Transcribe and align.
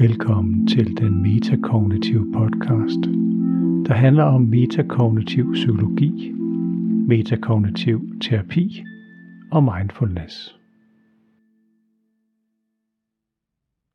Velkommen 0.00 0.66
til 0.66 0.96
den 0.96 1.22
metakognitive 1.22 2.32
podcast, 2.32 3.00
der 3.86 3.94
handler 3.94 4.24
om 4.24 4.40
metakognitiv 4.40 5.52
psykologi, 5.52 6.32
metakognitiv 7.08 8.20
terapi 8.20 8.84
og 9.52 9.64
mindfulness. 9.64 10.56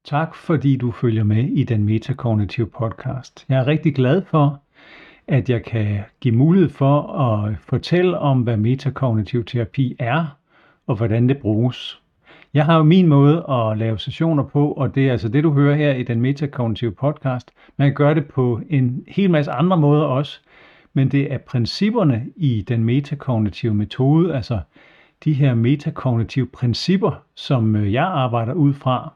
Tak 0.06 0.36
fordi 0.36 0.78
du 0.78 0.92
følger 0.92 1.24
med 1.24 1.44
i 1.44 1.64
den 1.64 1.84
metakognitive 1.84 2.68
podcast. 2.68 3.46
Jeg 3.50 3.60
er 3.60 3.68
rigtig 3.68 3.96
glad 3.96 4.22
for, 4.22 4.64
at 5.28 5.50
jeg 5.50 5.64
kan 5.64 6.04
give 6.20 6.36
mulighed 6.36 6.70
for 6.70 7.02
at 7.02 7.58
fortælle 7.58 8.20
om, 8.20 8.42
hvad 8.42 8.58
metakognitiv 8.58 9.46
terapi 9.46 9.96
er, 10.00 10.38
og 10.88 10.96
hvordan 10.96 11.30
det 11.30 11.38
bruges. 11.38 11.99
Jeg 12.54 12.66
har 12.66 12.78
jo 12.78 12.84
min 12.84 13.08
måde 13.08 13.46
at 13.50 13.78
lave 13.78 14.00
sessioner 14.00 14.44
på, 14.44 14.72
og 14.72 14.96
det 14.96 15.08
er 15.08 15.12
altså 15.12 15.30
det, 15.30 15.44
du 15.44 15.54
hører 15.54 15.76
her 15.76 15.94
i 15.94 16.04
den 16.04 16.22
metakognitive 16.22 16.92
podcast. 16.92 17.52
Man 17.78 17.88
kan 17.88 17.96
gøre 17.96 18.16
det 18.16 18.28
på 18.28 18.62
en 18.70 19.04
hel 19.08 19.32
masse 19.32 19.52
andre 19.52 19.78
måder 19.78 20.04
også, 20.04 20.40
men 20.94 21.12
det 21.12 21.34
er 21.34 21.38
principperne 21.38 22.26
i 22.36 22.62
den 22.62 22.84
metakognitive 22.84 23.74
metode, 23.74 24.36
altså 24.36 24.60
de 25.24 25.34
her 25.34 25.54
metakognitive 25.54 26.48
principper, 26.48 27.24
som 27.36 27.76
øh, 27.76 27.94
jeg 27.94 28.06
arbejder 28.06 28.54
ud 28.54 28.74
fra, 28.74 29.14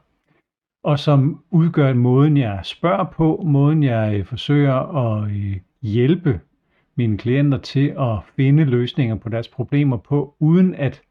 og 0.84 0.98
som 0.98 1.42
udgør 1.50 1.94
måden, 1.94 2.36
jeg 2.36 2.60
spørger 2.62 3.04
på, 3.04 3.42
måden, 3.46 3.82
jeg 3.82 4.14
øh, 4.14 4.24
forsøger 4.24 4.74
at 4.74 5.30
øh, 5.30 5.56
hjælpe 5.82 6.40
mine 6.96 7.18
klienter 7.18 7.58
til 7.58 7.94
at 7.98 8.18
finde 8.36 8.64
løsninger 8.64 9.14
på 9.14 9.28
deres 9.28 9.48
problemer 9.48 9.96
på, 9.96 10.34
uden 10.40 10.74
at 10.74 11.02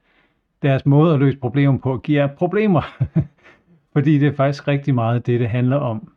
deres 0.64 0.86
måde 0.86 1.14
at 1.14 1.20
løse 1.20 1.38
problemer 1.38 1.78
på 1.78 1.98
giver 1.98 2.28
problemer. 2.28 2.82
Fordi 3.94 4.20
det 4.20 4.28
er 4.28 4.36
faktisk 4.36 4.68
rigtig 4.68 4.96
meget 4.96 5.26
det, 5.26 5.40
det 5.40 5.50
handler 5.50 5.78
om. 5.78 6.12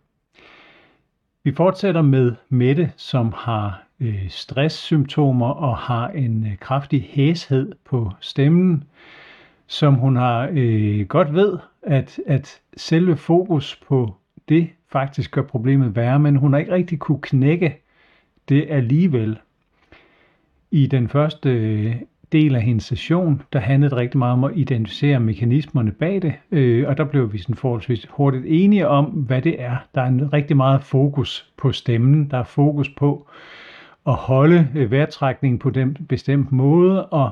Vi 1.45 1.53
fortsætter 1.53 2.03
med 2.03 2.35
Mette, 2.49 2.93
som 2.97 3.35
har 3.37 3.83
øh, 4.01 4.29
stresssymptomer 4.29 5.49
og 5.49 5.77
har 5.77 6.09
en 6.09 6.47
øh, 6.47 6.57
kraftig 6.59 7.09
hæshed 7.11 7.73
på 7.85 8.13
stemmen, 8.21 8.85
som 9.67 9.95
hun 9.95 10.17
har 10.17 10.49
øh, 10.53 11.07
godt 11.07 11.35
ved, 11.35 11.59
at, 11.83 12.19
at 12.27 12.61
selve 12.77 13.17
fokus 13.17 13.81
på 13.89 14.15
det 14.49 14.69
faktisk 14.93 15.31
gør 15.31 15.43
problemet 15.43 15.97
værre, 15.97 16.19
men 16.19 16.37
hun 16.37 16.53
har 16.53 16.61
ikke 16.61 16.73
rigtig 16.73 16.99
kunne 16.99 17.21
knække 17.23 17.83
det 18.49 18.67
alligevel. 18.71 19.39
I 20.71 20.87
den 20.87 21.09
første 21.09 21.51
øh, 21.51 21.97
del 22.33 22.55
af 22.55 22.63
hendes 22.63 22.85
session, 22.85 23.43
der 23.53 23.59
handlede 23.59 23.97
rigtig 23.97 24.19
meget 24.19 24.33
om 24.33 24.45
at 24.45 24.53
identificere 24.55 25.21
mekanismerne 25.21 25.93
bag 25.93 26.23
det, 26.23 26.35
øh, 26.51 26.89
og 26.89 26.97
der 26.97 27.05
blev 27.05 27.33
vi 27.33 27.39
sådan 27.39 27.55
forholdsvis 27.55 28.07
hurtigt 28.11 28.45
enige 28.47 28.89
om, 28.89 29.05
hvad 29.05 29.43
det 29.43 29.63
er. 29.63 29.77
Der 29.95 30.03
er 30.03 30.07
en 30.07 30.33
rigtig 30.33 30.57
meget 30.57 30.83
fokus 30.83 31.53
på 31.57 31.73
stemmen, 31.73 32.31
der 32.31 32.39
er 32.39 32.45
fokus 32.45 32.89
på 32.89 33.29
at 34.07 34.15
holde 34.15 34.69
øh, 34.75 34.91
vejrtrækningen 34.91 35.59
på 35.59 35.71
den 35.71 35.97
bestemt 36.09 36.53
måde, 36.53 37.07
og 37.07 37.31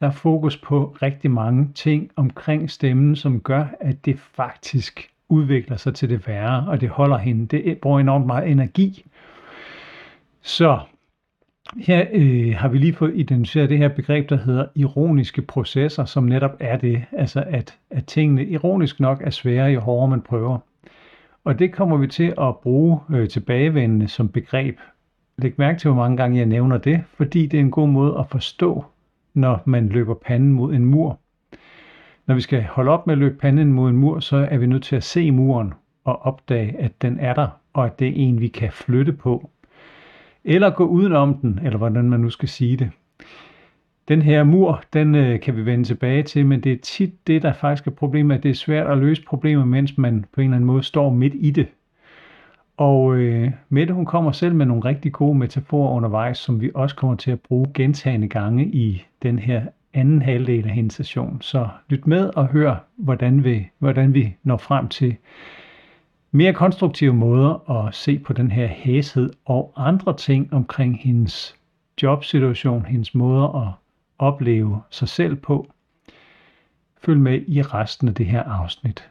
der 0.00 0.06
er 0.06 0.12
fokus 0.12 0.56
på 0.56 0.96
rigtig 1.02 1.30
mange 1.30 1.68
ting 1.74 2.10
omkring 2.16 2.70
stemmen, 2.70 3.16
som 3.16 3.40
gør, 3.40 3.64
at 3.80 4.04
det 4.04 4.18
faktisk 4.18 5.10
udvikler 5.28 5.76
sig 5.76 5.94
til 5.94 6.10
det 6.10 6.28
værre, 6.28 6.64
og 6.68 6.80
det 6.80 6.88
holder 6.88 7.18
hende. 7.18 7.46
Det 7.46 7.78
bruger 7.78 8.00
enormt 8.00 8.26
meget 8.26 8.50
energi. 8.50 9.04
Så 10.42 10.80
her 11.76 12.06
øh, 12.12 12.54
har 12.56 12.68
vi 12.68 12.78
lige 12.78 12.94
fået 12.94 13.12
identificeret 13.14 13.70
det 13.70 13.78
her 13.78 13.88
begreb, 13.88 14.28
der 14.28 14.36
hedder 14.36 14.66
ironiske 14.74 15.42
processer, 15.42 16.04
som 16.04 16.24
netop 16.24 16.56
er 16.60 16.76
det, 16.76 17.04
altså 17.12 17.44
at, 17.46 17.78
at 17.90 18.06
tingene 18.06 18.46
ironisk 18.46 19.00
nok 19.00 19.22
er 19.24 19.30
svære, 19.30 19.66
jo 19.66 19.80
hårdere 19.80 20.08
man 20.08 20.20
prøver. 20.20 20.58
Og 21.44 21.58
det 21.58 21.72
kommer 21.72 21.96
vi 21.96 22.06
til 22.06 22.34
at 22.40 22.56
bruge 22.62 23.00
øh, 23.10 23.28
tilbagevendende 23.28 24.08
som 24.08 24.28
begreb. 24.28 24.78
Læg 25.38 25.54
mærke 25.56 25.78
til, 25.78 25.90
hvor 25.90 26.02
mange 26.02 26.16
gange 26.16 26.38
jeg 26.38 26.46
nævner 26.46 26.78
det, 26.78 27.04
fordi 27.16 27.46
det 27.46 27.56
er 27.56 27.60
en 27.60 27.70
god 27.70 27.88
måde 27.88 28.16
at 28.18 28.26
forstå, 28.30 28.84
når 29.34 29.62
man 29.64 29.88
løber 29.88 30.14
panden 30.14 30.52
mod 30.52 30.74
en 30.74 30.84
mur. 30.84 31.18
Når 32.26 32.34
vi 32.34 32.40
skal 32.40 32.62
holde 32.62 32.90
op 32.90 33.06
med 33.06 33.14
at 33.14 33.18
løbe 33.18 33.38
panden 33.38 33.72
mod 33.72 33.90
en 33.90 33.96
mur, 33.96 34.20
så 34.20 34.36
er 34.50 34.58
vi 34.58 34.66
nødt 34.66 34.82
til 34.82 34.96
at 34.96 35.02
se 35.02 35.30
muren 35.30 35.72
og 36.04 36.22
opdage, 36.22 36.76
at 36.78 37.02
den 37.02 37.20
er 37.20 37.34
der, 37.34 37.48
og 37.72 37.86
at 37.86 37.98
det 37.98 38.08
er 38.08 38.12
en, 38.14 38.40
vi 38.40 38.48
kan 38.48 38.72
flytte 38.72 39.12
på 39.12 39.50
eller 40.44 40.70
gå 40.70 40.86
udenom 40.86 41.34
den, 41.34 41.60
eller 41.64 41.78
hvordan 41.78 42.10
man 42.10 42.20
nu 42.20 42.30
skal 42.30 42.48
sige 42.48 42.76
det. 42.76 42.90
Den 44.08 44.22
her 44.22 44.44
mur, 44.44 44.82
den 44.92 45.14
øh, 45.14 45.40
kan 45.40 45.56
vi 45.56 45.66
vende 45.66 45.84
tilbage 45.84 46.22
til, 46.22 46.46
men 46.46 46.60
det 46.60 46.72
er 46.72 46.76
tit 46.82 47.26
det, 47.26 47.42
der 47.42 47.52
faktisk 47.52 47.86
er 47.86 47.90
problemet, 47.90 48.34
at 48.34 48.42
det 48.42 48.50
er 48.50 48.54
svært 48.54 48.86
at 48.86 48.98
løse 48.98 49.22
problemer, 49.22 49.64
mens 49.64 49.98
man 49.98 50.24
på 50.32 50.40
en 50.40 50.44
eller 50.44 50.56
anden 50.56 50.66
måde 50.66 50.82
står 50.82 51.10
midt 51.10 51.32
i 51.36 51.50
det. 51.50 51.66
Og 52.76 53.16
øh, 53.16 53.50
Mette, 53.68 53.94
hun 53.94 54.06
kommer 54.06 54.32
selv 54.32 54.54
med 54.54 54.66
nogle 54.66 54.84
rigtig 54.84 55.12
gode 55.12 55.38
metaforer 55.38 55.96
undervejs, 55.96 56.38
som 56.38 56.60
vi 56.60 56.70
også 56.74 56.96
kommer 56.96 57.16
til 57.16 57.30
at 57.30 57.40
bruge 57.40 57.66
gentagende 57.74 58.28
gange 58.28 58.66
i 58.66 59.06
den 59.22 59.38
her 59.38 59.62
anden 59.94 60.22
halvdel 60.22 60.64
af 60.64 60.70
hendes 60.70 60.94
session. 60.94 61.38
Så 61.40 61.68
lyt 61.88 62.06
med 62.06 62.30
og 62.36 62.46
hør, 62.46 62.84
hvordan 62.96 63.44
vi, 63.44 63.68
hvordan 63.78 64.14
vi 64.14 64.34
når 64.42 64.56
frem 64.56 64.88
til 64.88 65.16
mere 66.34 66.52
konstruktive 66.52 67.14
måder 67.14 67.70
at 67.70 67.94
se 67.94 68.18
på 68.18 68.32
den 68.32 68.50
her 68.50 68.66
hæshed 68.66 69.30
og 69.44 69.72
andre 69.76 70.16
ting 70.16 70.52
omkring 70.52 70.98
hendes 70.98 71.56
jobsituation, 72.02 72.84
hendes 72.84 73.14
måde 73.14 73.44
at 73.44 73.68
opleve 74.18 74.82
sig 74.90 75.08
selv 75.08 75.36
på. 75.36 75.66
Følg 77.04 77.20
med 77.20 77.44
i 77.48 77.62
resten 77.62 78.08
af 78.08 78.14
det 78.14 78.26
her 78.26 78.42
afsnit. 78.42 79.10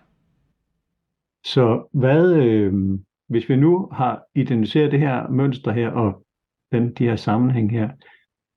Så 1.46 1.88
hvad, 1.92 2.34
øh, 2.34 3.00
hvis 3.28 3.50
vi 3.50 3.56
nu 3.56 3.90
har 3.92 4.24
identificeret 4.36 4.92
det 4.92 5.00
her 5.00 5.30
mønster 5.30 5.72
her 5.72 5.90
og 5.90 6.26
den, 6.72 6.94
de 6.94 7.04
her 7.04 7.16
sammenhæng 7.16 7.72
her, 7.72 7.90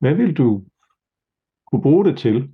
hvad 0.01 0.15
vil 0.15 0.37
du 0.37 0.65
kunne 1.67 1.83
bruge 1.83 2.05
det 2.05 2.19
til? 2.19 2.51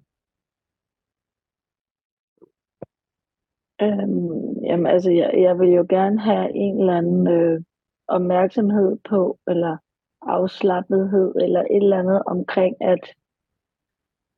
Øhm, 3.82 4.64
jamen 4.64 4.86
altså, 4.86 5.10
jeg, 5.10 5.34
jeg 5.36 5.58
vil 5.58 5.68
jo 5.68 5.86
gerne 5.88 6.20
have 6.20 6.54
en 6.54 6.80
eller 6.80 6.96
anden 6.96 7.28
øh, 7.28 7.60
opmærksomhed 8.08 8.98
på, 9.08 9.38
eller 9.46 9.76
afslappethed, 10.22 11.34
eller 11.40 11.60
et 11.60 11.76
eller 11.76 11.98
andet 11.98 12.22
omkring, 12.26 12.76
at, 12.80 13.14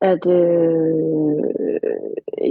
at 0.01 0.25
øh, 0.25 1.43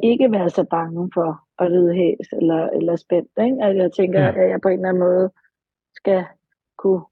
ikke 0.02 0.32
være 0.32 0.50
så 0.50 0.64
bange 0.70 1.10
for 1.14 1.40
at 1.58 1.70
lyde 1.70 1.94
hæs 1.94 2.32
eller, 2.32 2.68
eller 2.68 2.96
spændt. 2.96 3.30
Ikke? 3.44 3.62
At 3.62 3.76
jeg 3.76 3.92
tænker, 3.92 4.20
ja. 4.20 4.28
at 4.28 4.50
jeg 4.50 4.60
på 4.60 4.68
en 4.68 4.74
eller 4.74 4.88
anden 4.88 5.02
måde 5.02 5.30
skal 5.94 6.24
kunne 6.78 7.02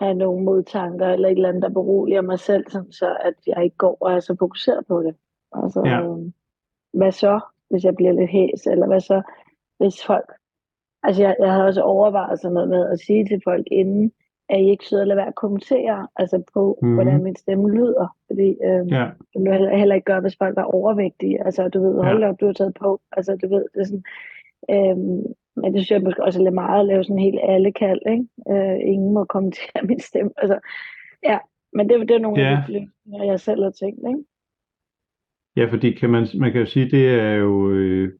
have 0.00 0.14
nogle 0.14 0.44
modtanker, 0.44 1.06
eller 1.06 1.28
et 1.28 1.32
eller 1.32 1.48
andet, 1.48 1.62
der 1.62 1.68
beroliger 1.68 2.20
mig 2.20 2.38
selv, 2.38 2.64
så 2.70 3.16
at 3.20 3.34
jeg 3.46 3.64
ikke 3.64 3.76
går 3.76 3.98
og 4.00 4.12
er 4.12 4.20
så 4.20 4.36
fokuseret 4.38 4.86
på 4.86 5.02
det. 5.02 5.14
Altså, 5.52 5.82
ja. 5.84 6.02
øh, 6.02 6.32
hvad 6.92 7.12
så? 7.12 7.40
Hvis 7.70 7.84
jeg 7.84 7.94
bliver 7.94 8.12
lidt 8.12 8.30
hæs, 8.30 8.66
eller 8.66 8.86
hvad 8.86 9.00
så, 9.00 9.22
hvis 9.78 10.04
folk... 10.06 10.32
Altså, 11.02 11.22
jeg, 11.22 11.36
jeg 11.40 11.52
havde 11.52 11.66
også 11.66 11.82
overvejet 11.82 12.40
sådan 12.40 12.54
noget 12.54 12.68
med 12.68 12.90
at 12.90 13.00
sige 13.00 13.24
til 13.24 13.40
folk 13.44 13.66
inden, 13.70 14.12
at 14.48 14.60
I 14.60 14.70
ikke 14.70 14.86
sidder 14.86 15.02
og 15.02 15.06
lader 15.06 15.20
være 15.20 15.28
at 15.28 15.34
kommentere 15.34 16.08
altså 16.16 16.42
på, 16.54 16.78
mm. 16.82 16.94
hvordan 16.94 17.22
min 17.22 17.36
stemme 17.36 17.70
lyder. 17.70 18.16
Fordi 18.26 18.56
øhm, 18.64 18.88
ja. 18.88 19.10
det 19.32 19.42
vil 19.42 19.52
heller, 19.52 19.76
heller 19.76 19.94
ikke 19.94 20.04
gøre, 20.04 20.20
hvis 20.20 20.36
folk 20.36 20.56
var 20.56 20.62
overvægtige. 20.62 21.44
Altså, 21.44 21.68
du 21.68 21.82
ved, 21.82 22.02
hold 22.02 22.22
ja. 22.22 22.28
op, 22.28 22.40
du 22.40 22.46
har 22.46 22.52
taget 22.52 22.74
på. 22.74 23.00
Altså, 23.12 23.36
du 23.42 23.48
ved, 23.48 23.64
det 23.74 23.80
er 23.80 23.84
sådan... 23.84 24.04
Øhm, 24.70 25.22
men 25.56 25.74
det 25.74 25.80
synes 25.80 25.90
jeg 25.90 26.02
måske 26.02 26.24
også 26.24 26.40
er 26.40 26.44
lidt 26.44 26.54
meget 26.54 26.80
at 26.80 26.86
lave 26.86 27.04
sådan 27.04 27.18
helt 27.18 27.40
alle 27.42 27.72
kald, 27.72 28.00
ikke? 28.10 28.26
Øh, 28.50 28.78
ingen 28.92 29.12
må 29.12 29.24
kommentere 29.24 29.82
min 29.88 30.00
stemme. 30.00 30.30
Altså, 30.36 30.58
ja, 31.22 31.38
men 31.72 31.88
det, 31.88 32.08
det 32.08 32.14
er 32.14 32.18
nogle 32.18 32.42
ja. 32.42 32.50
af 32.50 32.56
de 32.66 32.72
løsninger, 32.72 33.24
jeg 33.24 33.40
selv 33.40 33.62
har 33.62 33.70
tænkt, 33.70 34.00
ikke? 34.08 34.24
Ja, 35.56 35.66
fordi 35.70 35.92
kan 35.92 36.10
man, 36.10 36.26
man 36.38 36.52
kan 36.52 36.60
jo 36.60 36.66
sige, 36.66 36.90
det 36.90 37.08
er 37.20 37.34
jo 37.34 37.70
øh, 37.70 38.12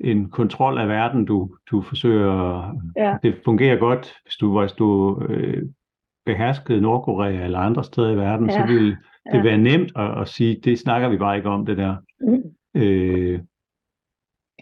en 0.00 0.30
kontrol 0.30 0.78
af 0.78 0.88
verden, 0.88 1.24
du, 1.24 1.56
du 1.70 1.82
forsøger. 1.82 2.72
Ja. 2.96 3.16
Det 3.22 3.40
fungerer 3.44 3.76
godt, 3.76 4.14
hvis 4.22 4.36
du, 4.36 4.60
hvis 4.60 4.72
du 4.72 5.20
øh, 5.28 5.62
beherskede 6.26 6.80
Nordkorea 6.80 7.44
eller 7.44 7.58
andre 7.58 7.84
steder 7.84 8.10
i 8.10 8.16
verden, 8.16 8.50
ja. 8.50 8.52
så 8.52 8.72
ville 8.72 8.90
det 9.32 9.38
ja. 9.38 9.42
være 9.42 9.58
nemt 9.58 9.92
at, 9.96 10.20
at 10.20 10.28
sige, 10.28 10.60
det 10.64 10.78
snakker 10.78 11.08
vi 11.08 11.16
bare 11.16 11.36
ikke 11.36 11.48
om, 11.48 11.66
det 11.66 11.76
der. 11.76 11.96
Mm. 12.20 12.42
Øh, 12.74 13.40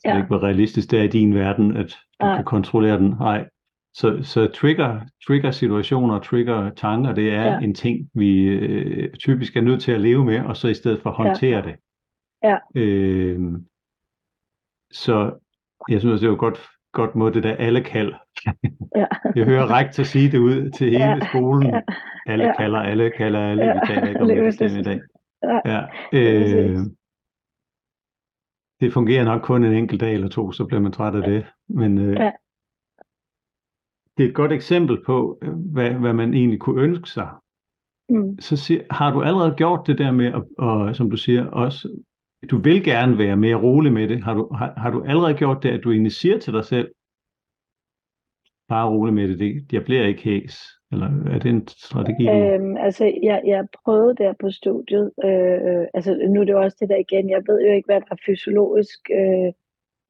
ja. 0.04 0.12
det 0.12 0.18
ikke 0.18 0.30
var 0.30 0.42
realistisk, 0.42 0.90
det 0.90 0.98
er 0.98 1.02
i 1.02 1.08
din 1.08 1.34
verden, 1.34 1.76
at 1.76 1.98
du 2.20 2.26
ja. 2.26 2.36
kan 2.36 2.44
kontrollere 2.44 2.98
den. 2.98 3.10
Nej, 3.10 3.48
så, 3.94 4.20
så 4.22 4.46
trigger, 4.46 5.00
trigger 5.26 5.50
situationer, 5.50 6.18
trigger 6.18 6.70
tanker, 6.70 7.12
det 7.14 7.30
er 7.30 7.44
ja. 7.44 7.58
en 7.58 7.74
ting, 7.74 8.10
vi 8.14 8.42
øh, 8.42 9.12
typisk 9.14 9.56
er 9.56 9.60
nødt 9.60 9.82
til 9.82 9.92
at 9.92 10.00
leve 10.00 10.24
med, 10.24 10.40
og 10.40 10.56
så 10.56 10.68
i 10.68 10.74
stedet 10.74 11.02
for 11.02 11.10
håndtere 11.10 11.56
ja. 11.56 11.62
det. 11.62 11.76
Ja. 12.42 12.56
Øh, 12.74 13.40
så 14.92 15.32
jeg 15.88 16.00
synes, 16.00 16.20
det 16.20 16.26
er 16.26 16.30
jo 16.30 16.36
godt, 16.38 16.60
godt 16.92 17.14
måde, 17.14 17.34
det 17.34 17.42
der 17.42 17.56
alle 17.56 17.80
kald. 17.80 18.14
Ja. 18.46 18.52
jeg 19.36 19.44
hører 19.44 19.70
rektor 19.70 20.02
sige 20.02 20.32
det 20.32 20.38
ud 20.38 20.70
til 20.70 20.90
hele 20.90 21.04
ja. 21.04 21.28
skolen. 21.28 21.70
Ja. 21.70 21.80
Alle 22.26 22.44
ja. 22.44 22.56
kalder, 22.56 22.78
alle 22.78 23.10
kalder, 23.16 23.50
alle. 23.50 23.64
Ja. 23.64 23.72
Vi 23.72 23.80
taler 23.86 24.08
ikke 24.08 24.20
om 24.20 24.28
det 24.58 24.78
i 24.78 24.82
dag. 24.82 25.00
Ja. 25.42 25.60
ja. 25.64 25.86
Øh, 26.12 26.78
det 28.80 28.92
fungerer 28.92 29.24
nok 29.24 29.42
kun 29.42 29.64
en 29.64 29.72
enkelt 29.72 30.00
dag 30.00 30.14
eller 30.14 30.28
to, 30.28 30.52
så 30.52 30.64
bliver 30.64 30.80
man 30.80 30.92
træt 30.92 31.14
af 31.14 31.22
det. 31.22 31.46
Men 31.68 31.98
øh, 31.98 32.16
ja 32.16 32.30
det 34.16 34.24
er 34.24 34.28
et 34.28 34.34
godt 34.34 34.52
eksempel 34.52 35.04
på, 35.04 35.38
øh, 35.42 35.52
hvad, 35.52 35.90
hvad 35.90 36.12
man 36.12 36.34
egentlig 36.34 36.60
kunne 36.60 36.82
ønske 36.82 37.10
sig. 37.10 37.28
Mm. 38.08 38.40
Så 38.40 38.56
siger, 38.56 38.82
har 38.90 39.12
du 39.12 39.22
allerede 39.22 39.54
gjort 39.56 39.86
det 39.86 39.98
der 39.98 40.10
med, 40.10 40.26
at, 40.26 40.42
og, 40.58 40.96
som 40.96 41.10
du 41.10 41.16
siger, 41.16 41.46
også, 41.46 41.88
du 42.50 42.58
vil 42.58 42.84
gerne 42.84 43.18
være 43.18 43.36
mere 43.36 43.56
rolig 43.56 43.92
med 43.92 44.08
det. 44.08 44.22
Har 44.22 44.34
du, 44.34 44.48
har, 44.54 44.74
har 44.76 44.90
du 44.90 45.02
allerede 45.02 45.34
gjort 45.34 45.62
det, 45.62 45.68
at 45.68 45.84
du 45.84 45.90
egentlig 45.90 46.12
siger 46.12 46.38
til 46.38 46.52
dig 46.52 46.64
selv, 46.64 46.94
bare 48.68 48.90
rolig 48.90 49.14
med 49.14 49.28
det, 49.28 49.38
det 49.38 49.72
jeg 49.72 49.84
bliver 49.84 50.06
ikke 50.06 50.22
hæs? 50.22 50.56
Eller 50.92 51.06
er 51.34 51.38
det 51.38 51.50
en 51.50 51.68
strategi? 51.68 52.28
Øhm, 52.28 52.76
altså, 52.76 53.04
jeg, 53.22 53.42
jeg 53.46 53.66
prøvede 53.84 54.14
der 54.14 54.32
på 54.40 54.50
studiet, 54.50 55.12
øh, 55.24 55.58
øh, 55.68 55.86
altså 55.94 56.10
nu 56.28 56.40
er 56.40 56.44
det 56.44 56.52
jo 56.52 56.62
også 56.62 56.76
det 56.80 56.88
der 56.88 56.96
igen, 56.96 57.30
jeg 57.30 57.42
ved 57.46 57.60
jo 57.66 57.72
ikke, 57.72 57.86
hvad 57.86 58.00
der 58.00 58.06
er 58.10 58.24
fysiologisk 58.26 59.00
øh, 59.10 59.52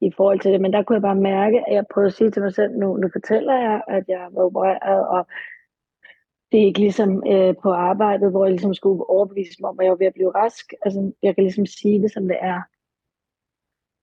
i 0.07 0.11
forhold 0.17 0.39
til 0.39 0.51
det, 0.51 0.61
men 0.61 0.73
der 0.73 0.83
kunne 0.83 0.93
jeg 0.95 1.01
bare 1.01 1.15
mærke, 1.15 1.67
at 1.67 1.75
jeg 1.75 1.85
prøvede 1.93 2.07
at 2.07 2.13
sige 2.13 2.31
til 2.31 2.41
mig 2.41 2.53
selv, 2.53 2.71
nu, 2.71 2.97
nu 2.97 3.09
fortæller 3.13 3.53
jeg, 3.53 3.83
at 3.87 4.03
jeg 4.07 4.19
har 4.19 4.29
været 4.29 4.45
opereret, 4.45 5.07
og 5.07 5.27
det 6.51 6.61
er 6.61 6.65
ikke 6.65 6.79
ligesom 6.79 7.23
øh, 7.27 7.55
på 7.63 7.71
arbejdet, 7.71 8.31
hvor 8.31 8.45
jeg 8.45 8.51
ligesom 8.51 8.73
skulle 8.73 9.09
overbevise 9.09 9.57
mig 9.61 9.69
om, 9.69 9.79
at 9.79 9.83
jeg 9.83 9.91
var 9.91 9.97
ved 9.97 10.07
at 10.07 10.13
blive 10.13 10.35
rask. 10.35 10.73
Altså, 10.81 11.11
jeg 11.23 11.35
kan 11.35 11.43
ligesom 11.43 11.65
sige 11.65 12.01
det, 12.01 12.11
som 12.11 12.27
det 12.27 12.37
er. 12.41 12.61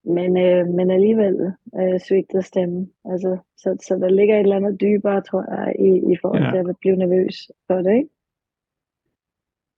Men, 0.03 0.37
øh, 0.37 0.67
men 0.67 0.91
alligevel 0.91 1.53
øh, 1.79 1.99
svigtede 1.99 2.43
stemmen. 2.43 2.91
Altså, 3.05 3.37
så, 3.57 3.77
så 3.87 3.95
der 3.95 4.09
ligger 4.09 4.35
et 4.35 4.39
eller 4.41 4.55
andet 4.55 4.81
dybere, 4.81 5.21
tror 5.21 5.45
jeg, 5.53 5.75
i, 5.79 6.13
i 6.13 6.17
forhold 6.21 6.43
Ja. 6.43 6.51
til 6.51 6.69
at 6.69 6.75
blive 6.79 6.95
nervøs 6.95 7.51
for 7.67 7.75
det, 7.75 7.93
ikke? 7.95 8.09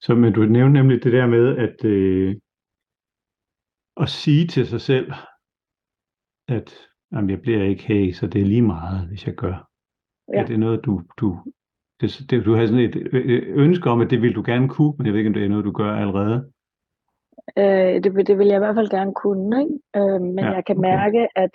Så 0.01 0.15
men 0.15 0.33
du 0.33 0.41
nævnte 0.41 0.73
nemlig 0.73 1.03
det 1.03 1.13
der 1.13 1.27
med, 1.27 1.57
at, 1.57 1.85
øh, 1.85 2.35
at 3.97 4.09
sige 4.09 4.47
til 4.47 4.67
sig 4.67 4.81
selv, 4.81 5.11
at 6.47 6.73
jamen, 7.11 7.29
jeg 7.29 7.41
bliver 7.41 7.63
ikke 7.63 7.83
hæs, 7.83 8.17
så 8.17 8.27
det 8.27 8.41
er 8.41 8.45
lige 8.45 8.61
meget, 8.61 9.07
hvis 9.07 9.27
jeg 9.27 9.35
gør. 9.35 9.69
Ja. 10.33 10.41
Er 10.41 10.45
det 10.45 10.59
noget, 10.59 10.85
du, 10.85 11.01
du, 11.19 11.37
det, 12.01 12.09
det, 12.29 12.45
du 12.45 12.53
har 12.53 12.65
sådan 12.65 12.83
et 12.83 12.95
ønske 13.47 13.89
om, 13.89 14.01
at 14.01 14.09
det 14.09 14.21
vil 14.21 14.35
du 14.35 14.43
gerne 14.45 14.69
kunne, 14.69 14.93
men 14.97 15.05
jeg 15.05 15.13
ved 15.13 15.19
ikke, 15.19 15.27
om 15.29 15.33
det 15.33 15.43
er 15.45 15.49
noget, 15.49 15.65
du 15.65 15.71
gør 15.71 15.91
allerede. 15.95 16.51
Øh, 17.57 18.03
det, 18.03 18.15
vil- 18.15 18.27
det 18.27 18.37
vil 18.37 18.47
jeg 18.47 18.55
i 18.55 18.59
hvert 18.59 18.75
fald 18.75 18.89
gerne 18.89 19.13
kunne, 19.13 19.61
ikke? 19.63 19.75
Øh, 19.95 20.21
men 20.21 20.39
Ja, 20.39 20.51
jeg 20.51 20.65
kan 20.65 20.77
okay. 20.77 20.89
mærke, 20.89 21.27
at, 21.35 21.51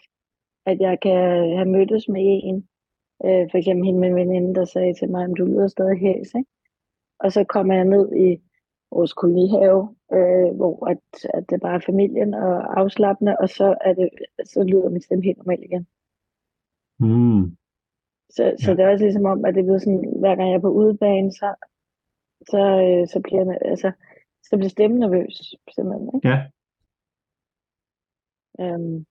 at 0.67 0.81
jeg 0.81 0.99
kan 1.03 1.19
have 1.57 1.69
mødtes 1.69 2.09
med 2.09 2.41
en, 2.45 2.69
øh, 3.25 3.45
for 3.51 3.59
eksempel 3.59 3.87
hende 3.87 4.01
min 4.01 4.15
veninde, 4.15 4.55
der 4.55 4.65
sagde 4.65 4.95
til 4.95 5.11
mig, 5.11 5.25
at 5.25 5.31
du 5.39 5.45
lyder 5.45 5.67
stadig 5.69 5.99
hæs, 5.99 6.35
ikke? 6.35 6.51
Og 7.21 7.33
så 7.33 7.45
kommer 7.45 7.75
jeg 7.75 7.85
ned 7.85 8.13
i 8.17 8.37
vores 8.93 9.13
kolonihave, 9.13 9.97
øh, 10.13 10.57
hvor 10.57 10.87
at, 10.87 11.01
at 11.35 11.51
det 11.51 11.61
bare 11.61 11.75
er 11.75 11.87
familien 11.87 12.35
og 12.35 12.81
afslappende, 12.81 13.37
og 13.41 13.49
så, 13.49 13.77
er 13.81 13.93
det, 13.93 14.09
så 14.45 14.63
lyder 14.63 14.89
min 14.91 15.03
stemme 15.03 15.25
helt 15.25 15.39
normalt 15.39 15.65
igen. 15.65 15.87
Mm. 17.01 17.57
Så, 18.31 18.57
så 18.63 18.71
Ja. 18.71 18.77
det 18.77 18.85
er 18.85 18.91
også 18.91 19.05
ligesom 19.05 19.25
om, 19.25 19.45
at 19.45 19.55
det 19.55 19.65
bliver 19.65 19.79
sådan, 19.79 20.15
hver 20.21 20.37
gang 20.37 20.49
jeg 20.49 20.57
er 20.57 20.61
på 20.61 20.71
udebane, 20.71 21.33
så, 21.33 21.55
så, 22.51 22.59
øh, 22.59 23.09
så 23.09 23.21
bliver 23.25 23.45
jeg, 23.45 23.59
altså, 23.65 23.93
så 24.43 24.57
bliver 24.57 24.71
stemmen 24.71 25.01
nervøs, 25.01 25.55
simpelthen. 25.75 26.11
Ikke? 26.15 26.29
Ja, 26.29 26.39
Øhm, 28.61 29.07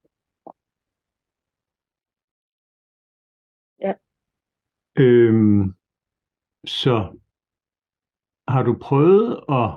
øhm, 5.00 5.74
så 6.66 7.18
har 8.48 8.64
du 8.64 8.78
prøvet 8.82 9.40
at 9.50 9.70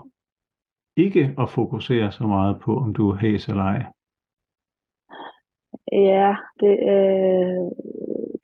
ikke 0.97 1.35
at 1.39 1.51
fokusere 1.51 2.13
så 2.13 2.25
meget 2.25 2.61
på, 2.61 2.77
om 2.77 2.95
du 2.95 3.11
er 3.11 3.17
hæs 3.17 3.49
eller 3.49 3.63
ej? 3.63 3.83
Ja, 5.93 6.37
det, 6.61 6.71
øh, 6.95 7.61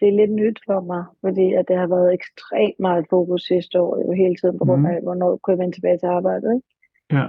det 0.01 0.09
er 0.09 0.17
lidt 0.17 0.31
nyt 0.33 0.61
for 0.67 0.81
mig, 0.81 1.05
fordi 1.21 1.53
at 1.53 1.69
det 1.69 1.77
har 1.77 1.87
været 1.87 2.15
ekstremt 2.15 2.81
meget 2.81 3.07
fokus 3.11 3.43
sidste 3.43 3.81
år, 3.81 3.99
jo 4.07 4.13
hele 4.13 4.37
tiden 4.37 4.59
på 4.59 4.65
grund 4.65 4.81
Mhm. 4.81 4.91
af, 4.91 5.03
hvornår 5.03 5.37
kunne 5.37 5.53
jeg 5.53 5.59
vende 5.59 5.77
tilbage 5.77 5.99
til 5.99 6.07
arbejdet. 6.07 6.55
Ikke? 6.55 6.67
Ja. 7.17 7.27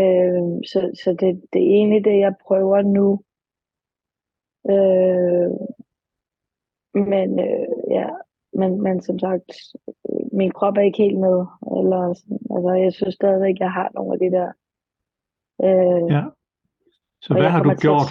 Øh, 0.00 0.42
så 0.70 0.90
så 1.04 1.10
det, 1.20 1.42
det 1.52 1.62
er 1.62 1.70
egentlig 1.76 2.04
det, 2.04 2.18
jeg 2.18 2.34
prøver 2.46 2.82
nu. 2.82 3.20
Øh, 4.70 5.50
men 6.94 7.40
øh, 7.40 7.66
ja, 7.90 8.08
men, 8.52 8.82
men 8.82 9.00
som 9.00 9.18
sagt, 9.18 9.52
min 10.32 10.50
krop 10.50 10.76
er 10.76 10.80
ikke 10.80 11.02
helt 11.02 11.18
med. 11.20 11.38
Eller, 11.78 12.00
sådan, 12.18 12.38
altså, 12.56 12.70
jeg 12.84 12.92
synes 12.92 13.14
stadigvæk, 13.14 13.56
jeg 13.60 13.72
har 13.72 13.88
nogle 13.94 14.12
af 14.14 14.18
de 14.18 14.30
der. 14.36 14.48
Øh, 15.66 16.02
ja. 16.16 16.22
Så 17.22 17.28
Og 17.34 17.40
hvad 17.40 17.50
har 17.50 17.62
du 17.62 17.68
til 17.68 17.74
at- 17.76 17.80
gjort 17.80 18.10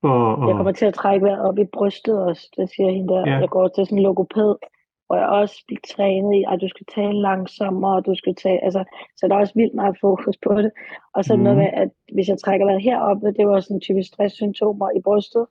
for 0.00 0.46
Jeg 0.48 0.56
kommer 0.56 0.72
til 0.72 0.86
at 0.86 0.94
trække 0.94 1.26
vejret 1.26 1.48
op 1.48 1.58
i 1.58 1.64
brystet 1.64 2.16
også, 2.28 2.44
det 2.56 2.70
siger 2.70 2.90
hende 2.90 3.08
der. 3.14 3.22
Ja. 3.30 3.36
Jeg 3.38 3.48
går 3.48 3.68
til 3.68 3.86
sådan 3.86 3.98
en 3.98 4.02
logoped, 4.04 4.54
hvor 5.06 5.16
jeg 5.16 5.28
også 5.28 5.56
bliver 5.66 5.80
trænet 5.94 6.34
i, 6.38 6.44
at 6.52 6.60
du 6.60 6.68
skal 6.68 6.86
tale 6.94 7.20
langsommere, 7.20 7.96
og 7.96 8.06
du 8.06 8.14
skal 8.14 8.34
tale, 8.34 8.64
altså, 8.64 8.84
så 9.16 9.28
der 9.28 9.34
er 9.34 9.40
også 9.40 9.52
vildt 9.56 9.74
meget 9.74 9.96
fokus 10.00 10.36
på 10.46 10.54
det. 10.62 10.70
Og 11.14 11.24
så 11.24 11.36
mm. 11.36 11.42
noget 11.42 11.56
Mhm. 11.58 11.64
med, 11.64 11.70
at 11.82 11.90
hvis 12.14 12.28
jeg 12.28 12.38
trækker 12.38 12.66
vejret 12.66 12.82
heroppe, 12.82 13.32
det 13.38 13.46
var 13.48 13.60
sådan 13.60 13.80
typisk 13.80 14.08
stresssymptomer 14.08 14.88
i 14.98 15.00
brystet. 15.06 15.46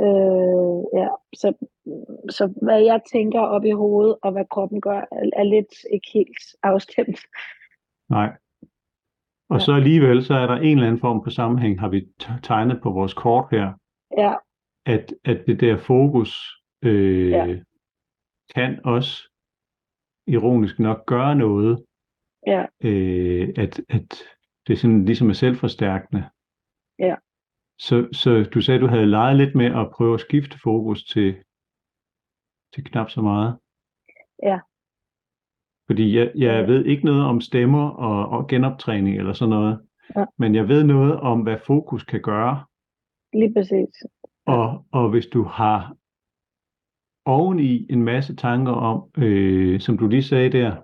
Øh, 0.00 1.00
ja, 1.00 1.08
så, 1.34 1.52
så 2.30 2.52
hvad 2.62 2.80
jeg 2.82 3.00
tænker 3.12 3.40
op 3.40 3.64
i 3.64 3.70
hovedet, 3.70 4.16
og 4.22 4.32
hvad 4.32 4.44
kroppen 4.50 4.80
gør, 4.80 4.98
er, 5.00 5.30
er 5.36 5.42
lidt 5.42 5.74
ikke 5.92 6.08
helt 6.14 6.38
afstemt. 6.62 7.20
Nej. 8.10 8.36
Og 9.50 9.56
Ja. 9.58 9.64
så 9.64 9.72
alligevel, 9.72 10.24
så 10.24 10.34
er 10.34 10.46
der 10.46 10.56
en 10.56 10.76
eller 10.76 10.86
anden 10.86 11.00
form 11.00 11.22
for 11.24 11.30
sammenhæng, 11.30 11.80
har 11.80 11.88
vi 11.88 12.08
tegnet 12.42 12.80
på 12.82 12.90
vores 12.90 13.14
kort 13.14 13.46
her, 13.50 13.72
Ja, 14.18 14.34
at, 14.86 15.14
at 15.24 15.46
det 15.46 15.60
der 15.60 15.76
fokus 15.76 16.60
øh, 16.84 17.30
Ja. 17.30 17.56
kan 18.54 18.80
også 18.84 19.30
ironisk 20.26 20.78
nok 20.78 21.06
gøre 21.06 21.34
noget, 21.36 21.84
ja, 22.46 22.66
øh, 22.84 23.48
at, 23.56 23.80
at 23.88 24.22
det 24.66 24.78
sådan 24.78 25.04
ligesom 25.04 25.28
er 25.28 25.32
selvforstærkende. 25.32 26.24
Ja. 26.98 27.14
Så, 27.78 28.08
så 28.12 28.48
du 28.54 28.60
sagde, 28.60 28.80
du 28.80 28.86
havde 28.86 29.06
leget 29.06 29.36
lidt 29.36 29.54
med 29.54 29.66
at 29.66 29.90
prøve 29.94 30.14
at 30.14 30.20
skifte 30.20 30.58
fokus 30.62 31.04
til, 31.04 31.36
til 32.74 32.84
knap 32.84 33.10
så 33.10 33.20
meget. 33.22 33.58
Ja. 34.42 34.58
Fordi 35.86 36.16
jeg, 36.16 36.32
jeg 36.34 36.66
ved 36.66 36.84
ikke 36.84 37.04
noget 37.04 37.24
om 37.24 37.40
stemmer 37.40 37.88
og, 37.90 38.28
og 38.38 38.48
genoptræning 38.48 39.18
eller 39.18 39.32
sådan 39.32 39.50
noget, 39.50 39.80
Ja. 40.16 40.24
men 40.38 40.54
jeg 40.54 40.68
ved 40.68 40.84
noget 40.84 41.20
om, 41.20 41.40
hvad 41.40 41.56
fokus 41.66 42.04
kan 42.04 42.22
gøre. 42.22 42.64
lige 43.32 43.54
præcis. 43.54 44.02
Og, 44.46 44.86
og 44.92 45.10
hvis 45.10 45.26
du 45.26 45.42
har 45.42 45.96
oveni 47.24 47.86
en 47.90 48.02
masse 48.02 48.36
tanker 48.36 48.72
om, 48.72 49.10
øh, 49.18 49.80
som 49.80 49.98
du 49.98 50.06
lige 50.08 50.22
sagde 50.22 50.50
der, 50.52 50.76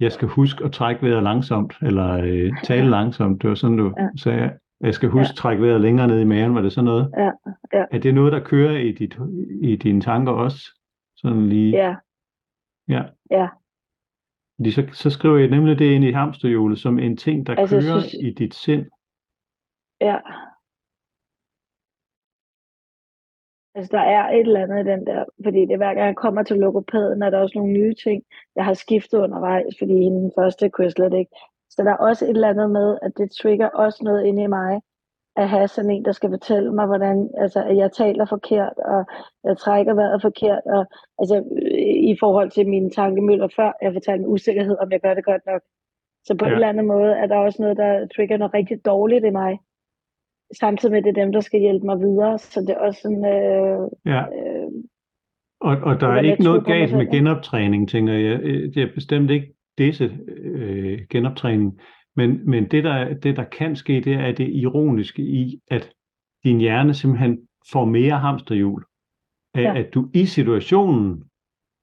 jeg 0.00 0.12
skal 0.12 0.28
huske 0.28 0.64
at 0.64 0.72
trække 0.72 1.02
vejret 1.06 1.22
langsomt, 1.22 1.74
eller 1.82 2.12
øh, 2.12 2.52
tale 2.64 2.90
langsomt, 2.90 3.42
det 3.42 3.48
var 3.50 3.54
sådan, 3.56 3.76
du 3.76 3.94
Ja. 3.98 4.08
sagde, 4.16 4.58
jeg 4.82 4.94
skal 4.94 5.08
huske 5.08 5.30
at 5.32 5.36
trække 5.36 5.62
vejret 5.62 5.80
længere 5.80 6.06
ned 6.06 6.20
i 6.20 6.24
maven, 6.24 6.54
var 6.54 6.60
det 6.60 6.72
sådan 6.72 6.84
noget? 6.84 7.12
Ja, 7.16 7.30
ja. 7.72 7.84
Er 7.90 7.98
det 7.98 8.14
noget, 8.14 8.32
der 8.32 8.44
kører 8.44 8.76
i, 8.78 8.92
dit, 8.92 9.16
i 9.62 9.76
dine 9.76 10.00
tanker 10.00 10.32
også? 10.32 10.58
Sådan 11.16 11.48
lige? 11.48 11.70
Ja, 11.70 11.94
ja. 12.88 13.02
ja. 13.30 13.48
Fordi 14.56 14.70
så, 14.70 14.88
så 14.92 15.10
skriver 15.10 15.38
jeg 15.38 15.48
nemlig 15.48 15.78
det 15.78 15.84
ind 15.94 16.04
i 16.04 16.12
hamsterhjulet 16.12 16.78
som 16.78 16.98
en 16.98 17.16
ting, 17.16 17.46
der 17.46 17.54
Altså, 17.54 17.76
kører 17.80 18.00
synes- 18.00 18.14
i 18.14 18.30
dit 18.30 18.54
sind. 18.54 18.86
Ja. 20.00 20.18
Altså, 23.74 23.90
der 23.96 24.00
er 24.02 24.30
et 24.30 24.40
eller 24.40 24.62
andet 24.62 24.86
i 24.86 24.90
den 24.90 25.06
der, 25.06 25.24
fordi 25.44 25.60
det 25.60 25.70
er 25.72 25.76
hver 25.76 25.94
gang 25.94 26.06
jeg 26.06 26.16
kommer 26.16 26.42
til 26.42 26.56
logopæden, 26.56 27.22
er 27.22 27.30
der 27.30 27.38
også 27.38 27.58
nogle 27.58 27.72
nye 27.72 27.94
ting, 28.04 28.22
jeg 28.56 28.64
har 28.64 28.74
skiftet 28.74 29.18
undervejs, 29.18 29.74
fordi 29.78 29.94
den 29.94 30.32
første 30.38 30.70
kunne 30.70 30.84
jeg 30.84 30.92
slet 30.92 31.12
ikke. 31.14 31.30
Så 31.72 31.82
der 31.84 31.90
er 31.90 31.96
også 32.08 32.24
et 32.24 32.30
eller 32.30 32.48
andet 32.48 32.70
med, 32.70 32.98
at 33.02 33.12
det 33.18 33.28
trigger 33.42 33.68
også 33.68 33.98
noget 34.04 34.24
inde 34.24 34.42
i 34.42 34.46
mig, 34.46 34.80
at 35.36 35.48
have 35.48 35.68
sådan 35.68 35.90
en, 35.90 36.04
der 36.04 36.12
skal 36.12 36.30
fortælle 36.30 36.72
mig, 36.74 36.86
hvordan, 36.86 37.30
altså, 37.38 37.64
at 37.64 37.76
jeg 37.76 37.92
taler 37.92 38.24
forkert, 38.24 38.72
og 38.78 39.04
jeg 39.44 39.56
trækker 39.58 39.94
vejret 39.94 40.22
forkert, 40.22 40.62
og 40.76 40.86
altså, 41.18 41.36
i 42.12 42.16
forhold 42.20 42.50
til 42.50 42.68
mine 42.68 42.90
tankemøller 42.90 43.48
før, 43.56 43.72
jeg 43.82 43.92
fortalte 43.92 44.22
med 44.22 44.28
usikkerhed, 44.28 44.76
om 44.82 44.92
jeg 44.92 45.00
gør 45.00 45.14
det 45.14 45.24
godt 45.24 45.42
nok. 45.46 45.62
Så 46.26 46.34
på 46.36 46.44
ja. 46.44 46.50
En 46.50 46.54
eller 46.54 46.68
anden 46.68 46.86
måde 46.86 47.12
er 47.12 47.26
der 47.26 47.36
også 47.36 47.62
noget, 47.62 47.76
der 47.76 48.06
trigger 48.16 48.36
noget 48.36 48.54
rigtig 48.54 48.84
dårligt 48.84 49.24
i 49.24 49.30
mig. 49.30 49.58
Samtidig 50.60 50.92
med, 50.92 50.98
at 50.98 51.04
det 51.04 51.10
er 51.10 51.24
dem, 51.24 51.32
der 51.32 51.40
skal 51.40 51.60
hjælpe 51.60 51.86
mig 51.86 51.98
videre. 52.00 52.38
Så 52.38 52.60
det 52.60 52.70
er 52.70 52.78
også 52.78 53.00
sådan, 53.00 53.24
øh, 53.24 53.88
Ja. 54.06 54.22
øh, 54.36 54.70
Og, 55.60 55.76
og 55.82 56.00
der 56.00 56.08
er 56.08 56.20
ikke 56.20 56.42
noget 56.42 56.66
galt 56.66 56.96
med 56.96 57.10
genoptræning, 57.10 57.88
tænker 57.88 58.12
jeg. 58.12 58.40
Øh, 58.42 58.74
Det 58.74 58.82
er 58.82 58.88
bestemt 58.94 59.30
ikke 59.30 59.54
disse 59.78 60.18
øh, 60.28 61.00
genoptræning. 61.10 61.80
Men, 62.16 62.50
men 62.50 62.64
det, 62.70 62.84
der, 62.84 63.14
det, 63.14 63.36
der 63.36 63.44
kan 63.44 63.76
ske, 63.76 64.00
det 64.00 64.12
er 64.14 64.32
det 64.32 64.48
ironiske 64.48 65.22
i, 65.22 65.60
at 65.70 65.92
din 66.44 66.58
hjerne 66.60 66.94
simpelthen 66.94 67.38
får 67.72 67.84
mere 67.84 68.18
hamsterhjul. 68.18 68.84
Af, 69.54 69.62
Ja. 69.62 69.76
At 69.78 69.94
du 69.94 70.10
i 70.14 70.26
situationen 70.26 71.24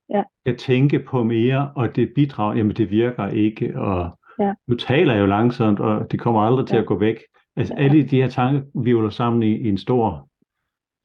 Ja. 0.10 0.24
kan 0.46 0.58
tænke 0.58 1.00
på 1.00 1.24
mere, 1.24 1.72
og 1.76 1.96
det 1.96 2.12
bidrager, 2.16 2.56
jamen 2.56 2.76
det 2.76 2.92
virker 2.92 3.28
ikke, 3.28 3.80
og 3.80 4.20
Ja. 4.40 4.54
nu 4.68 4.76
taler 4.76 5.14
jeg 5.14 5.22
jo 5.22 5.26
langsomt, 5.26 5.80
og 5.80 6.12
det 6.12 6.20
kommer 6.20 6.42
aldrig 6.42 6.68
til 6.68 6.76
Ja. 6.76 6.82
at 6.82 6.88
gå 6.88 6.98
væk. 7.00 7.18
Altså 7.56 7.74
Ja. 7.78 7.84
alle 7.84 8.04
de 8.04 8.22
her 8.22 8.28
tanker 8.30 8.62
vivler 8.84 9.10
sammen 9.10 9.44
i, 9.44 9.56
i 9.58 9.70
en 9.70 9.78
stor 9.78 10.30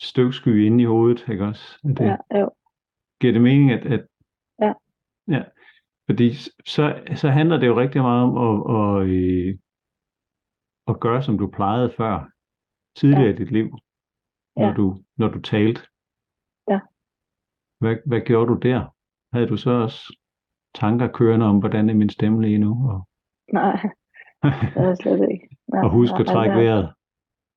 støvsky 0.03 0.64
inde 0.67 0.83
i 0.83 0.87
hovedet, 0.87 1.25
ikke 1.31 1.45
også? 1.45 1.79
Er 1.85 1.88
Det, 1.88 2.05
ja, 2.05 2.41
jo. 2.41 2.50
giver 3.21 3.33
det 3.33 3.43
mening, 3.43 3.71
at, 3.73 3.87
at 3.87 4.07
Ja. 4.62 4.73
ja. 5.29 5.43
Fordi 6.08 6.34
så, 6.75 7.02
så 7.16 7.28
handler 7.30 7.56
det 7.58 7.66
jo 7.66 7.80
rigtig 7.80 8.02
meget 8.02 8.23
om 8.28 8.32
at, 8.46 8.54
at, 8.78 9.08
øh, 9.08 9.58
at 10.88 11.00
gøre, 11.00 11.23
som 11.23 11.38
du 11.38 11.50
plejede 11.50 11.92
før, 11.96 12.30
tidligere 12.96 13.25
Ja. 13.28 13.34
i 13.34 13.37
dit 13.37 13.50
liv, 13.50 13.68
når, 14.56 14.66
Ja. 14.68 14.75
du, 14.75 14.96
når 15.16 15.28
du 15.28 15.40
talte. 15.40 15.80
Ja. 16.70 16.80
Hvad, 17.80 17.96
hvad 18.06 18.20
gjorde 18.20 18.49
du 18.52 18.58
der? 18.68 18.94
Havde 19.32 19.46
du 19.49 19.56
så 19.56 19.70
også 19.70 20.16
tanker 20.75 21.08
kørende 21.12 21.46
om, 21.46 21.58
hvordan 21.58 21.90
er 21.90 21.94
min 21.94 22.08
stemme 22.08 22.42
lige 22.42 22.58
nu? 22.58 22.70
Og, 22.90 23.08
Nej, 23.52 23.76
det 24.42 24.82
er 24.90 24.94
slet 25.02 25.28
ikke. 25.32 25.49
Nej, 25.73 25.82
og 25.84 25.90
husk 25.90 26.12
at 26.12 26.26
nej, 26.26 26.34
trække 26.34 26.54
nej. 26.54 26.62
vejret. 26.64 26.94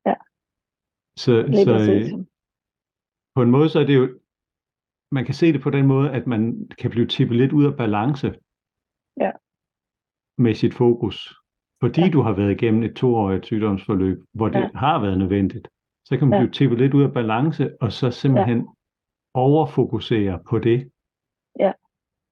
Ja. 0.06 0.16
Så, 1.24 1.32
Lige 1.48 1.66
så 1.66 1.76
øh, 1.94 2.26
på 3.36 3.42
en 3.42 3.52
måde 3.52 3.70
så 3.70 3.80
er 3.80 3.86
det 3.86 3.96
jo, 3.96 4.20
man 5.12 5.26
kan 5.26 5.34
se 5.34 5.54
det 5.54 5.62
på 5.62 5.70
den 5.70 5.86
måde, 5.88 6.12
at 6.12 6.28
man 6.28 6.70
kan 6.80 6.92
blive 6.92 7.08
tippet 7.08 7.38
lidt 7.38 7.54
ud 7.54 7.66
af 7.66 7.78
balance 7.78 8.28
Ja. 9.20 9.32
med 10.38 10.54
sit 10.54 10.74
fokus. 10.74 11.36
Fordi 11.82 12.02
Ja. 12.02 12.10
du 12.10 12.22
har 12.22 12.34
været 12.34 12.52
igennem 12.52 12.84
et 12.84 12.96
toårigt 12.96 13.46
sygdomsforløb, 13.46 14.18
hvor 14.34 14.50
det 14.50 14.60
Ja. 14.60 14.70
har 14.76 15.02
været 15.02 15.18
nødvendigt, 15.18 15.68
så 16.06 16.18
kan 16.18 16.28
man 16.28 16.40
Ja. 16.40 16.44
blive 16.46 16.52
tippet 16.54 16.80
lidt 16.80 16.94
ud 16.94 17.04
af 17.04 17.14
balance, 17.14 17.82
og 17.82 17.92
så 17.92 18.12
simpelthen 18.12 18.68
overfokusere 19.34 20.40
på 20.50 20.60
det. 20.60 20.92
Ja. 21.60 21.72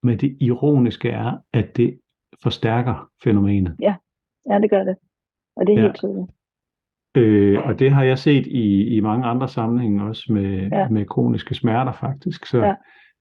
Men 0.04 0.18
det 0.20 0.38
ironiske 0.42 1.10
er, 1.10 1.38
at 1.54 1.78
det 1.78 2.00
forstærker 2.44 3.12
fænomenet. 3.24 3.76
Ja, 3.82 3.96
det 4.62 4.70
gør 4.70 4.84
det. 4.84 4.98
Og 5.56 5.68
det 5.68 5.74
er 5.74 5.80
Ja. 5.80 5.82
helt 5.86 5.96
tydeligt. 5.96 6.32
Øh, 7.16 7.60
og 7.66 7.80
det 7.80 7.92
har 7.92 8.04
jeg 8.04 8.20
set 8.20 8.48
i, 8.48 8.88
i 8.96 9.00
mange 9.00 9.26
andre 9.26 9.48
sammenhænge, 9.50 10.04
også 10.04 10.34
med, 10.34 10.70
Ja. 10.72 10.90
med 10.90 11.06
kroniske 11.06 11.56
smerter 11.56 11.92
faktisk. 11.92 12.46
Så, 12.46 12.58
Ja. 12.58 12.76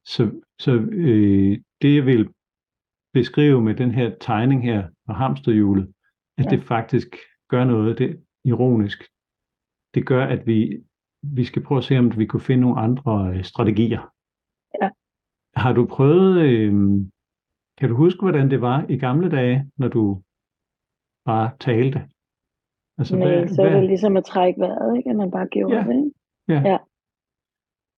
så, 0.06 0.40
så 0.58 0.72
øh, 0.92 1.58
det 1.82 1.94
jeg 1.94 2.06
vil 2.06 2.28
beskrive 3.12 3.62
med 3.62 3.74
den 3.74 3.90
her 3.90 4.14
tegning 4.20 4.62
her 4.64 4.88
og 5.08 5.16
hamsterhjulet, 5.16 5.92
at 6.38 6.44
Ja. 6.44 6.50
det 6.50 6.62
faktisk 6.62 7.16
gør 7.48 7.64
noget, 7.64 7.98
det 7.98 8.20
ironisk. 8.44 9.04
Det 9.94 10.06
gør, 10.06 10.24
at 10.24 10.46
vi, 10.46 10.82
vi 11.22 11.44
skal 11.44 11.62
prøve 11.62 11.78
at 11.78 11.84
se, 11.84 11.98
om 11.98 12.18
vi 12.18 12.26
kunne 12.26 12.40
finde 12.40 12.60
nogle 12.60 12.80
andre 12.80 13.32
øh, 13.36 13.44
strategier. 13.44 14.10
Ja. 14.82 14.90
Har 15.56 15.72
du 15.72 15.86
prøvet, 15.86 16.40
øh, 16.42 16.72
kan 17.78 17.88
du 17.88 17.96
huske, 17.96 18.20
hvordan 18.20 18.50
det 18.50 18.60
var 18.60 18.86
i 18.88 18.96
gamle 18.96 19.30
dage, 19.30 19.70
når 19.76 19.88
du 19.88 20.22
bare 21.24 21.50
talte? 21.60 22.08
Altså, 22.98 23.16
Men 23.16 23.48
så 23.48 23.62
er 23.62 23.70
det 23.80 23.84
ligesom 23.84 24.16
at 24.16 24.24
trække 24.24 24.60
vejret, 24.60 24.96
ikke? 24.96 25.10
At 25.10 25.16
man 25.16 25.30
bare 25.30 25.46
gjorde 25.46 25.74
Ja. 25.76 25.82
det, 25.82 26.12
ikke? 26.48 26.78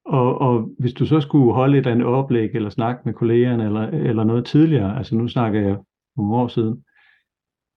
Og, 0.04 0.38
og 0.38 0.70
hvis 0.78 0.92
du 0.92 1.06
så 1.06 1.20
skulle 1.20 1.54
holde 1.54 1.78
et 1.78 1.86
andet 1.86 2.06
oplæg, 2.06 2.50
eller 2.54 2.70
snakke 2.70 3.02
med 3.04 3.14
kollegerne, 3.14 3.64
eller, 3.64 3.80
eller 3.80 4.24
noget 4.24 4.46
tidligere, 4.46 4.96
altså 4.98 5.16
nu 5.16 5.28
snakker 5.28 5.60
jeg 5.60 5.76
nogle 6.16 6.36
år 6.36 6.48
siden, 6.48 6.84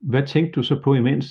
hvad 0.02 0.28
tænkte 0.28 0.52
du 0.52 0.64
så 0.64 0.82
på 0.84 0.94
imens? 0.94 1.26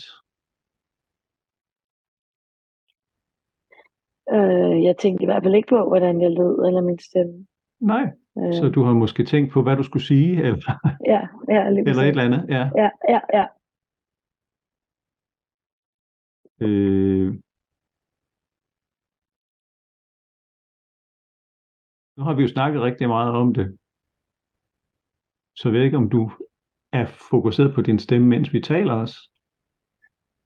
Øh, 4.36 4.84
jeg 4.84 4.96
tænkte 4.96 5.22
i 5.22 5.26
hvert 5.26 5.42
fald 5.42 5.54
ikke 5.54 5.68
på, 5.68 5.88
hvordan 5.88 6.20
jeg 6.20 6.30
lød, 6.30 6.66
eller 6.66 6.80
min 6.80 6.98
stemme. 6.98 7.46
Nej, 7.80 8.04
Øh, 8.38 8.52
så 8.52 8.68
du 8.68 8.82
har 8.82 8.92
måske 8.92 9.24
tænkt 9.24 9.52
på, 9.52 9.62
hvad 9.62 9.76
du 9.76 9.82
skulle 9.82 10.02
sige, 10.02 10.42
eller, 10.42 10.96
Ja, 11.06 11.20
ja, 11.48 11.66
eller 11.68 12.02
et 12.02 12.08
eller 12.08 12.22
andet. 12.24 12.46
Ja. 12.48 12.70
Ja, 12.76 12.90
ja, 13.08 13.20
ja. 13.34 13.44
Øh, 16.60 17.28
nu 22.16 22.22
har 22.24 22.34
vi 22.34 22.42
jo 22.42 22.48
snakket 22.48 22.82
rigtig 22.82 23.08
meget 23.08 23.32
om 23.32 23.54
det, 23.54 23.78
så 25.56 25.62
jeg 25.68 25.72
ved 25.72 25.82
ikke, 25.84 25.96
om 25.96 26.10
du 26.10 26.30
er 26.92 27.06
fokuseret 27.30 27.74
på 27.74 27.82
din 27.82 27.98
stemme, 27.98 28.26
mens 28.28 28.52
vi 28.52 28.60
taler 28.60 28.92
også. 28.92 29.18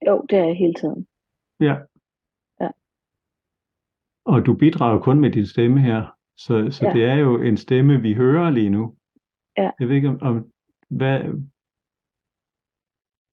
Jo, 0.07 0.27
det 0.31 0.39
er 0.39 0.47
jeg 0.47 0.57
hele 0.57 0.75
tiden. 0.75 1.07
Ja. 1.61 1.75
Ja. 2.61 2.71
Og 4.25 4.47
du 4.47 4.57
bidrager 4.57 5.01
kun 5.03 5.21
med 5.21 5.31
din 5.33 5.47
stemme 5.47 5.81
her, 5.81 6.01
så, 6.37 6.69
så 6.71 6.87
Ja. 6.87 6.93
det 6.93 7.05
er 7.05 7.15
jo 7.15 7.43
en 7.43 7.57
stemme, 7.57 8.01
vi 8.01 8.15
hører 8.15 8.51
lige 8.51 8.71
nu. 8.71 8.97
Ja. 9.57 9.71
Jeg 9.81 9.89
ved 9.89 9.97
ikke, 9.97 10.09
om, 10.09 10.19
om 10.23 10.53
hvad, 10.89 11.21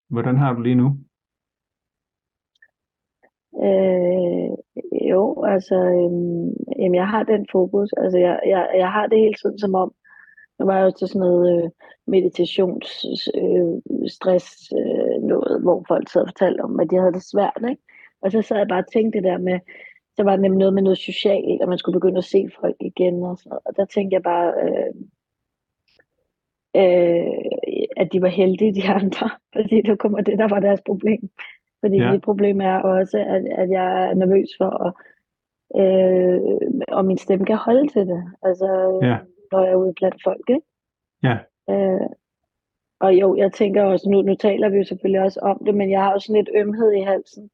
hvordan 0.09 0.37
har 0.37 0.53
du 0.53 0.61
lige 0.61 0.75
nu? 0.75 0.87
Øh, 3.55 4.51
jo, 5.09 5.43
altså, 5.43 5.75
øhm, 5.75 6.53
jamen, 6.79 6.95
jeg 6.95 7.07
har 7.07 7.23
den 7.23 7.47
fokus. 7.51 7.89
Altså, 7.97 8.17
jeg, 8.17 8.39
jeg, 8.45 8.69
jeg 8.75 8.91
har 8.91 9.07
det 9.07 9.19
hele 9.19 9.33
tiden 9.33 9.59
som 9.59 9.75
om, 9.75 9.93
nu 10.59 10.65
var 10.65 10.77
jeg 10.77 10.85
jo 10.85 10.91
til 10.91 11.07
sådan 11.07 11.19
noget 11.19 11.63
øh, 11.63 11.69
meditations, 12.07 13.05
øh, 13.35 14.07
stress, 14.07 14.73
øh, 14.79 15.21
noget, 15.21 15.61
hvor 15.61 15.85
folk 15.87 16.09
sad 16.09 16.21
og 16.21 16.27
fortalte 16.27 16.61
om, 16.61 16.79
at 16.79 16.87
de 16.91 16.99
havde 16.99 17.13
det 17.13 17.23
svært, 17.23 17.63
ikke? 17.69 17.81
Og 18.21 18.31
så 18.31 18.41
sad 18.41 18.57
jeg 18.57 18.67
bare 18.67 18.83
og 18.83 18.91
tænkte 18.93 19.17
det 19.17 19.23
der 19.23 19.37
med, 19.37 19.59
så 20.15 20.23
var 20.23 20.31
det 20.31 20.41
nemlig 20.41 20.59
noget 20.59 20.73
med 20.73 20.83
noget 20.83 20.97
socialt, 20.97 21.61
og 21.61 21.69
man 21.69 21.77
skulle 21.77 21.99
begynde 21.99 22.17
at 22.17 22.23
se 22.23 22.49
folk 22.61 22.75
igen 22.79 23.23
og 23.23 23.37
sådan 23.37 23.49
noget. 23.49 23.61
Og 23.65 23.77
der 23.77 23.85
tænkte 23.85 24.13
jeg 24.13 24.23
bare, 24.23 24.53
øh, 24.63 24.93
øh, 26.75 27.81
at 27.97 28.13
de 28.13 28.21
var 28.21 28.27
heldige, 28.27 28.75
de 28.75 28.89
andre, 28.89 29.29
fordi 29.55 29.81
det 29.81 29.99
kommer 29.99 30.21
det, 30.21 30.39
der 30.39 30.47
var 30.47 30.59
deres 30.59 30.81
problem. 30.85 31.29
Fordi 31.81 31.97
Ja. 31.97 32.11
mit 32.11 32.21
problem 32.21 32.61
er 32.61 32.75
også, 32.79 33.17
at, 33.17 33.45
at 33.45 33.69
jeg 33.69 34.09
er 34.09 34.13
nervøs 34.13 34.49
for, 34.57 34.69
at, 34.85 34.93
øh, 35.81 36.41
om 36.87 37.05
min 37.05 37.17
stemme 37.17 37.45
kan 37.45 37.55
holde 37.55 37.87
til 37.87 38.07
det. 38.07 38.23
Altså, 38.43 38.99
Ja. 39.03 39.17
når 39.51 39.63
jeg 39.63 39.71
er 39.71 39.75
ude 39.75 39.93
blandt 39.93 40.23
folk, 40.23 40.49
ikke? 40.49 40.61
Ja. 41.23 41.37
Øh, 41.69 42.07
og 42.99 43.15
jo, 43.15 43.35
jeg 43.35 43.51
tænker 43.53 43.83
også, 43.83 44.09
nu, 44.09 44.21
nu 44.21 44.35
taler 44.35 44.69
vi 44.69 44.77
jo 44.77 44.83
selvfølgelig 44.83 45.21
også 45.21 45.39
om 45.39 45.61
det, 45.65 45.75
men 45.75 45.91
jeg 45.91 46.03
har 46.03 46.13
også 46.13 46.25
sådan 46.25 46.39
lidt 46.43 46.55
ømhed 46.55 46.91
i 46.91 47.01
halsen. 47.01 47.49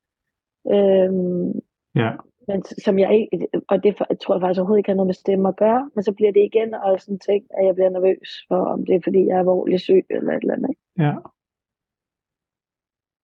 Øhm, 0.72 1.60
Ja, 1.96 2.12
men 2.48 2.64
som 2.64 3.00
jeg 3.00 3.14
ikke, 3.20 3.48
og 3.68 3.84
det 3.84 3.96
jeg 4.10 4.20
tror 4.20 4.36
jeg 4.36 4.42
faktisk 4.42 4.60
overhovedet 4.60 4.80
ikke 4.80 4.90
har 4.90 4.96
noget 4.96 5.08
med 5.08 5.14
stemme 5.14 5.48
at 5.48 5.56
gøre, 5.56 5.90
men 5.96 6.04
så 6.04 6.14
bliver 6.14 6.32
det 6.32 6.40
igen 6.44 6.74
også 6.74 7.06
sådan 7.06 7.20
ting, 7.20 7.46
at 7.58 7.66
jeg 7.66 7.76
bliver 7.76 7.90
nervøs 7.90 8.46
for, 8.48 8.56
om 8.66 8.86
det 8.86 8.96
er 8.96 9.00
fordi, 9.04 9.26
jeg 9.28 9.36
er 9.36 9.40
alvorligt 9.40 9.82
syg 9.82 10.06
eller 10.10 10.34
et 10.34 10.42
eller 10.42 10.54
andet. 10.54 10.70
ikke? 10.70 10.82
ja, 11.00 11.14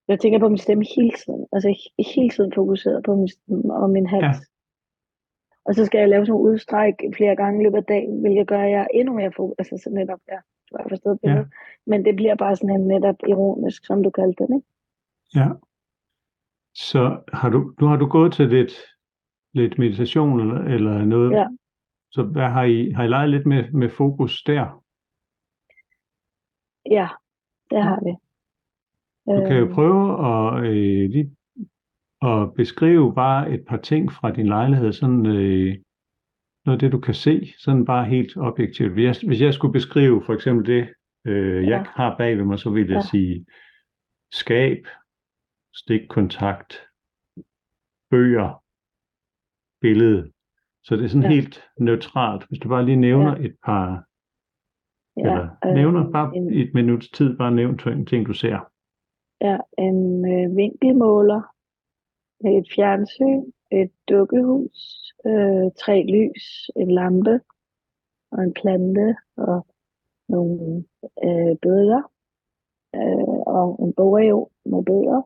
Jeg 0.08 0.20
tænker 0.20 0.40
på 0.40 0.50
min 0.50 0.58
stemme 0.58 0.84
hele 0.96 1.12
tiden, 1.12 1.48
altså 1.52 1.70
he- 1.70 2.14
hele 2.16 2.30
tiden 2.30 2.52
fokuseret 2.56 3.04
på 3.06 3.16
min 3.16 3.28
stemme 3.28 3.74
og 3.76 3.90
min 3.90 4.08
hals. 4.08 4.24
Ja. 4.24 4.32
Og 5.66 5.76
så 5.76 5.86
skal 5.86 6.00
jeg 6.00 6.10
lave 6.10 6.26
sådan 6.26 6.32
nogle 6.32 6.52
udstræk 6.54 6.94
flere 7.18 7.36
gange 7.36 7.62
i 7.62 7.64
løbet 7.64 7.78
af 7.78 7.84
dagen, 7.84 8.22
hvilket 8.22 8.48
gør, 8.48 8.62
at 8.62 8.72
jeg 8.72 8.82
er 8.82 8.88
endnu 8.94 9.14
mere 9.14 9.32
fokus, 9.36 9.56
altså 9.58 9.78
så 9.84 9.90
netop, 9.90 10.20
ja, 10.32 10.38
du 10.72 10.78
har 10.80 10.86
forstået 10.90 11.20
Ja. 11.24 11.28
billedet. 11.28 11.52
Men 11.86 12.06
det 12.06 12.16
bliver 12.16 12.36
bare 12.36 12.56
sådan 12.56 12.76
en 12.82 12.88
netop 12.88 13.16
ironisk, 13.28 13.86
som 13.86 14.04
du 14.04 14.10
kaldte 14.10 14.44
det, 14.44 14.56
ikke? 14.56 14.68
ja. 15.36 15.48
Så 16.74 17.22
har 17.34 17.50
du, 17.50 17.74
nu 17.82 17.88
har 17.88 17.96
du 17.98 18.08
gået 18.08 18.34
til 18.34 18.48
lidt, 18.50 18.74
lidt 19.54 19.78
meditation 19.78 20.40
eller, 20.40 20.60
eller 20.76 21.06
noget. 21.06 21.32
Ja. 21.32 21.48
Så 22.12 22.24
hvad 22.24 22.50
har 22.50 22.64
I, 22.64 22.92
har 22.92 23.04
I 23.04 23.08
leget 23.08 23.30
lidt 23.30 23.46
med, 23.46 23.72
med 23.72 23.90
fokus 23.90 24.44
der? 24.44 24.84
Ja, 26.92 27.08
det 27.72 27.84
har 27.84 28.00
vi. 28.04 28.16
Du 29.38 29.48
kan 29.48 29.58
jo 29.58 29.66
Øhm, 29.66 29.74
prøve 29.74 30.04
at, 30.32 30.64
øh, 30.66 31.10
lige, 31.10 31.36
at 32.22 32.54
beskrive 32.56 33.16
bare 33.16 33.52
et 33.52 33.66
par 33.68 33.78
ting 33.78 34.12
fra 34.12 34.32
din 34.32 34.46
lejlighed, 34.48 34.94
sådan 34.94 35.26
øh, 35.26 35.76
noget 36.66 36.76
af 36.78 36.80
det, 36.80 36.92
du 36.92 37.00
kan 37.00 37.14
se, 37.14 37.54
sådan 37.60 37.86
bare 37.86 38.06
helt 38.06 38.38
objektivt. 38.38 38.92
Hvis 38.94 39.04
jeg, 39.06 39.16
hvis 39.28 39.42
jeg 39.42 39.54
skulle 39.54 39.74
beskrive 39.74 40.24
for 40.26 40.34
eksempel 40.34 40.66
det, 40.66 40.94
øh, 41.28 41.64
jeg 41.64 41.70
Ja. 41.70 41.84
har 41.96 42.18
bag 42.18 42.38
ved 42.38 42.46
mig, 42.46 42.60
så 42.60 42.70
ville 42.70 42.90
jeg 42.94 42.98
Ja. 43.04 43.10
sige 43.12 43.46
skab, 44.32 44.86
stikkontakt, 45.76 46.82
bøger, 48.10 48.64
billede. 49.82 50.32
Så 50.84 50.96
det 50.96 51.04
er 51.04 51.08
sådan 51.10 51.30
Ja. 51.32 51.36
helt 51.36 51.64
neutralt. 51.80 52.48
Hvis 52.48 52.60
du 52.60 52.70
bare 52.70 52.86
lige 52.86 52.96
nævner 52.96 53.36
et 53.36 53.56
par, 53.66 54.06
ja, 55.18 55.22
eller 55.26 55.74
nævner 55.76 56.04
øhm, 56.04 56.12
bare 56.12 56.36
en, 56.36 56.54
et 56.54 56.74
minuts 56.74 57.10
tid, 57.10 57.38
bare 57.38 57.52
nævn 57.52 57.78
ting, 58.06 58.26
du 58.28 58.34
ser. 58.34 58.71
Ja, 59.42 59.58
en 59.78 60.26
øh, 60.26 60.56
vinkelmåler, 60.56 61.42
et 62.46 62.68
fjernsyn, 62.76 63.52
et 63.72 63.92
dukkehus, 64.10 65.14
øh, 65.26 65.72
tre 65.80 66.04
lys, 66.04 66.70
en 66.76 66.92
lampe 66.92 67.40
og 68.32 68.44
en 68.44 68.54
plante 68.54 69.16
og 69.38 69.66
nogle 70.28 70.86
øh, 71.24 71.58
bøger 71.62 72.12
øh, 72.96 73.38
og 73.58 73.80
en 73.86 73.94
bogreol 73.94 74.50
med 74.66 74.84
bøger 74.86 75.22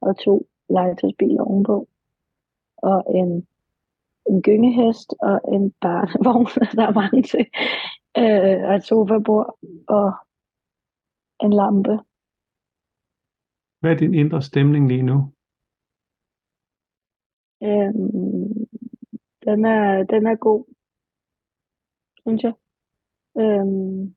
og 0.00 0.18
to 0.18 0.46
legetøjsbiler 0.68 1.42
ovenpå 1.42 1.88
og 2.76 3.04
en, 3.14 3.46
en 4.30 4.42
gyngehest 4.42 5.14
og 5.20 5.40
en 5.54 5.74
barnevogn. 5.80 6.46
Der 6.76 6.86
er 6.86 6.92
mange 6.92 7.22
ting. 7.22 7.48
Øh, 8.18 8.68
og 8.68 8.74
et 8.74 8.84
sofabord 8.84 9.58
og 9.88 10.12
en 11.42 11.52
lampe. 11.52 11.98
Hvad 13.80 13.90
er 13.92 13.96
din 13.96 14.14
indre 14.14 14.42
stemning 14.42 14.88
lige 14.88 15.02
nu? 15.02 15.16
Øhm, 17.62 18.68
den, 19.46 19.64
er, 19.64 20.02
den 20.12 20.26
er 20.26 20.36
god. 20.36 20.64
synes 22.22 22.42
jeg. 22.42 22.54
Øhm, 23.42 24.14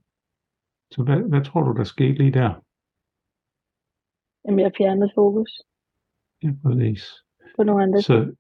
Så 0.92 1.04
hvad, 1.04 1.30
hvad 1.30 1.46
tror 1.46 1.62
du, 1.64 1.72
der 1.78 1.84
skete 1.84 2.14
lige 2.14 2.32
der? 2.32 2.52
jamen, 4.46 4.60
jeg 4.60 4.72
fjernede 4.78 5.12
fokus 5.16 5.52
Ja, 6.44 6.50
præcis. 6.64 7.04
på 7.56 7.64
nogle 7.64 7.84
andre. 7.84 8.02
Så, 8.02 8.36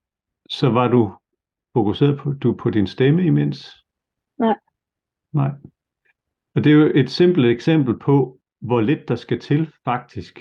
så 0.50 0.68
var 0.70 0.88
du 0.88 1.01
fokuseret 1.78 2.20
på, 2.20 2.32
du 2.44 2.56
på 2.63 2.70
din 2.70 2.88
stemme 2.88 3.25
imens? 3.25 3.58
Nej. 4.38 4.58
Nej. 5.34 5.51
Og 6.56 6.63
det 6.63 6.72
er 6.72 6.75
jo 6.82 6.92
et 7.01 7.10
simpelt 7.10 7.46
eksempel 7.46 8.00
på, 8.00 8.40
hvor 8.68 8.82
lidt 8.82 9.08
der 9.08 9.16
skal 9.16 9.40
til 9.40 9.72
faktisk. 9.86 10.40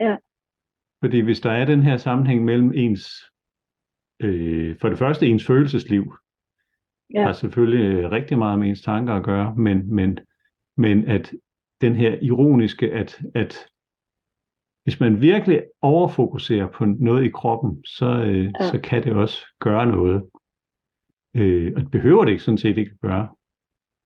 Ja. 0.00 0.16
Fordi 1.04 1.20
hvis 1.20 1.40
der 1.40 1.50
er 1.50 1.64
den 1.64 1.82
her 1.82 1.96
sammenhæng 1.96 2.44
mellem 2.44 2.72
ens, 2.74 3.10
øh, 4.20 4.76
for 4.80 4.88
det 4.88 4.98
første 4.98 5.26
ens 5.26 5.46
følelsesliv, 5.46 6.14
Ja. 7.14 7.22
har 7.22 7.32
selvfølgelig 7.32 7.94
øh, 7.96 8.10
rigtig 8.10 8.38
meget 8.38 8.58
med 8.58 8.68
ens 8.68 8.82
tanker 8.82 9.14
at 9.14 9.24
gøre, 9.24 9.54
men, 9.56 9.94
men, 9.94 10.18
men 10.76 11.04
at 11.08 11.32
den 11.80 11.94
her 11.94 12.18
ironiske, 12.22 12.92
at, 12.92 13.20
at 13.34 13.66
hvis 14.84 15.00
man 15.00 15.20
virkelig 15.20 15.62
overfokuserer 15.82 16.66
på 16.68 16.84
noget 16.84 17.24
i 17.24 17.30
kroppen, 17.30 17.84
så, 17.84 18.06
øh, 18.06 18.44
Ja. 18.44 18.50
så 18.72 18.80
kan 18.84 19.04
det 19.04 19.12
også 19.12 19.46
gøre 19.60 19.86
noget. 19.86 20.22
Øh, 21.36 21.72
og 21.76 21.82
det 21.82 21.90
behøver 21.90 22.24
det 22.24 22.32
ikke 22.32 22.42
sådan 22.44 22.58
set 22.58 22.78
ikke 22.78 22.96
gøre. 23.02 23.28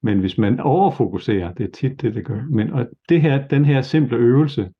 Men 0.03 0.21
hvis 0.21 0.39
man 0.39 0.61
overfokuserer, 0.61 1.53
det 1.55 1.65
er 1.67 1.71
tit 1.71 2.01
det, 2.03 2.15
det 2.15 2.25
gør. 2.27 2.43
Men 2.45 2.71
og 2.73 2.89
det 3.09 3.21
her, 3.23 3.49
den 3.49 3.65
her 3.65 3.83
simple 3.83 4.17
øvelse, 4.17 4.73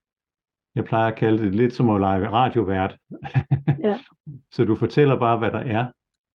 jeg 0.75 0.85
plejer 0.85 1.13
at 1.13 1.19
kalde 1.19 1.45
det 1.45 1.55
lidt 1.55 1.73
som 1.73 1.91
at 1.91 2.01
lege 2.01 2.31
radiovært. 2.31 2.99
Ja. 3.79 3.99
så 4.55 4.65
du 4.65 4.77
fortæller 4.77 5.19
bare, 5.19 5.39
hvad 5.39 5.51
der 5.51 5.59
er. 5.79 5.87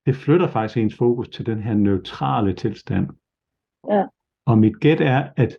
Det 0.06 0.16
flytter 0.16 0.48
faktisk 0.48 0.78
ens 0.78 0.98
fokus 0.98 1.30
til 1.30 1.46
den 1.46 1.60
her 1.64 1.74
neutrale 1.74 2.54
tilstand. 2.54 3.10
Ja. 3.90 4.06
Og 4.46 4.58
mit 4.58 4.80
gæt 4.80 5.02
er, 5.02 5.30
at 5.38 5.58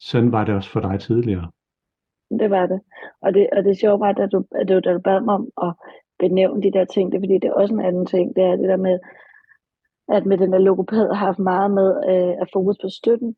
sådan 0.00 0.32
var 0.32 0.44
det 0.44 0.54
også 0.54 0.70
for 0.70 0.80
dig 0.80 1.00
tidligere. 1.00 1.50
Det 2.30 2.50
var 2.50 2.66
det. 2.66 2.80
Og 3.20 3.34
det, 3.34 3.48
og 3.52 3.64
det 3.64 3.78
sjove 3.78 4.00
var, 4.00 4.12
da 4.12 4.26
du, 4.26 4.44
at 4.50 4.68
du, 4.68 4.80
da 4.80 4.92
du 4.92 4.98
bad 4.98 5.20
mig 5.20 5.34
om 5.34 5.48
at 5.62 5.74
benævne 6.18 6.62
de 6.62 6.72
der 6.72 6.84
ting, 6.84 7.12
det 7.12 7.18
er 7.18 7.22
fordi, 7.22 7.34
det 7.34 7.44
er 7.44 7.52
også 7.52 7.74
en 7.74 7.80
anden 7.80 8.06
ting, 8.06 8.36
det 8.36 8.44
er 8.44 8.56
det 8.56 8.68
der 8.68 8.76
med, 8.76 8.98
at 10.08 10.26
med 10.26 10.38
den 10.38 10.52
der 10.52 10.58
logoped 10.58 11.06
har 11.06 11.26
haft 11.26 11.38
meget 11.38 11.70
med 11.70 11.88
øh, 12.10 12.34
at 12.42 12.48
fokus 12.52 12.76
på 12.82 12.88
støtten. 12.88 13.36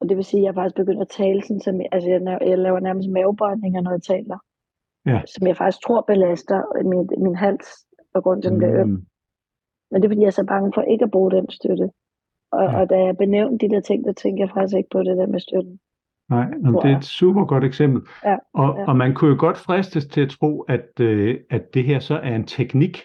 Og 0.00 0.08
det 0.08 0.16
vil 0.16 0.24
sige, 0.24 0.40
at 0.40 0.44
jeg 0.46 0.54
faktisk 0.54 0.76
begynder 0.76 1.00
at 1.02 1.08
tale 1.08 1.42
sådan, 1.42 1.60
som, 1.60 1.80
altså 1.92 2.08
jeg, 2.10 2.20
laver- 2.20 2.44
jeg 2.48 2.58
laver 2.58 2.80
nærmest 2.80 3.08
mavebøjninger, 3.10 3.80
når 3.80 3.90
jeg 3.90 4.02
taler. 4.02 4.38
Ja. 5.06 5.22
Som 5.26 5.46
jeg 5.46 5.56
faktisk 5.56 5.82
tror 5.86 6.00
belaster 6.06 6.62
min, 6.90 7.08
min 7.24 7.34
hals, 7.36 7.66
på 8.14 8.20
grund 8.20 8.44
af 8.44 8.50
den 8.50 8.60
der 8.60 8.80
øm. 8.80 8.88
Mm, 8.88 9.06
Men 9.90 10.02
det 10.02 10.04
er 10.04 10.10
fordi, 10.10 10.20
jeg 10.20 10.26
er 10.26 10.30
så 10.40 10.46
bange 10.46 10.72
for 10.74 10.82
ikke 10.82 11.04
at 11.04 11.10
bruge 11.10 11.30
den 11.30 11.50
støtte. 11.50 11.90
Og, 12.52 12.62
Ja. 12.64 12.80
og 12.80 12.90
da 12.90 13.04
jeg 13.04 13.16
benævnte 13.16 13.66
de 13.68 13.74
der 13.74 13.80
ting, 13.80 14.04
der 14.04 14.12
tænkte 14.12 14.40
jeg 14.40 14.50
faktisk 14.54 14.76
ikke 14.76 14.88
på 14.92 14.98
det 15.02 15.16
der 15.16 15.26
med 15.26 15.40
støtten. 15.40 15.80
nej, 16.30 16.48
men 16.50 16.74
det 16.74 16.84
er 16.90 16.98
et 16.98 17.04
super 17.04 17.44
godt 17.44 17.64
eksempel. 17.64 18.02
Ja, 18.24 18.36
Og, 18.54 18.78
ja. 18.78 18.84
og 18.88 18.96
man 18.96 19.14
kunne 19.14 19.30
jo 19.30 19.36
godt 19.38 19.56
fristes 19.58 20.06
til 20.06 20.20
at 20.20 20.28
tro, 20.30 20.60
at, 20.60 21.00
øh, 21.00 21.40
at 21.50 21.74
det 21.74 21.84
her 21.84 21.98
så 21.98 22.14
er 22.14 22.34
en 22.36 22.44
teknik, 22.46 22.98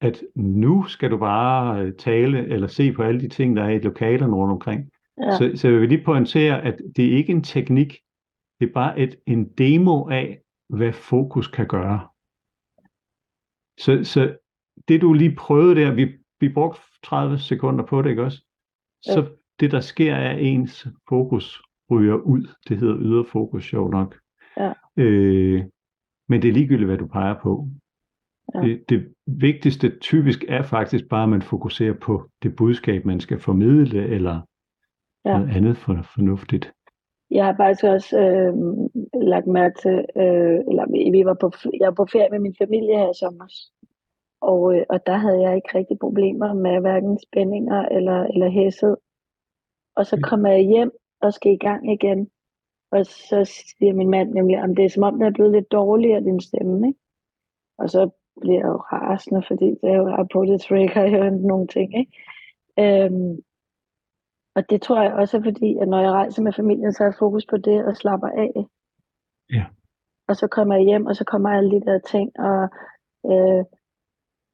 at 0.00 0.22
nu 0.36 0.84
skal 0.84 1.10
du 1.10 1.18
bare 1.18 1.80
øh, 1.80 1.92
tale 1.92 2.38
eller 2.46 2.66
se 2.66 2.92
på 2.92 3.02
alle 3.02 3.20
de 3.20 3.28
ting, 3.28 3.56
der 3.56 3.64
er 3.64 3.68
i 3.68 3.78
lokalerne 3.78 4.34
rundt 4.36 4.52
omkring. 4.52 4.90
Ja, 5.22 5.36
Så, 5.38 5.52
så 5.54 5.68
jeg 5.68 5.80
vil 5.80 5.88
lige 5.88 6.04
pointere, 6.04 6.62
at 6.62 6.80
det 6.96 7.04
er 7.12 7.16
ikke 7.16 7.32
en 7.32 7.42
teknik, 7.42 7.98
det 8.60 8.68
er 8.68 8.72
bare 8.72 8.98
et, 8.98 9.16
en 9.26 9.48
demo 9.58 10.08
af, 10.08 10.40
hvad 10.68 10.92
fokus 10.92 11.48
kan 11.48 11.66
gøre. 11.66 12.08
Så, 13.80 14.04
så 14.04 14.36
det 14.88 15.00
du 15.00 15.12
lige 15.12 15.36
prøvede 15.36 15.80
der, 15.80 15.94
vi, 15.94 16.12
vi 16.40 16.48
brugte 16.48 16.80
30 17.02 17.38
sekunder 17.38 17.86
på 17.86 18.02
det, 18.02 18.10
ikke 18.10 18.22
også? 18.22 18.44
Så 19.02 19.20
Jo. 19.20 19.36
det 19.60 19.70
der 19.70 19.80
sker 19.80 20.14
er, 20.14 20.30
at 20.30 20.42
ens 20.42 20.86
fokus 21.08 21.62
ryger 21.90 22.14
ud. 22.14 22.48
Det 22.68 22.78
hedder 22.78 22.96
ydre 23.00 23.24
fokus, 23.24 23.64
sjovt 23.64 23.90
nok. 23.90 24.18
Ja. 24.56 24.72
Øh, 24.96 25.64
men 26.28 26.42
det 26.42 26.48
er 26.48 26.52
ligegyldigt, 26.52 26.88
hvad 26.88 26.98
du 26.98 27.06
peger 27.06 27.40
på. 27.42 27.68
Ja. 28.54 28.60
Det, 28.60 28.84
det 28.88 29.14
vigtigste 29.26 29.98
typisk 29.98 30.44
er 30.48 30.62
faktisk 30.62 31.08
bare, 31.08 31.22
at 31.22 31.28
man 31.28 31.42
fokuserer 31.42 31.94
på 31.94 32.30
det 32.42 32.56
budskab, 32.56 33.04
man 33.04 33.20
skal 33.20 33.40
formidle, 33.40 34.06
eller 34.06 34.40
Ja. 35.24 35.38
noget 35.38 35.56
andet 35.56 35.76
for, 35.76 35.96
fornuftigt. 36.14 36.72
Jeg 37.30 37.44
har 37.44 37.54
faktisk 37.56 37.84
også 37.84 38.18
øh, 38.18 38.54
lagt 39.22 39.46
mærke 39.46 39.78
til, 39.82 40.04
øh, 40.16 40.58
eller 40.68 41.10
vi, 41.12 41.24
var 41.24 41.34
på, 41.34 41.52
jeg 41.80 41.86
var 41.86 41.94
på 41.94 42.06
ferie 42.12 42.30
med 42.30 42.38
min 42.38 42.54
familie 42.58 42.98
her 42.98 43.10
i 43.10 43.18
sommer, 43.18 43.46
og, 44.40 44.76
øh, 44.76 44.84
og 44.88 45.06
der 45.06 45.16
havde 45.16 45.40
jeg 45.40 45.56
ikke 45.56 45.78
rigtig 45.78 45.98
problemer 45.98 46.52
med 46.52 46.80
hverken 46.80 47.18
spændinger 47.18 47.82
eller, 47.82 48.22
eller 48.22 48.48
hæshed. 48.48 48.96
Og 49.96 50.06
så 50.06 50.16
Mm. 50.16 50.22
kommer 50.22 50.50
jeg 50.50 50.60
hjem 50.60 50.90
og 51.20 51.32
skal 51.32 51.52
i 51.52 51.56
gang 51.56 51.92
igen, 51.92 52.30
og 52.90 53.06
så 53.06 53.44
siger 53.78 53.92
min 53.92 54.10
mand 54.10 54.30
nemlig, 54.30 54.62
om 54.62 54.74
det 54.76 54.84
er 54.84 54.88
som 54.88 55.02
om, 55.02 55.14
den 55.14 55.22
er 55.22 55.30
blevet 55.30 55.52
lidt 55.52 55.72
dårligere, 55.72 56.20
din 56.20 56.40
stemme, 56.40 56.88
ikke? 56.88 57.00
Og 57.78 57.90
så 57.90 58.10
bliver 58.40 58.58
jeg 58.58 58.66
jo 58.66 58.76
rasende, 58.76 59.42
fordi 59.48 59.64
det 59.64 59.90
er 59.90 59.96
jo 59.96 60.26
på 60.32 60.44
det 60.44 60.60
trigger 60.60 61.02
jo 61.02 61.30
nogle 61.30 61.66
ting, 61.66 61.98
ikke? 61.98 62.12
Øhm, 62.78 63.38
og 64.56 64.70
det 64.70 64.82
tror 64.82 65.02
jeg 65.02 65.12
også 65.12 65.36
er 65.36 65.42
fordi, 65.42 65.76
at 65.82 65.88
når 65.88 66.00
jeg 66.00 66.10
rejser 66.10 66.42
med 66.42 66.52
familien, 66.52 66.92
så 66.92 67.02
har 67.02 67.10
jeg 67.10 67.18
fokus 67.18 67.46
på 67.46 67.56
det 67.56 67.84
og 67.84 67.96
slapper 67.96 68.28
af. 68.28 68.52
Ja. 69.52 69.64
Og 70.28 70.36
så 70.36 70.46
kommer 70.46 70.74
jeg 70.74 70.84
hjem, 70.84 71.06
og 71.06 71.16
så 71.16 71.24
kommer 71.24 71.50
alle 71.50 71.70
de 71.70 71.80
der 71.80 71.98
ting, 71.98 72.30
og 72.38 72.62
øh, 73.30 73.64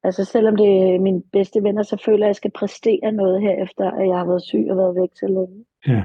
altså 0.03 0.25
selvom 0.25 0.55
det 0.55 0.67
er 0.67 0.99
mine 0.99 1.23
bedste 1.31 1.63
venner, 1.63 1.83
så 1.83 2.01
føler 2.05 2.17
jeg, 2.17 2.25
at 2.25 2.27
jeg 2.27 2.35
skal 2.35 2.51
præstere 2.51 3.11
noget 3.11 3.41
her, 3.41 3.63
efter 3.63 3.91
at 3.91 4.07
jeg 4.07 4.17
har 4.17 4.25
været 4.25 4.43
syg 4.43 4.65
og 4.69 4.77
været 4.77 4.95
væk 5.01 5.09
så 5.15 5.27
længe. 5.27 5.65
Ja. 5.87 6.03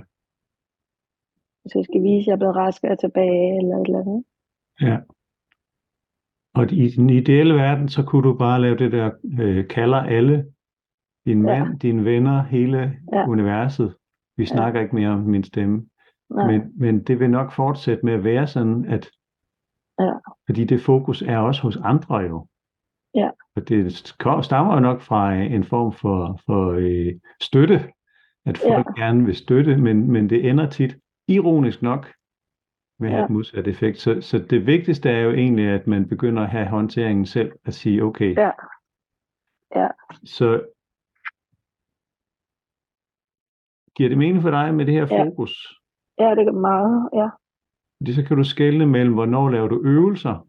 Så 1.66 1.78
jeg 1.78 1.85
skal 1.85 2.02
vise, 2.02 2.22
at 2.22 2.26
jeg 2.26 2.32
er 2.32 2.42
blevet 2.42 2.56
rask 2.56 2.85
og 2.85 2.90
er 2.90 2.94
tilbage, 2.94 3.59
eller 3.59 3.76
et 3.76 3.87
eller 3.87 4.00
andet. 4.00 4.24
Ja. 4.80 4.96
Og 6.54 6.72
i 6.72 6.88
den 6.88 7.11
ideelle 7.11 7.54
verden, 7.54 7.88
så 7.88 8.02
kunne 8.02 8.22
du 8.28 8.38
bare 8.38 8.61
lave 8.61 8.76
det 8.76 8.92
der, 8.92 9.11
øh, 9.40 9.68
kalder 9.68 9.98
alle, 9.98 10.52
din 11.26 11.46
Ja. 11.46 11.64
mand, 11.64 11.80
dine 11.80 12.04
venner, 12.04 12.42
hele 12.42 12.96
Ja. 13.12 13.28
universet. 13.28 13.94
Vi 14.36 14.46
snakker 14.46 14.80
ikke 14.80 14.94
mere 14.94 15.08
om 15.08 15.20
min 15.20 15.44
stemme. 15.44 15.86
Nej, 16.30 16.46
Men, 16.46 16.72
men 16.76 17.02
det 17.04 17.20
vil 17.20 17.30
nok 17.30 17.52
fortsætte 17.52 18.04
med 18.06 18.12
at 18.12 18.24
være 18.24 18.46
sådan, 18.46 18.84
at 18.84 19.10
Ja. 20.00 20.12
fordi 20.46 20.64
det 20.64 20.80
fokus 20.80 21.22
er 21.22 21.38
også 21.38 21.62
hos 21.62 21.76
andre 21.76 22.16
jo. 22.16 22.46
Ja. 23.14 23.30
Og 23.56 23.68
det 23.68 23.92
stammer 24.42 24.74
jo 24.74 24.80
nok 24.80 25.00
fra 25.00 25.34
øh, 25.36 25.52
en 25.52 25.64
form 25.64 25.92
for, 25.92 26.40
for 26.46 26.70
øh, 26.72 27.14
støtte, 27.42 27.92
at 28.46 28.58
folk 28.58 28.86
gerne 28.96 29.24
vil 29.24 29.36
støtte, 29.36 29.76
men, 29.76 30.10
men 30.10 30.30
det 30.30 30.50
ender 30.50 30.70
tit, 30.70 30.96
ironisk 31.28 31.82
nok, 31.82 32.12
med 32.98 33.08
at 33.08 33.12
have 33.12 33.20
Ja. 33.20 33.24
et 33.24 33.30
modsat 33.30 33.68
effekt. 33.68 33.98
Så, 33.98 34.20
så 34.20 34.38
det 34.38 34.66
vigtigste 34.66 35.10
er 35.10 35.20
jo 35.20 35.30
egentlig, 35.30 35.68
at 35.68 35.86
man 35.86 36.08
begynder 36.08 36.42
at 36.42 36.48
have 36.50 36.66
håndteringen 36.66 37.26
selv, 37.26 37.52
at 37.66 37.74
sige, 37.74 38.02
okay, 38.04 38.34
Ja. 38.36 38.50
Ja. 39.76 39.88
så 40.24 40.62
giver 43.96 44.09
det 44.09 44.18
mening 44.18 44.42
for 44.42 44.50
dig 44.50 44.74
med 44.74 44.87
det 44.87 44.94
her 44.94 45.06
Ja. 45.11 45.24
fokus? 45.24 45.52
ja, 46.18 46.30
det 46.35 46.48
er 46.48 46.52
meget, 46.70 47.09
ja. 47.20 47.28
Fordi 47.98 48.12
så 48.14 48.22
kan 48.28 48.37
du 48.37 48.44
skelne 48.44 48.87
mellem, 48.87 49.14
hvornår 49.14 49.48
laver 49.48 49.68
du 49.68 49.82
øvelser. 49.85 50.48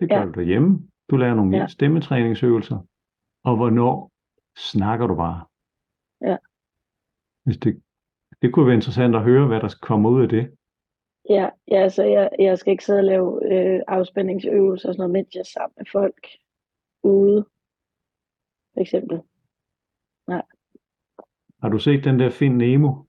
Det 0.00 0.08
gør 0.10 0.16
Ja. 0.18 0.24
du 0.24 0.30
derhjemme. 0.32 0.88
Du 1.10 1.16
laver 1.16 1.34
nogle 1.34 1.56
Ja. 1.56 1.66
stemmetræningsøvelser. 1.66 2.78
Og 3.44 3.56
hvornår 3.56 4.10
snakker 4.56 5.06
du 5.06 5.14
bare. 5.14 5.46
Ja. 6.30 6.36
Hvis 7.44 7.58
det, 7.58 7.82
det 8.42 8.52
kunne 8.52 8.66
være 8.66 8.74
interessant 8.74 9.14
at 9.16 9.22
høre, 9.22 9.46
hvad 9.46 9.60
der 9.60 9.74
kommer 9.82 10.10
ud 10.10 10.22
af 10.22 10.28
det. 10.28 10.56
Ja, 11.28 11.50
ja 11.68 11.88
så 11.88 12.02
jeg, 12.04 12.30
jeg 12.38 12.58
skal 12.58 12.70
ikke 12.70 12.84
sidde 12.84 12.98
og 12.98 13.04
lave 13.04 13.52
øh, 13.52 13.80
afspændingsøvelser 13.88 14.88
og 14.88 14.94
sådan 14.94 15.02
noget, 15.02 15.12
mens 15.12 15.34
jeg 15.34 15.40
er 15.40 15.44
sammen 15.44 15.74
med 15.76 15.86
folk 15.92 16.26
ude, 17.02 17.44
for 18.74 18.80
eksempel. 18.80 19.22
Har 21.64 21.70
du 21.70 21.78
set 21.78 22.04
den 22.04 22.18
der 22.18 22.30
Find 22.30 22.56
Nemo 22.56 23.04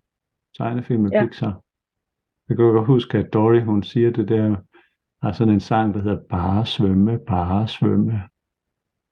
tegnefilm 0.57 1.01
med 1.01 1.11
Ja. 1.11 1.25
Pixar? 1.25 1.61
Jeg 2.49 2.57
kan 2.57 2.65
godt 2.65 2.87
huske, 2.87 3.17
at 3.17 3.33
Dory, 3.33 3.61
hun 3.61 3.83
siger 3.83 4.11
det 4.11 4.27
der, 4.29 4.55
har 5.21 5.31
sådan 5.31 5.53
en 5.53 5.59
sang, 5.59 5.93
der 5.93 6.01
hedder 6.01 6.23
Bare 6.29 6.65
svømme, 6.65 7.19
bare 7.27 7.67
svømme. 7.67 8.21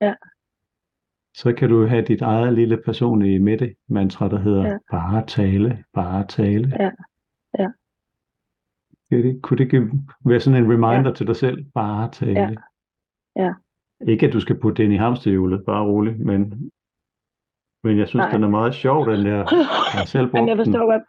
Ja. 0.01 0.13
Så 1.34 1.53
kan 1.53 1.69
du 1.69 1.86
have 1.88 2.06
dit 2.06 2.21
eget 2.21 2.53
lille 2.53 2.82
personlige 2.86 3.39
midte 3.39 3.75
mantra, 3.88 4.29
der 4.29 4.39
hedder 4.39 4.65
Ja. 4.65 4.77
bare 4.91 5.25
tale, 5.25 5.84
bare 5.93 6.27
tale. 6.27 6.77
Ja. 6.79 6.91
Ja. 7.60 7.69
Kunne 9.10 9.23
det, 9.23 9.41
kunne 9.41 9.58
det 9.58 9.63
ikke 9.63 9.91
være 10.25 10.39
sådan 10.39 10.63
en 10.63 10.71
reminder 10.71 11.10
ja. 11.10 11.13
til 11.13 11.27
dig 11.27 11.36
selv? 11.36 11.65
Bare 11.73 12.12
tale. 12.12 12.39
Ja. 12.39 12.49
Ja. 13.36 13.53
Ikke 14.08 14.27
at 14.27 14.34
du 14.34 14.39
skal 14.39 14.60
putte 14.60 14.77
det 14.77 14.84
ind 14.84 14.93
i 14.93 14.97
hamsterhjulet, 14.97 15.65
bare 15.65 15.86
roligt, 15.86 16.19
men, 16.19 16.71
men 17.83 17.99
jeg 17.99 18.07
synes, 18.07 18.23
Nej. 18.23 18.31
den 18.31 18.43
er 18.43 18.49
meget 18.49 18.73
sjov, 18.73 19.05
den 19.05 19.25
der. 19.25 19.37
Jeg 19.93 19.99
har 19.99 20.05
selv 20.05 20.25
brugt 20.27 20.33
Men 20.41 20.47
jeg 20.49 20.57
forstår 20.57 20.91
godt. 20.91 21.03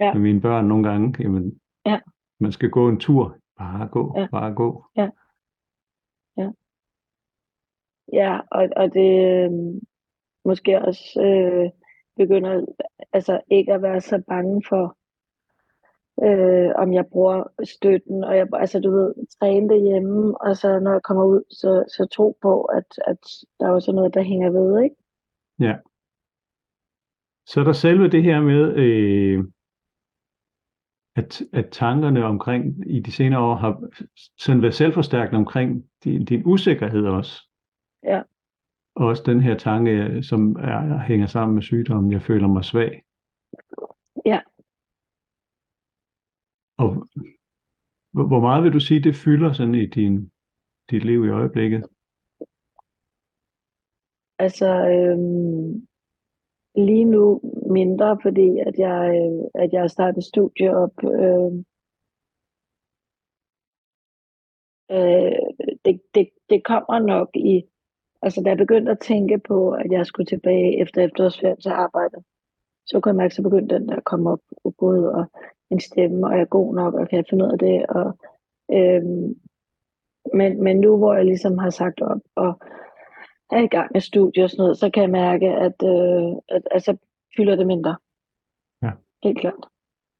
Ja. 0.00 0.12
med 0.12 0.22
mine 0.22 0.40
børn 0.40 0.64
nogle 0.64 0.88
gange. 0.88 1.22
Jamen, 1.22 1.60
Ja. 1.86 2.00
Man 2.40 2.52
skal 2.52 2.70
gå 2.70 2.88
en 2.88 2.98
tur. 3.00 3.36
Bare 3.58 3.88
gå, 3.88 4.14
Ja. 4.18 4.26
bare 4.32 4.54
gå. 4.54 4.84
Ja, 8.12 8.40
og, 8.50 8.68
og 8.76 8.94
det 8.94 9.10
øh, 9.44 9.50
måske 10.44 10.82
også 10.82 11.22
øh, 11.22 11.70
begynder, 12.16 12.66
altså 13.12 13.40
ikke 13.50 13.72
at 13.74 13.82
være 13.82 14.00
så 14.00 14.22
bange 14.28 14.62
for, 14.68 14.96
øh, 16.26 16.72
om 16.76 16.92
jeg 16.92 17.06
bruger 17.06 17.44
støtten, 17.64 18.24
og 18.24 18.36
jeg, 18.36 18.46
altså 18.52 18.80
du 18.80 18.90
ved, 18.90 19.14
træne 19.38 19.68
det 19.68 19.82
hjemme, 19.82 20.40
og 20.40 20.56
så 20.56 20.80
når 20.80 20.92
jeg 20.92 21.02
kommer 21.02 21.24
ud, 21.24 21.42
så, 21.50 21.84
så 21.88 22.06
tro 22.06 22.38
på, 22.42 22.62
at, 22.62 22.86
at 23.06 23.18
der 23.60 23.66
er 23.66 23.70
også 23.72 23.92
noget, 23.92 24.14
der 24.14 24.22
hænger 24.22 24.50
ved, 24.50 24.82
ikke? 24.82 24.96
Ja. 25.60 25.74
Så 27.46 27.60
er 27.60 27.64
der 27.64 27.72
selve 27.72 28.08
det 28.08 28.22
her 28.22 28.40
med, 28.40 28.76
øh, 28.76 29.44
at, 31.16 31.42
at 31.52 31.68
tankerne 31.72 32.24
omkring 32.24 32.90
i 32.90 33.00
de 33.00 33.12
senere 33.12 33.40
år 33.40 33.54
har 33.54 33.88
sådan 34.38 34.62
været 34.62 34.74
selvforstærkende 34.74 35.38
omkring 35.38 35.90
din, 36.04 36.24
din 36.24 36.42
usikkerhed 36.46 37.06
også. 37.06 37.48
Ja. 38.04 38.22
Og 38.94 39.06
også 39.06 39.22
den 39.26 39.40
her 39.40 39.58
tanke, 39.58 40.22
som 40.22 40.56
er, 40.56 40.98
hænger 40.98 41.26
sammen 41.26 41.54
med 41.54 41.62
sygdommen, 41.62 42.12
jeg 42.12 42.22
føler 42.22 42.48
mig 42.48 42.64
svag. 42.64 43.02
Ja. 44.26 44.40
Og 46.78 47.08
hvor 48.12 48.40
meget 48.40 48.64
vil 48.64 48.72
du 48.72 48.80
sige, 48.80 49.02
det 49.02 49.16
fylder 49.16 49.52
sådan 49.52 49.74
i 49.74 49.86
din, 49.86 50.30
dit 50.90 51.04
liv 51.04 51.24
i 51.24 51.28
øjeblikket? 51.28 51.84
Altså, 54.38 54.66
øhm, 54.66 55.86
lige 56.74 57.04
nu 57.04 57.40
mindre, 57.70 58.18
fordi 58.22 58.58
at 58.58 58.78
jeg, 58.78 58.98
øh, 59.20 59.62
at 59.62 59.72
jeg 59.72 59.80
har 59.80 59.88
startet 59.88 60.24
studie 60.24 60.76
op. 60.76 61.04
Øh, 61.04 61.52
øh, 64.90 65.38
det, 65.84 66.00
det, 66.14 66.28
det 66.50 66.64
kommer 66.64 66.98
nok 66.98 67.28
i, 67.34 67.64
altså 68.22 68.42
da 68.42 68.48
jeg 68.48 68.58
begyndte 68.58 68.92
at 68.92 68.98
tænke 69.00 69.38
på, 69.38 69.70
at 69.70 69.90
jeg 69.90 70.06
skulle 70.06 70.26
tilbage 70.26 70.80
efter 70.80 71.02
efterårsferien 71.02 71.60
til 71.60 71.68
arbejde, 71.68 72.16
så 72.86 73.00
kunne 73.00 73.10
jeg 73.10 73.16
mærke, 73.16 73.34
så 73.34 73.42
begyndte 73.42 73.74
den 73.74 73.88
der 73.88 73.96
at 73.96 74.04
komme 74.04 74.30
op 74.30 74.40
og 74.64 74.74
både 74.78 75.12
og 75.14 75.24
en 75.70 75.80
stemme, 75.80 76.26
og 76.26 76.32
jeg 76.32 76.40
er 76.40 76.56
god 76.58 76.74
nok, 76.74 76.94
og 76.94 77.08
kan 77.08 77.16
jeg 77.16 77.24
finde 77.30 77.44
ud 77.44 77.52
af 77.52 77.58
det, 77.58 77.86
og 77.86 78.18
øhm, 78.72 79.34
men, 80.34 80.62
men 80.64 80.80
nu 80.80 80.96
hvor 80.96 81.14
jeg 81.14 81.24
ligesom 81.24 81.58
har 81.58 81.70
sagt 81.70 82.02
op, 82.02 82.20
og 82.36 82.60
er 83.52 83.62
i 83.62 83.66
gang 83.66 83.90
med 83.92 84.00
studier 84.00 84.44
og 84.44 84.50
sådan 84.50 84.62
noget, 84.62 84.78
så 84.78 84.90
kan 84.90 85.02
jeg 85.02 85.10
mærke, 85.10 85.48
at, 85.48 85.76
øh, 85.84 86.32
at 86.48 86.62
altså, 86.70 86.96
fylder 87.36 87.56
det 87.56 87.66
mindre. 87.66 87.96
Ja. 88.82 88.90
Helt 89.22 89.40
klart. 89.40 89.64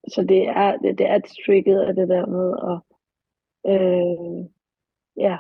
Så 0.09 0.23
det 0.23 0.49
er, 0.49 0.77
det, 0.77 0.99
det 0.99 1.07
er 1.11 1.21
trigget 1.47 1.81
af 1.81 1.95
det 1.95 2.09
der 2.09 2.27
med 2.27 2.49
at 2.71 2.79
øh, 3.73 4.45
ja, 5.16 5.38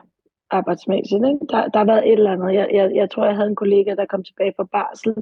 arbejdsmæssigt. 0.50 1.24
Ikke? 1.26 1.46
Der, 1.50 1.68
der 1.68 1.78
har 1.78 1.84
været 1.84 2.06
et 2.06 2.12
eller 2.12 2.32
andet. 2.32 2.54
Jeg, 2.54 2.68
jeg, 2.72 2.94
jeg 2.94 3.10
tror, 3.10 3.24
jeg 3.24 3.36
havde 3.36 3.48
en 3.48 3.56
kollega, 3.56 3.94
der 3.94 4.06
kom 4.06 4.24
tilbage 4.24 4.54
fra 4.56 4.64
barsel 4.64 5.14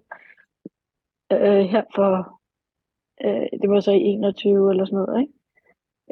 øh, 1.32 1.64
her 1.72 1.84
for, 1.94 2.40
øh, 3.24 3.60
det 3.62 3.70
var 3.70 3.80
så 3.80 3.92
i 3.92 4.00
21 4.00 4.70
eller 4.70 4.84
sådan 4.84 4.98
noget, 4.98 5.20
ikke? 5.20 5.32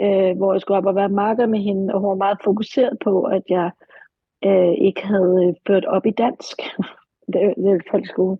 Øh, 0.00 0.36
hvor 0.36 0.52
jeg 0.52 0.60
skulle 0.60 0.78
op 0.78 0.86
og 0.86 0.94
være 0.94 1.08
marker 1.08 1.46
med 1.46 1.58
hende, 1.58 1.94
og 1.94 2.00
hun 2.00 2.08
var 2.08 2.14
meget 2.14 2.38
fokuseret 2.44 2.98
på, 3.04 3.22
at 3.22 3.42
jeg 3.48 3.70
øh, 4.44 4.74
ikke 4.78 5.06
havde 5.06 5.56
ført 5.66 5.84
op 5.84 6.06
i 6.06 6.10
dansk. 6.10 6.56
det, 7.32 7.54
det 7.56 7.82
folkeskole. 7.90 8.38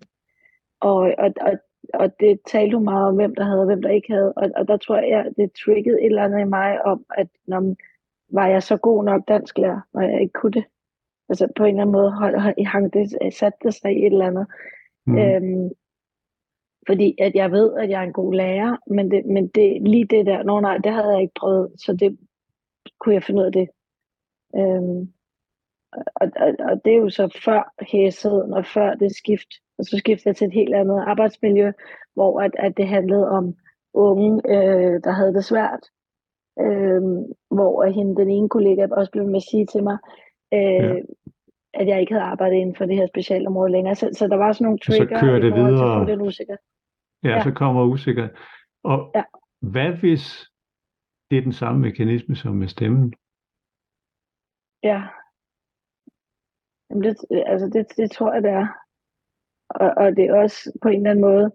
Og, 0.81 1.13
og, 1.17 1.33
og, 1.41 1.53
og 1.93 2.19
det 2.19 2.39
talte 2.47 2.75
hun 2.75 2.83
meget 2.83 3.07
om, 3.07 3.15
hvem 3.15 3.35
der 3.35 3.43
havde 3.43 3.59
og 3.59 3.65
hvem 3.65 3.81
der 3.81 3.89
ikke 3.89 4.13
havde. 4.13 4.33
Og, 4.33 4.49
og 4.55 4.67
der 4.67 4.77
tror 4.77 4.97
jeg, 4.97 5.25
det 5.37 5.51
triggede 5.65 6.01
et 6.01 6.05
eller 6.05 6.23
andet 6.23 6.41
i 6.41 6.43
mig 6.43 6.85
om, 6.85 7.05
at 7.17 7.27
når, 7.47 7.75
var 8.29 8.47
jeg 8.47 8.63
så 8.63 8.77
god 8.77 9.03
nok 9.03 9.27
dansklærer, 9.27 9.81
når 9.93 10.01
jeg 10.01 10.21
ikke 10.21 10.33
kunne 10.33 10.51
det. 10.51 10.63
Altså 11.29 11.47
på 11.55 11.63
en 11.63 11.69
eller 11.69 11.81
anden 11.81 11.93
måde 11.93 12.11
hold, 12.11 12.65
hang 12.65 12.93
det, 12.93 13.33
satte 13.33 13.57
det 13.63 13.73
sig 13.73 13.91
i 13.93 14.05
et 14.05 14.13
eller 14.13 14.27
andet. 14.27 14.47
Mm. 15.05 15.17
Øhm, 15.17 15.69
fordi 16.87 17.15
at 17.19 17.35
jeg 17.35 17.51
ved, 17.51 17.73
at 17.73 17.89
jeg 17.89 17.99
er 17.99 18.07
en 18.07 18.13
god 18.13 18.33
lærer, 18.33 18.77
men, 18.87 19.11
det, 19.11 19.25
men 19.25 19.47
det, 19.47 19.81
lige 19.81 20.05
det 20.05 20.25
der, 20.25 20.43
nå 20.43 20.59
nej, 20.59 20.77
det 20.77 20.91
havde 20.91 21.11
jeg 21.11 21.21
ikke 21.21 21.39
prøvet, 21.39 21.71
så 21.77 21.93
det 21.93 22.17
kunne 22.99 23.15
jeg 23.15 23.23
finde 23.23 23.41
ud 23.41 23.45
af 23.45 23.51
det. 23.51 23.69
Øhm, 24.55 25.13
og, 25.91 26.27
og, 26.35 26.55
og 26.59 26.81
det 26.85 26.93
er 26.93 26.97
jo 26.97 27.09
så 27.09 27.39
før 27.45 27.73
hæsheden 27.81 28.53
og 28.53 28.65
før 28.65 28.93
det 28.93 29.15
skift. 29.15 29.51
Og 29.77 29.85
så 29.85 29.97
skiftede 29.97 30.29
jeg 30.29 30.35
til 30.35 30.47
et 30.47 30.53
helt 30.53 30.75
andet 30.75 31.03
arbejdsmiljø, 31.07 31.71
hvor 32.13 32.41
at, 32.41 32.51
at 32.59 32.77
det 32.77 32.87
handlede 32.87 33.29
om 33.29 33.55
unge, 33.93 34.41
øh, 34.49 35.03
der 35.03 35.11
havde 35.11 35.33
det 35.33 35.45
svært. 35.45 35.83
Øh, 36.59 37.01
hvor 37.51 37.85
hende, 37.85 38.15
den 38.15 38.29
ene 38.29 38.49
kollega 38.49 38.87
også 38.91 39.11
blev 39.11 39.25
med 39.25 39.35
at 39.35 39.49
sige 39.51 39.65
til 39.65 39.83
mig, 39.83 39.97
øh, 40.53 40.59
ja. 40.59 40.95
at 41.73 41.87
jeg 41.87 41.99
ikke 42.01 42.13
havde 42.13 42.25
arbejdet 42.25 42.55
inden 42.55 42.75
for 42.75 42.85
det 42.85 42.95
her 42.95 43.07
specialområde 43.07 43.71
længere. 43.71 43.95
Så, 43.95 44.09
så 44.13 44.27
der 44.27 44.35
var 44.35 44.51
sådan 44.51 44.65
nogle 44.65 44.79
trigger. 44.79 45.17
Så 45.17 45.25
kører 45.25 45.39
det 45.39 45.53
videre. 45.55 46.05
Til, 46.05 46.13
den 46.13 46.21
usikker. 46.21 46.55
Ja, 47.23 47.29
ja, 47.29 47.43
så 47.43 47.51
kommer 47.51 47.85
usikker. 47.85 48.27
Og 48.83 49.11
ja. 49.15 49.23
hvad 49.61 49.91
hvis 49.91 50.49
det 51.31 51.37
er 51.37 51.41
den 51.41 51.53
samme 51.53 51.81
mekanisme 51.81 52.35
som 52.35 52.55
med 52.55 52.67
stemmen? 52.67 53.13
Ja, 54.83 55.03
Jamen 56.89 57.03
det, 57.03 57.17
øh, 57.31 57.43
altså 57.45 57.67
det, 57.67 57.97
det 57.97 58.11
tror 58.11 58.33
jeg, 58.33 58.43
det 58.43 58.51
er. 58.51 58.67
Og, 59.69 59.93
og 59.97 60.15
det 60.15 60.25
er 60.25 60.33
også 60.35 60.71
på 60.81 60.87
en 60.87 60.95
eller 60.95 61.09
anden 61.09 61.21
måde 61.21 61.51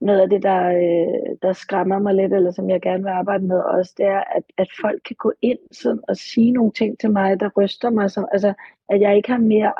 noget 0.00 0.20
af 0.20 0.28
det, 0.30 0.42
der, 0.42 0.68
øh, 0.68 1.36
der 1.42 1.52
skræmmer 1.52 1.98
mig 1.98 2.14
lidt, 2.14 2.32
eller 2.32 2.50
som 2.50 2.70
jeg 2.70 2.82
gerne 2.82 3.02
vil 3.02 3.10
arbejde 3.10 3.44
med 3.46 3.60
også, 3.60 3.94
det 3.96 4.06
er, 4.06 4.24
at, 4.36 4.42
at 4.56 4.68
folk 4.80 5.02
kan 5.06 5.16
gå 5.16 5.32
ind 5.42 5.58
sådan, 5.72 6.00
og 6.08 6.16
sige 6.16 6.50
nogle 6.52 6.72
ting 6.72 6.98
til 6.98 7.10
mig, 7.10 7.40
der 7.40 7.50
ryster 7.56 7.90
mig, 7.90 8.10
som, 8.10 8.28
altså 8.32 8.54
at 8.88 9.00
jeg 9.00 9.16
ikke 9.16 9.30
har 9.30 9.38
mere 9.38 9.74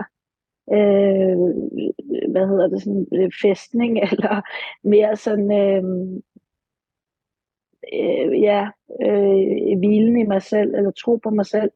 øh, 0.73 1.37
hvad 2.33 2.47
hedder 2.49 2.69
det, 2.69 2.83
sådan 2.83 3.07
øh, 3.15 3.31
festning, 3.43 3.99
eller 4.11 4.43
mere 4.83 5.17
sådan, 5.17 5.53
øh, 5.53 5.85
øh, 7.95 8.43
ja, 8.43 8.69
øh, 9.03 9.79
hvilen 9.79 10.17
i 10.19 10.27
mig 10.27 10.43
selv, 10.43 10.75
eller 10.75 10.91
tro 10.91 11.17
på 11.17 11.31
mig 11.31 11.47
selv, 11.47 11.71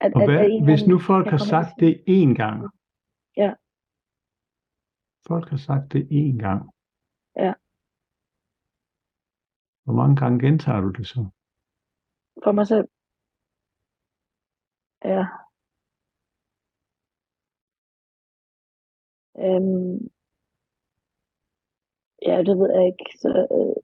at, 0.00 0.14
og 0.14 0.24
hvad, 0.24 0.38
at, 0.38 0.44
at 0.44 0.64
hvis 0.64 0.86
nu 0.86 0.98
folk 0.98 1.26
har 1.26 1.42
sagt 1.52 1.80
det 1.80 1.92
én 2.08 2.34
gang? 2.42 2.58
Ja. 3.36 3.52
Folk 5.26 5.48
har 5.48 5.56
sagt 5.56 5.92
det 5.92 6.02
én 6.20 6.38
gang. 6.46 6.70
Ja. 7.36 7.52
Hvor 9.84 9.94
mange 9.94 10.16
gange 10.16 10.46
gentager 10.46 10.80
du 10.80 10.90
det 10.90 11.06
så? 11.06 11.20
For 12.44 12.52
mig 12.52 12.66
selv. 12.66 12.88
Ja. 15.04 15.24
Øhm, 19.44 20.08
ja, 22.28 22.36
det 22.46 22.58
ved 22.58 22.70
jeg 22.74 22.86
ikke. 22.86 23.18
Så, 23.22 23.28
øh, 23.56 23.82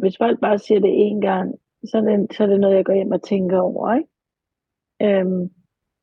hvis 0.00 0.16
folk 0.18 0.40
bare 0.40 0.58
siger 0.58 0.80
det 0.80 0.92
én 1.06 1.20
gang, 1.20 1.54
så 1.84 1.98
er 1.98 2.02
det, 2.02 2.36
så 2.36 2.42
er 2.42 2.46
det 2.46 2.60
noget, 2.60 2.76
jeg 2.76 2.84
går 2.84 2.94
hjem 2.94 3.12
og 3.12 3.22
tænker 3.22 3.58
over, 3.60 3.94
ikke? 3.94 4.10
Øhm, 5.02 5.50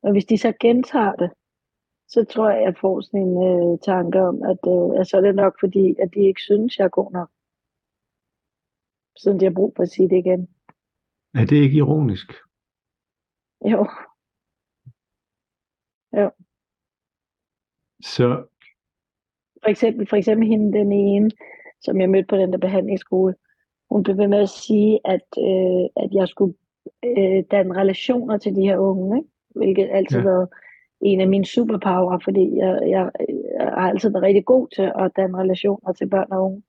og 0.02 0.12
hvis 0.12 0.24
de 0.24 0.38
så 0.38 0.52
gentager 0.60 1.12
det, 1.12 1.30
så 2.08 2.24
tror 2.24 2.50
jeg, 2.50 2.58
at 2.58 2.64
jeg 2.64 2.76
får 2.80 3.00
sådan 3.00 3.20
en 3.20 3.36
øh, 3.48 3.78
tanke 3.78 4.20
om, 4.20 4.42
at, 4.42 4.62
øh, 4.74 5.00
at 5.00 5.06
så 5.06 5.16
er 5.16 5.20
det 5.20 5.34
nok 5.34 5.54
fordi, 5.60 5.94
at 6.02 6.10
de 6.14 6.20
ikke 6.28 6.40
synes, 6.40 6.78
jeg 6.78 6.84
er 6.84 6.98
god 7.00 7.12
nok. 7.12 7.30
Så 9.16 9.36
de 9.40 9.44
har 9.44 9.52
brug 9.52 9.72
for 9.76 9.82
at 9.82 9.88
sige 9.88 10.08
det 10.08 10.16
igen. 10.16 10.48
Er 11.34 11.44
det 11.46 11.56
ikke 11.56 11.76
ironisk? 11.76 12.32
Jo. 13.64 13.88
Jo. 16.12 16.30
Så... 18.02 18.46
For 19.62 19.70
eksempel, 19.70 20.06
for 20.08 20.16
eksempel 20.16 20.48
hende, 20.48 20.78
den 20.78 20.92
ene, 20.92 21.30
som 21.80 22.00
jeg 22.00 22.10
mødte 22.10 22.26
på 22.26 22.36
den 22.36 22.52
der 22.52 22.58
behandlingsskole, 22.58 23.34
hun 23.90 24.02
blev 24.02 24.16
ved 24.16 24.28
med 24.28 24.38
at 24.38 24.48
sige, 24.48 25.00
at, 25.04 25.26
øh, 25.38 26.04
at 26.04 26.10
jeg 26.12 26.28
skulle 26.28 26.54
øh, 27.18 27.44
danne 27.50 27.74
relationer 27.74 28.38
til 28.38 28.54
de 28.54 28.60
her 28.60 28.76
unge, 28.76 29.16
ikke? 29.18 29.28
hvilket 29.54 29.88
altid 29.92 30.18
ja. 30.18 30.24
været 30.24 30.48
en 31.00 31.20
af 31.20 31.28
mine 31.28 31.44
superpower, 31.44 32.18
fordi 32.24 32.56
jeg, 32.56 32.80
jeg, 32.82 33.10
jeg 33.58 33.66
har 33.78 33.88
altid 33.88 34.10
været 34.10 34.22
rigtig 34.22 34.44
god 34.44 34.68
til 34.76 34.92
at 34.98 35.10
danne 35.16 35.38
relationer 35.38 35.92
til 35.92 36.08
børn 36.08 36.32
og 36.32 36.44
unge. 36.44 36.62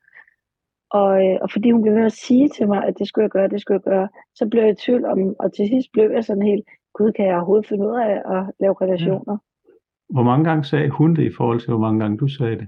Og, 0.89 1.25
øh, 1.25 1.37
og 1.41 1.51
fordi 1.51 1.71
hun 1.71 1.81
blev 1.81 1.95
ved 1.95 2.05
at 2.05 2.11
sige 2.11 2.49
til 2.49 2.67
mig, 2.67 2.85
at 2.85 2.99
det 2.99 3.07
skulle 3.07 3.23
jeg 3.23 3.31
gøre, 3.31 3.47
det 3.47 3.61
skulle 3.61 3.75
jeg 3.75 3.91
gøre, 3.91 4.07
så 4.35 4.47
blev 4.49 4.61
jeg 4.61 4.71
i 4.71 4.81
tvivl 4.85 5.05
om, 5.05 5.35
og 5.39 5.53
til 5.53 5.67
sidst 5.67 5.87
blev 5.93 6.11
jeg 6.11 6.23
sådan 6.23 6.47
helt, 6.51 6.65
gud, 6.93 7.11
kan 7.11 7.25
jeg 7.25 7.35
overhovedet 7.35 7.67
finde 7.67 7.87
ud 7.87 7.95
af 7.95 8.15
at 8.35 8.43
lave 8.59 8.75
relationer? 8.81 9.37
Ja. 9.37 9.73
Hvor 10.09 10.23
mange 10.23 10.45
gange 10.49 10.63
sagde 10.63 10.89
hun 10.89 11.15
det 11.15 11.23
i 11.23 11.35
forhold 11.37 11.59
til, 11.59 11.69
hvor 11.69 11.79
mange 11.79 11.99
gange 11.99 12.17
du 12.17 12.27
sagde 12.27 12.57
det? 12.61 12.67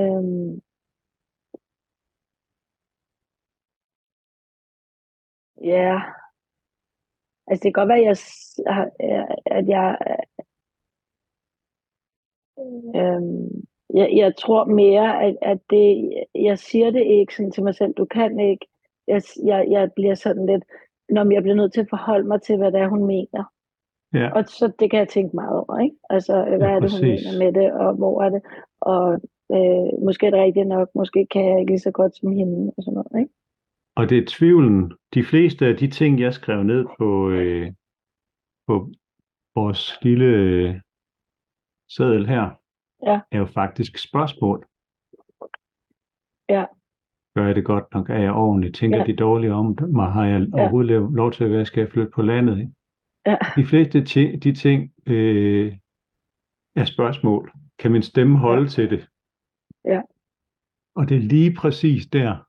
Øhm, 0.00 0.60
Ja. 5.64 6.00
Altså 7.46 7.62
det 7.62 7.74
kan 7.74 7.80
godt 7.80 7.88
være, 7.88 7.98
at 7.98 8.04
jeg, 8.08 9.28
at 9.46 9.68
jeg, 9.68 9.98
øhm, 12.96 13.64
jeg, 13.94 14.10
jeg 14.16 14.36
tror 14.36 14.64
mere, 14.64 15.22
at, 15.22 15.36
at 15.42 15.58
det, 15.70 16.12
jeg 16.34 16.58
siger 16.58 16.90
det 16.90 17.02
ikke 17.02 17.34
sådan 17.36 17.52
til 17.52 17.62
mig 17.62 17.74
selv, 17.74 17.94
du 17.94 18.04
kan 18.04 18.40
ikke. 18.40 18.66
Jeg, 19.06 19.22
jeg, 19.44 19.66
jeg 19.70 19.92
bliver 19.92 20.14
sådan 20.14 20.46
lidt, 20.46 20.64
når 21.08 21.32
jeg 21.32 21.42
bliver 21.42 21.56
nødt 21.56 21.72
til 21.72 21.80
at 21.80 21.90
forholde 21.90 22.28
mig 22.28 22.42
til, 22.42 22.56
hvad 22.56 22.72
det 22.72 22.80
er, 22.80 22.88
hun 22.88 23.04
mener. 23.04 23.44
Ja. 24.14 24.32
Og 24.32 24.44
så 24.44 24.72
det 24.78 24.90
kan 24.90 24.98
jeg 24.98 25.08
tænke 25.08 25.36
meget 25.36 25.58
over, 25.58 25.78
ikke? 25.78 25.96
Altså, 26.10 26.44
hvad 26.44 26.68
ja, 26.68 26.74
er 26.74 26.80
det, 26.80 26.92
hun 26.92 27.00
mener 27.00 27.38
med 27.38 27.52
det, 27.62 27.72
og 27.72 27.94
hvor 27.94 28.22
er 28.22 28.28
det? 28.28 28.42
Og 28.80 29.20
Øh, 29.52 30.04
måske 30.04 30.26
er 30.26 30.30
det 30.30 30.40
rigtigt 30.40 30.66
nok, 30.66 30.88
måske 30.94 31.26
kan 31.30 31.44
jeg 31.44 31.60
ikke 31.60 31.72
lige 31.72 31.86
så 31.88 31.90
godt 31.90 32.16
som 32.16 32.32
hende 32.32 32.72
og 32.76 32.82
sådan 32.82 32.94
noget, 32.94 33.20
ikke? 33.20 33.34
Og 33.98 34.10
det 34.10 34.18
er 34.18 34.24
tvivlen. 34.28 34.92
De 35.14 35.24
fleste 35.24 35.66
af 35.66 35.76
de 35.76 35.90
ting, 35.90 36.20
jeg 36.20 36.34
skrev 36.34 36.62
ned 36.62 36.84
på, 36.98 37.30
øh, 37.30 37.72
på 38.66 38.92
vores 39.54 39.98
lille 40.02 40.24
øh, 40.26 40.80
seddel 41.88 42.26
her, 42.26 42.50
Ja. 43.06 43.20
er 43.30 43.38
jo 43.38 43.46
faktisk 43.46 43.98
spørgsmål. 44.08 44.66
Ja. 46.48 46.64
Gør 47.34 47.46
jeg 47.46 47.54
det 47.54 47.64
godt 47.64 47.84
nok? 47.94 48.10
Er 48.10 48.18
jeg 48.18 48.32
ordentlig? 48.32 48.74
Tænker 48.74 48.98
Ja. 48.98 49.04
de 49.04 49.16
dårligt 49.16 49.52
om 49.52 49.78
mig? 49.92 50.12
Har 50.12 50.24
jeg 50.24 50.40
Ja. 50.40 50.60
overhovedet 50.60 51.12
lov- 51.12 51.32
til 51.32 51.44
at 51.44 51.50
være? 51.50 51.64
Skal 51.66 51.80
jeg 51.80 51.90
flytte 51.90 52.10
på 52.14 52.22
landet? 52.22 52.58
Ikke? 52.58 52.72
Ja. 53.26 53.36
De 53.56 53.64
fleste 53.66 54.04
ti- 54.04 54.36
de 54.36 54.54
ting 54.54 54.92
øh, 55.06 55.76
er 56.76 56.84
spørgsmål. 56.84 57.52
Kan 57.78 57.92
min 57.92 58.02
stemme 58.02 58.38
holde 58.38 58.68
til 58.68 58.90
det? 58.90 59.08
Ja. 59.84 60.00
Og 60.94 61.08
det 61.08 61.16
er 61.16 61.20
lige 61.20 61.54
præcis 61.54 62.06
der, 62.06 62.44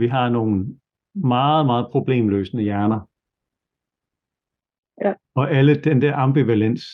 vi 0.00 0.06
har 0.08 0.28
nogle 0.30 0.78
meget, 1.16 1.66
meget 1.66 1.88
problemløsende 1.92 2.62
hjerner. 2.62 3.00
Ja. 5.04 5.14
Og 5.34 5.50
alle 5.50 5.74
den 5.82 6.02
der 6.02 6.16
ambivalens 6.16 6.84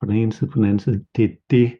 på 0.00 0.06
den 0.06 0.16
ene 0.16 0.32
side 0.32 0.50
på 0.50 0.56
den 0.56 0.64
anden 0.64 0.78
side, 0.78 1.06
det 1.16 1.24
er 1.24 1.36
det, 1.50 1.78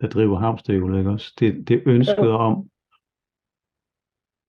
der 0.00 0.08
driver 0.08 0.38
hamsterhjulet, 0.38 0.98
ikke 0.98 1.10
også? 1.10 1.34
Det, 1.40 1.68
det 1.68 1.82
ønsket 1.86 2.30
om, 2.30 2.54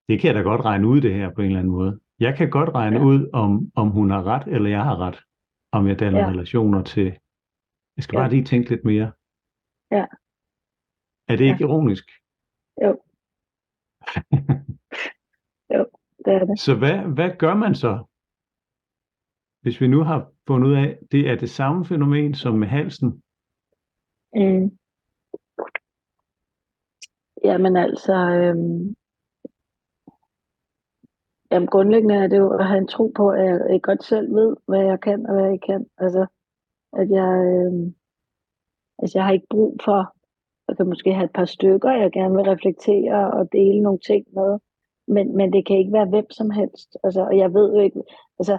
det 0.08 0.20
kan 0.20 0.28
jeg 0.28 0.34
da 0.34 0.42
godt 0.50 0.64
regne 0.64 0.88
ud 0.88 1.00
det 1.00 1.14
her 1.14 1.34
på 1.34 1.40
en 1.40 1.46
eller 1.46 1.58
anden 1.58 1.72
måde. 1.72 2.00
Jeg 2.20 2.36
kan 2.36 2.50
godt 2.50 2.70
regne 2.74 2.96
Ja. 2.98 3.04
ud, 3.04 3.30
om, 3.32 3.72
om 3.74 3.88
hun 3.90 4.10
har 4.10 4.22
ret, 4.22 4.46
eller 4.54 4.70
jeg 4.70 4.84
har 4.84 4.96
ret. 5.06 5.18
Om 5.72 5.86
jeg 5.88 5.98
danner 5.98 6.18
Ja. 6.18 6.28
relationer 6.28 6.82
til... 6.82 7.04
Jeg 7.96 8.04
skal 8.04 8.16
Ja. 8.16 8.20
bare 8.22 8.30
lige 8.30 8.44
tænke 8.44 8.70
lidt 8.70 8.84
mere. 8.84 9.12
Ja. 9.90 10.04
Er 11.28 11.36
det 11.36 11.46
Ja. 11.46 11.52
ikke 11.52 11.64
ironisk? 11.64 12.04
Jo. 12.84 12.90
Det 16.24 16.32
er 16.34 16.44
det. 16.44 16.60
Så 16.60 16.74
hvad, 16.74 16.98
hvad 17.14 17.30
gør 17.38 17.54
man 17.54 17.74
så? 17.74 18.04
Hvis 19.62 19.80
vi 19.80 19.86
nu 19.86 20.02
har 20.02 20.30
fundet 20.46 20.68
ud 20.68 20.74
af, 20.74 20.98
det 21.12 21.30
er 21.30 21.36
det 21.36 21.50
samme 21.50 21.84
fænomen 21.84 22.34
som 22.34 22.54
med 22.54 22.68
halsen. 22.68 23.22
Mm. 24.34 24.78
Jamen 27.44 27.76
altså, 27.76 28.14
øhm, 28.14 28.94
jamen 31.50 31.68
grundlæggende 31.68 32.14
er 32.14 32.26
det 32.26 32.38
jo 32.38 32.50
at 32.50 32.66
have 32.66 32.78
en 32.78 32.88
tro 32.88 33.12
på, 33.16 33.28
at 33.30 33.44
jeg, 33.44 33.60
jeg 33.70 33.82
godt 33.82 34.04
selv 34.04 34.34
ved, 34.34 34.56
hvad 34.68 34.84
jeg 34.84 35.00
kan 35.00 35.26
og 35.26 35.32
hvad 35.34 35.44
jeg 35.44 35.52
ikke 35.52 35.66
kan. 35.66 35.86
Altså, 35.98 36.26
at 36.92 37.10
jeg, 37.10 37.32
øhm, 37.52 37.94
altså 38.98 39.18
jeg 39.18 39.24
har 39.24 39.32
ikke 39.32 39.46
brug 39.50 39.78
for, 39.84 40.16
jeg 40.68 40.76
kan 40.76 40.88
måske 40.88 41.14
have 41.14 41.24
et 41.24 41.32
par 41.34 41.44
stykker, 41.44 41.90
jeg 41.90 42.12
gerne 42.12 42.34
vil 42.34 42.44
reflektere 42.44 43.30
og 43.32 43.52
dele 43.52 43.80
nogle 43.80 43.98
ting 43.98 44.26
med, 44.34 44.58
men, 45.08 45.36
men 45.36 45.52
det 45.52 45.66
kan 45.66 45.78
ikke 45.78 45.92
være 45.92 46.04
hvem 46.06 46.30
som 46.30 46.50
helst. 46.50 46.96
Altså, 47.04 47.20
og 47.22 47.36
jeg 47.38 47.54
ved 47.54 47.74
jo 47.74 47.80
ikke, 47.80 48.02
altså, 48.38 48.58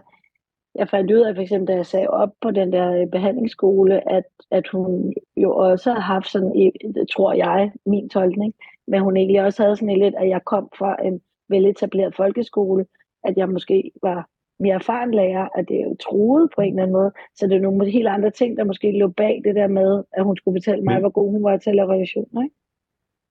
jeg 0.76 0.90
fandt 0.90 1.12
ud 1.12 1.20
af, 1.20 1.36
for 1.36 1.42
eksempel, 1.42 1.68
da 1.68 1.76
jeg 1.76 1.86
sagde 1.86 2.08
op 2.08 2.30
på 2.42 2.52
den 2.52 2.74
der 2.74 3.02
øh, 3.02 3.08
behandlingsskole, 3.08 4.12
at, 4.12 4.24
at 4.52 4.68
hun 4.68 5.14
jo 5.38 5.56
også 5.56 5.92
har 5.94 6.00
haft 6.02 6.28
sådan, 6.32 6.72
tror 7.16 7.34
jeg, 7.34 7.72
min 7.86 8.10
tolkning, 8.10 8.54
men 8.88 9.02
hun 9.02 9.18
egentlig 9.18 9.42
også 9.46 9.64
havde 9.64 9.76
sådan 9.76 9.98
lidt, 10.00 10.16
at 10.16 10.30
jeg 10.30 10.42
kom 10.46 10.70
fra 10.78 11.06
en 11.08 11.22
veletableret 11.50 12.16
folkeskole, 12.16 12.86
at 13.24 13.38
jeg 13.38 13.50
måske 13.50 13.92
var 14.02 14.30
mere 14.60 14.76
erfaren 14.76 15.14
lærer, 15.14 15.48
at 15.56 15.70
det 15.70 15.80
er 15.80 15.84
jo 15.84 15.96
troet 15.96 16.50
på 16.56 16.62
en 16.62 16.70
eller 16.70 16.84
anden 16.84 16.94
måde. 16.94 17.12
Så 17.36 17.48
det 17.48 17.56
er 17.58 17.62
nogle 17.62 17.92
helt 17.92 18.08
andre 18.08 18.30
ting, 18.32 18.58
der 18.58 18.64
måske 18.64 18.92
lå 19.00 19.08
bag 19.08 19.42
det 19.46 19.56
der 19.56 19.68
med, 19.68 20.04
at 20.14 20.24
hun 20.24 20.38
skulle 20.38 20.56
fortælle 20.56 20.84
mig, 20.84 20.94
Men- 20.94 21.02
hvor 21.02 21.10
god 21.10 21.32
hun 21.32 21.44
var 21.44 21.58
til 21.58 21.70
at 21.70 21.76
lave 21.76 21.94
relationer. 21.94 22.44
Ikke? 22.44 22.56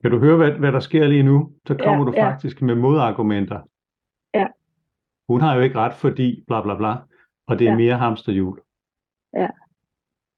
Kan 0.03 0.11
du 0.11 0.19
høre, 0.19 0.37
hvad, 0.37 0.51
hvad 0.53 0.73
der 0.73 0.81
sker 0.81 1.07
lige 1.07 1.23
nu? 1.23 1.53
Så 1.67 1.75
kommer 1.85 2.05
Ja, 2.07 2.11
du 2.11 2.17
ja. 2.17 2.31
faktisk 2.31 2.63
med 2.63 2.75
modargumenter. 2.75 3.61
Ja. 4.35 4.47
Hun 5.29 5.41
har 5.41 5.55
jo 5.55 5.61
ikke 5.61 5.79
ret, 5.79 5.95
fordi 5.95 6.45
bla 6.47 6.63
bla 6.63 6.77
bla. 6.77 6.95
Og 7.47 7.59
det 7.59 7.67
er 7.67 7.71
Ja. 7.71 7.77
mere 7.77 7.97
hamsterhjul. 7.97 8.61
Ja. 9.37 9.49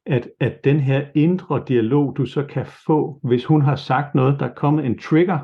At, 0.07 0.29
at 0.40 0.64
den 0.64 0.81
her 0.81 1.07
indre 1.14 1.64
dialog, 1.68 2.16
du 2.16 2.27
så 2.27 2.46
kan 2.46 2.66
få, 2.87 3.20
hvis 3.22 3.44
hun 3.44 3.62
har 3.62 3.77
sagt 3.77 4.14
noget, 4.14 4.40
der 4.40 4.46
er 4.48 4.55
kommet 4.55 4.87
en 4.87 4.98
trigger. 4.98 5.38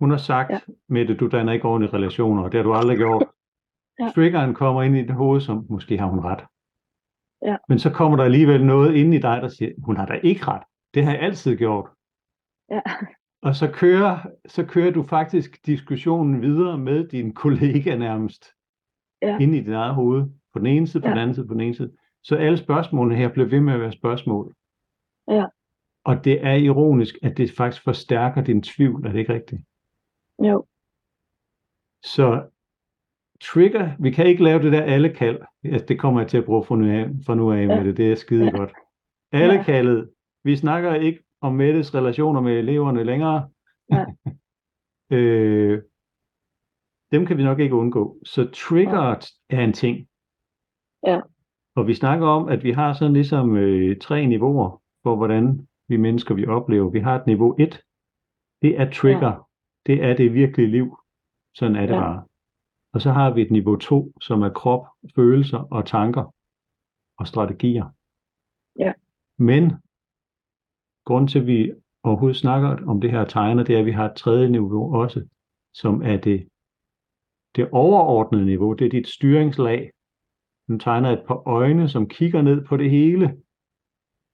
Hun 0.00 0.10
har 0.10 0.16
sagt, 0.18 0.50
Ja. 0.50 0.58
Mette, 0.88 1.14
du 1.16 1.28
danner 1.28 1.52
ikke 1.52 1.64
ordentlige 1.68 1.94
relationer, 1.96 2.42
og 2.42 2.52
det 2.52 2.58
har 2.58 2.64
du 2.64 2.74
aldrig 2.74 2.96
gjort. 2.96 3.24
Ja. 4.00 4.08
Triggeren 4.14 4.54
kommer 4.54 4.82
ind 4.82 4.96
i 4.96 5.02
dit 5.02 5.10
hoved, 5.10 5.40
som 5.40 5.66
måske 5.70 5.98
har 5.98 6.06
hun 6.06 6.20
ret. 6.20 6.44
Ja. 7.42 7.56
Men 7.68 7.78
så 7.78 7.90
kommer 7.90 8.16
der 8.16 8.24
alligevel 8.24 8.64
noget 8.66 8.94
ind 8.94 9.14
i 9.14 9.18
dig, 9.18 9.42
der 9.42 9.48
siger, 9.48 9.70
hun 9.84 9.96
har 9.96 10.06
da 10.06 10.12
ikke 10.12 10.44
ret. 10.48 10.62
Det 10.94 11.04
har 11.04 11.12
jeg 11.12 11.20
altid 11.20 11.56
gjort. 11.56 11.88
Ja. 12.70 12.80
Og 13.42 13.54
så 13.54 13.70
kører, 13.74 14.18
så 14.46 14.66
kører 14.66 14.90
du 14.92 15.02
faktisk 15.02 15.66
diskussionen 15.66 16.42
videre 16.42 16.78
med 16.78 17.08
din 17.08 17.34
kollega 17.34 17.96
nærmest. 17.96 18.44
Ja. 19.22 19.38
Inde 19.38 19.58
i 19.58 19.60
dit 19.60 19.72
eget 19.72 19.94
hoved. 19.94 20.24
På 20.52 20.58
den 20.58 20.66
ene 20.66 20.86
side, 20.86 21.00
på 21.02 21.06
Ja. 21.08 21.12
den 21.12 21.20
anden 21.22 21.34
side, 21.34 21.46
på 21.46 21.52
den 21.54 21.60
ene 21.60 21.74
side. 21.74 21.92
Så 22.22 22.36
alle 22.36 22.58
spørgsmålene 22.58 23.16
her 23.16 23.28
bliver 23.32 23.48
ved 23.48 23.60
med 23.60 23.72
at 23.74 23.80
være 23.80 23.92
spørgsmål. 23.92 24.54
Ja. 25.28 25.44
Og 26.04 26.24
det 26.24 26.46
er 26.46 26.52
ironisk, 26.52 27.14
at 27.22 27.36
det 27.36 27.50
faktisk 27.56 27.84
forstærker 27.84 28.44
din 28.44 28.62
tvivl. 28.62 29.06
Er 29.06 29.12
det 29.12 29.18
ikke 29.18 29.32
rigtigt? 29.34 29.62
Jo, 30.38 30.66
Så 32.02 32.48
trigger, 33.40 33.90
vi 34.00 34.10
kan 34.10 34.26
ikke 34.26 34.44
lave 34.44 34.62
det 34.62 34.72
der 34.72 34.82
alle 34.82 35.14
kald. 35.14 35.40
Altså, 35.64 35.86
det 35.86 35.98
kommer 36.00 36.20
jeg 36.20 36.28
til 36.30 36.38
at 36.38 36.44
bruge 36.44 36.64
fra 36.64 36.76
nu 36.76 36.90
af, 36.90 37.08
fra 37.26 37.34
nu 37.34 37.52
af 37.52 37.66
med 37.66 37.84
det. 37.84 37.96
Det 37.96 38.12
er 38.12 38.16
skide 38.16 38.44
Ja. 38.44 38.50
godt. 38.50 38.72
Alle 39.32 39.54
Ja. 39.54 39.62
kaldet. 39.62 40.10
Vi 40.44 40.56
snakker 40.56 40.94
ikke 40.94 41.24
om 41.46 41.54
Mettes 41.54 41.94
relationer 41.94 42.40
med 42.40 42.52
eleverne 42.58 43.04
længere. 43.04 43.50
Nej. 43.90 44.06
øh, 45.18 45.82
dem 47.12 47.26
kan 47.26 47.36
vi 47.38 47.42
nok 47.42 47.58
ikke 47.58 47.74
undgå. 47.74 48.18
Så 48.24 48.50
triggeret 48.54 49.26
er 49.50 49.60
en 49.64 49.72
ting. 49.72 50.08
Ja. 51.06 51.20
Og 51.74 51.86
vi 51.86 51.94
snakker 51.94 52.26
om, 52.26 52.48
at 52.48 52.64
vi 52.64 52.70
har 52.70 52.92
sådan 52.92 53.12
ligesom 53.12 53.56
øh, 53.56 53.96
tre 53.98 54.26
niveauer 54.26 54.82
for, 55.02 55.16
hvordan 55.16 55.68
vi 55.88 55.96
mennesker 55.96 56.34
vi 56.34 56.46
oplever. 56.46 56.90
Vi 56.90 57.00
har 57.00 57.20
et 57.20 57.26
niveau 57.26 57.56
1. 57.58 57.82
Det 58.62 58.80
er 58.80 58.90
trigger. 58.90 59.28
Ja. 59.32 59.38
Det 59.86 60.04
er 60.04 60.16
det 60.16 60.34
virkelige 60.34 60.70
liv. 60.70 60.96
Sådan 61.54 61.76
er 61.76 61.86
det 61.86 61.94
Ja. 61.94 62.00
bare. 62.00 62.24
Og 62.92 63.00
så 63.00 63.10
har 63.12 63.34
vi 63.34 63.42
et 63.42 63.50
niveau 63.50 63.76
2, 63.76 64.12
som 64.20 64.42
er 64.42 64.48
krop, 64.48 64.86
følelser 65.14 65.58
og 65.58 65.86
tanker 65.86 66.34
og 67.18 67.26
strategier. 67.26 67.86
Ja. 68.78 68.92
Men 69.38 69.72
grund 71.06 71.28
til, 71.28 71.38
at 71.38 71.46
vi 71.46 71.72
overhovedet 72.02 72.36
snakker 72.36 72.86
om 72.86 73.00
det 73.00 73.10
her 73.10 73.24
tegner, 73.24 73.64
det 73.64 73.74
er, 73.74 73.78
at 73.78 73.86
vi 73.86 73.90
har 73.92 74.10
et 74.10 74.16
tredje 74.16 74.48
niveau 74.48 74.96
også, 75.02 75.28
som 75.74 76.02
er 76.02 76.16
det, 76.16 76.48
det 77.56 77.68
overordnede 77.72 78.44
niveau. 78.44 78.72
Det 78.72 78.86
er 78.86 78.90
dit 78.90 79.08
styringslag. 79.08 79.90
Den 80.66 80.78
tegner 80.78 81.10
et 81.10 81.24
par 81.26 81.48
øjne, 81.48 81.88
som 81.88 82.08
kigger 82.08 82.42
ned 82.42 82.64
på 82.64 82.76
det 82.76 82.90
hele. 82.90 83.36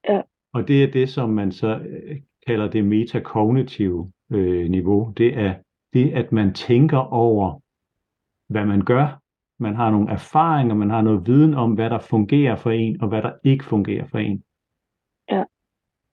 Ja. 0.09 0.23
Og 0.53 0.69
det 0.69 0.85
er 0.85 0.91
det, 0.91 1.09
som 1.09 1.31
man 1.31 1.53
så 1.53 1.79
øh, 1.79 2.21
kalder 2.47 2.71
det 2.71 2.85
metakognitive 2.85 4.13
øh, 4.33 4.71
niveau. 4.71 5.13
Det 5.17 5.39
er 5.39 5.55
det, 5.93 6.13
at 6.13 6.33
man 6.33 6.55
tænker 6.55 6.99
over, 6.99 7.61
hvad 8.53 8.67
man 8.67 8.85
gør. 8.85 9.21
Man 9.63 9.75
har 9.75 9.91
nogle 9.91 10.11
erfaringer, 10.11 10.75
man 10.75 10.91
har 10.91 11.03
noget 11.03 11.27
viden 11.27 11.55
om, 11.55 11.73
hvad 11.73 11.91
der 11.91 11.99
fungerer 11.99 12.57
for 12.57 12.71
en, 12.71 13.03
og 13.03 13.09
hvad 13.09 13.23
der 13.23 13.33
ikke 13.45 13.65
fungerer 13.65 14.07
for 14.07 14.19
en. 14.19 14.45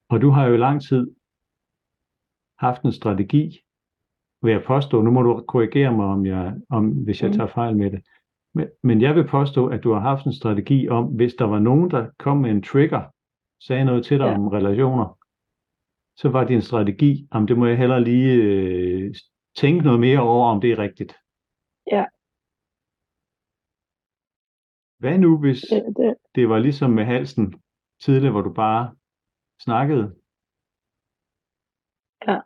Og 0.10 0.22
du 0.22 0.30
har 0.30 0.48
jo 0.48 0.54
i 0.54 0.58
lang 0.58 0.82
tid 0.82 1.16
haft 2.60 2.82
en 2.84 2.92
strategi, 2.92 3.60
vil 4.42 4.52
jeg 4.52 4.64
påstå, 4.68 5.02
nu 5.02 5.12
må 5.12 5.22
du 5.22 5.46
korrigere 5.48 5.96
mig, 5.96 6.06
om 6.06 6.26
jeg, 6.26 6.62
om, 6.70 6.90
hvis 7.04 7.22
jeg 7.22 7.30
Mm. 7.30 7.36
tager 7.38 7.48
fejl 7.48 7.78
med 7.78 7.92
det, 7.92 8.04
men, 8.54 8.68
men 8.84 9.02
jeg 9.02 9.16
vil 9.16 9.28
påstå, 9.28 9.68
at 9.68 9.84
du 9.84 9.92
har 9.92 10.00
haft 10.00 10.26
en 10.26 10.34
strategi 10.34 10.88
om, 10.90 11.06
hvis 11.06 11.34
der 11.34 11.46
var 11.46 11.60
nogen, 11.60 11.92
der 11.92 12.10
kom 12.20 12.38
med 12.38 12.52
en 12.52 12.64
trigger, 12.64 13.04
sagde 13.60 13.86
noget 13.86 14.06
til 14.06 14.20
dig 14.20 14.26
Ja. 14.26 14.36
om 14.36 14.48
relationer, 14.48 15.18
så 16.18 16.30
var 16.30 16.44
din 16.48 16.62
strategi, 16.62 17.28
om 17.32 17.48
det 17.48 17.58
må 17.58 17.66
jeg 17.66 17.78
heller 17.78 18.00
lige 18.00 18.34
øh, 18.44 19.16
tænke 19.56 19.82
noget 19.84 20.00
mere 20.00 20.20
over, 20.20 20.48
om 20.52 20.62
det 20.62 20.72
er 20.72 20.78
rigtigt. 20.80 21.14
Ja. 21.92 22.06
Hvad 25.00 25.18
nu, 25.18 25.38
hvis 25.40 25.62
det, 25.62 25.84
det, 25.98 26.16
det 26.36 26.50
var 26.50 26.60
ligesom 26.60 26.92
med 26.92 27.06
halsen 27.06 27.62
tidligere, 28.02 28.32
hvor 28.32 28.42
du 28.42 28.54
bare 28.54 28.96
snakkede? 29.60 30.16
Ja. 32.28 32.40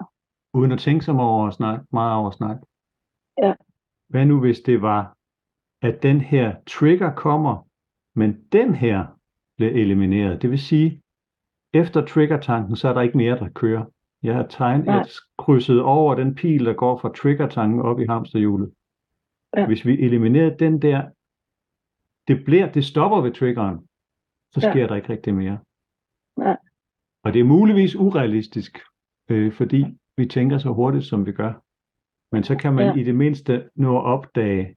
Uden 0.54 0.72
at 0.72 0.80
tænke 0.80 1.06
sig 1.06 1.14
over 1.14 1.48
at 1.48 1.54
snakke, 1.54 1.86
meget 1.92 2.18
over 2.18 2.28
at 2.30 2.34
snakke. 2.36 2.66
Ja. 3.38 3.54
Hvad 4.08 4.26
nu, 4.26 4.40
hvis 4.40 4.60
det 4.60 4.82
var, 4.82 5.18
at 5.82 6.04
den 6.04 6.22
her 6.22 6.56
trigger 6.68 7.16
kommer, 7.16 7.68
men 8.16 8.44
den 8.52 8.76
her 8.76 9.06
bliver 9.58 9.72
elimineret? 9.72 10.42
Det 10.42 10.50
vil 10.50 10.60
sige, 10.60 11.02
efter 11.74 12.06
trigger-tanken, 12.06 12.76
så 12.76 12.90
er 12.90 12.94
der 12.94 13.02
ikke 13.02 13.18
mere, 13.18 13.40
der 13.40 13.50
kører. 13.50 13.86
Jeg 14.24 14.36
har 14.36 14.48
tegnet, 14.48 14.86
jeg 14.86 14.94
Nej. 14.94 15.04
har 15.04 15.10
krydset 15.38 15.82
over 15.82 16.16
den 16.16 16.36
pil, 16.36 16.66
der 16.66 16.74
går 16.74 16.98
fra 16.98 17.14
trigger-tanken 17.14 17.82
op 17.82 18.00
i 18.00 18.06
hamsterhjulet. 18.06 18.74
Ja. 19.58 19.66
Hvis 19.66 19.86
vi 19.86 20.02
eliminerer 20.02 20.58
den 20.58 20.82
der, 20.82 21.10
det, 22.28 22.46
bliver, 22.46 22.72
det 22.72 22.86
stopper 22.86 23.22
ved 23.22 23.34
triggeren, 23.34 23.88
så 24.52 24.60
Ja. 24.64 24.72
sker 24.72 24.88
der 24.88 24.96
ikke 24.96 25.10
rigtig 25.10 25.34
mere. 25.36 25.60
Nej. 26.38 26.58
Og 27.24 27.34
det 27.34 27.40
er 27.40 27.44
muligvis 27.44 27.96
urealistisk, 27.96 28.80
øh, 29.30 29.54
fordi 29.54 29.86
vi 30.18 30.26
tænker 30.26 30.58
så 30.58 30.70
hurtigt, 30.70 31.06
som 31.06 31.26
vi 31.26 31.32
gør. 31.32 31.54
Men 32.32 32.44
så 32.44 32.56
kan 32.58 32.74
man 32.74 32.86
Ja. 32.86 33.02
i 33.02 33.04
det 33.04 33.16
mindste 33.16 33.70
nå 33.76 33.98
at 33.98 34.04
opdage, 34.04 34.76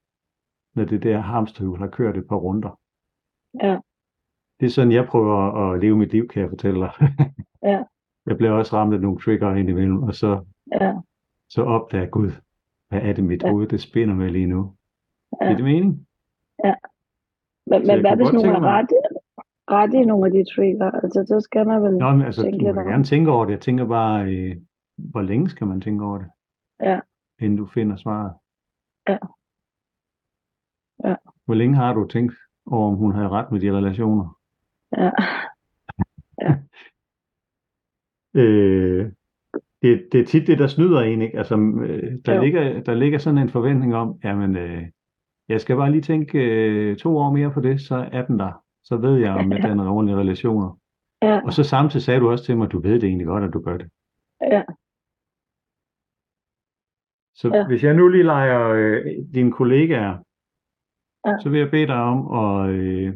når 0.74 0.84
det 0.84 1.02
der 1.02 1.18
hamsterhjul 1.20 1.78
har 1.78 1.86
kørt 1.88 2.16
et 2.16 2.28
par 2.28 2.36
runder. 2.36 2.80
Ja. 3.62 3.78
Det 4.60 4.66
er 4.66 4.70
sådan, 4.70 4.92
jeg 4.92 5.06
prøver 5.06 5.36
at 5.72 5.80
leve 5.80 5.96
mit 5.96 6.12
liv, 6.12 6.28
kan 6.28 6.42
jeg 6.42 6.50
fortælle 6.50 6.80
dig. 6.80 6.92
Ja. 7.62 7.82
Jeg 8.28 8.36
bliver 8.36 8.52
også 8.52 8.76
ramt 8.76 8.94
af 8.94 9.00
nogle 9.00 9.18
trigger 9.20 9.54
indimellem, 9.54 10.02
og 10.02 10.14
så, 10.14 10.44
Ja, 10.80 10.94
så 11.48 11.62
opdager 11.62 12.06
Gud, 12.06 12.30
hvad 12.88 13.00
er 13.02 13.12
det 13.12 13.24
mit 13.24 13.42
Ja. 13.42 13.50
hoved, 13.50 13.66
det 13.68 13.80
spinder 13.80 14.14
med 14.14 14.30
lige 14.30 14.46
nu? 14.46 14.74
Ja. 15.40 15.46
Ja. 15.46 15.52
Er 15.52 15.56
det 15.56 15.64
mening? 15.64 15.88
men, 15.94 16.74
Så 17.68 17.74
jeg 17.74 17.80
men 17.86 18.00
hvad 18.00 18.16
hvis 18.16 18.32
nogen 18.32 18.50
mig- 18.50 18.70
ret, 18.70 18.88
ret 19.70 19.94
i 19.94 20.04
nogle 20.04 20.26
af 20.26 20.32
de 20.32 20.44
trigger? 20.54 20.90
Altså, 20.90 21.24
så 21.28 21.40
skal 21.40 21.66
man 21.66 21.82
vel 21.82 21.96
Nå, 21.96 22.10
men 22.10 22.22
altså, 22.22 22.42
tænke 22.42 22.68
du 22.68 22.72
må 22.74 22.80
gerne 22.80 23.04
tænke 23.04 23.30
over 23.30 23.44
det. 23.44 23.52
Jeg 23.52 23.60
tænker 23.60 23.84
bare, 23.84 24.34
øh, 24.34 24.56
hvor 24.96 25.22
længe 25.22 25.48
skal 25.48 25.66
man 25.66 25.80
tænke 25.80 26.04
over 26.04 26.18
det? 26.18 26.26
Ja. 26.80 27.00
Inden 27.40 27.56
du 27.58 27.66
finder 27.66 27.96
svaret. 27.96 28.32
Ja. 29.08 29.18
Ja. 31.04 31.14
Hvor 31.44 31.54
længe 31.54 31.76
har 31.76 31.94
du 31.94 32.06
tænkt 32.06 32.34
over, 32.66 32.88
om 32.88 32.96
hun 32.96 33.14
havde 33.14 33.28
ret 33.28 33.52
med 33.52 33.60
de 33.60 33.72
relationer? 33.72 34.36
Ja, 34.96 35.10
Øh, 38.34 39.12
det, 39.82 40.08
det 40.12 40.20
er 40.20 40.24
tit 40.24 40.46
det, 40.46 40.58
der 40.58 40.66
snyder 40.66 41.00
en, 41.00 41.22
ikke? 41.22 41.38
Altså, 41.38 41.54
øh, 41.56 42.18
der, 42.26 42.34
Jo. 42.34 42.42
ligger, 42.42 42.82
der 42.82 42.94
ligger 42.94 43.18
sådan 43.18 43.38
en 43.38 43.48
forventning 43.48 43.94
om, 43.94 44.20
jamen, 44.24 44.56
øh, 44.56 44.82
jeg 45.48 45.60
skal 45.60 45.76
bare 45.76 45.90
lige 45.90 46.02
tænke 46.02 46.38
øh, 46.38 46.96
to 46.96 47.16
år 47.18 47.32
mere 47.32 47.50
på 47.50 47.60
det, 47.60 47.80
så 47.80 48.08
er 48.12 48.26
den 48.26 48.38
der. 48.38 48.62
Så 48.88 48.96
ved 48.96 49.14
jeg, 49.24 49.32
om 49.34 49.52
jeg 49.52 49.60
Ja. 49.62 49.68
danner 49.68 49.90
ordentlige 49.90 50.18
relationer. 50.18 50.78
ja, 51.22 51.40
Og 51.46 51.52
så 51.52 51.62
samtidig 51.64 52.02
sagde 52.04 52.20
du 52.20 52.30
også 52.30 52.44
til 52.44 52.56
mig, 52.56 52.66
at 52.66 52.72
du 52.72 52.80
ved 52.80 52.94
det 53.00 53.04
egentlig 53.04 53.26
godt, 53.26 53.44
at 53.44 53.52
du 53.52 53.60
gør 53.60 53.76
det. 53.76 53.88
ja, 54.40 54.62
Så 57.34 57.46
Ja. 57.54 57.66
hvis 57.66 57.82
jeg 57.84 57.94
nu 57.94 58.08
lige 58.08 58.22
leger 58.34 58.60
øh, 58.68 59.04
dine 59.34 59.52
kollegaer, 59.52 60.14
Ja. 61.28 61.34
så 61.42 61.48
vil 61.50 61.60
jeg 61.60 61.70
bede 61.70 61.86
dig 61.86 62.00
om 62.12 62.18
at, 62.44 62.70
øh, 62.70 63.08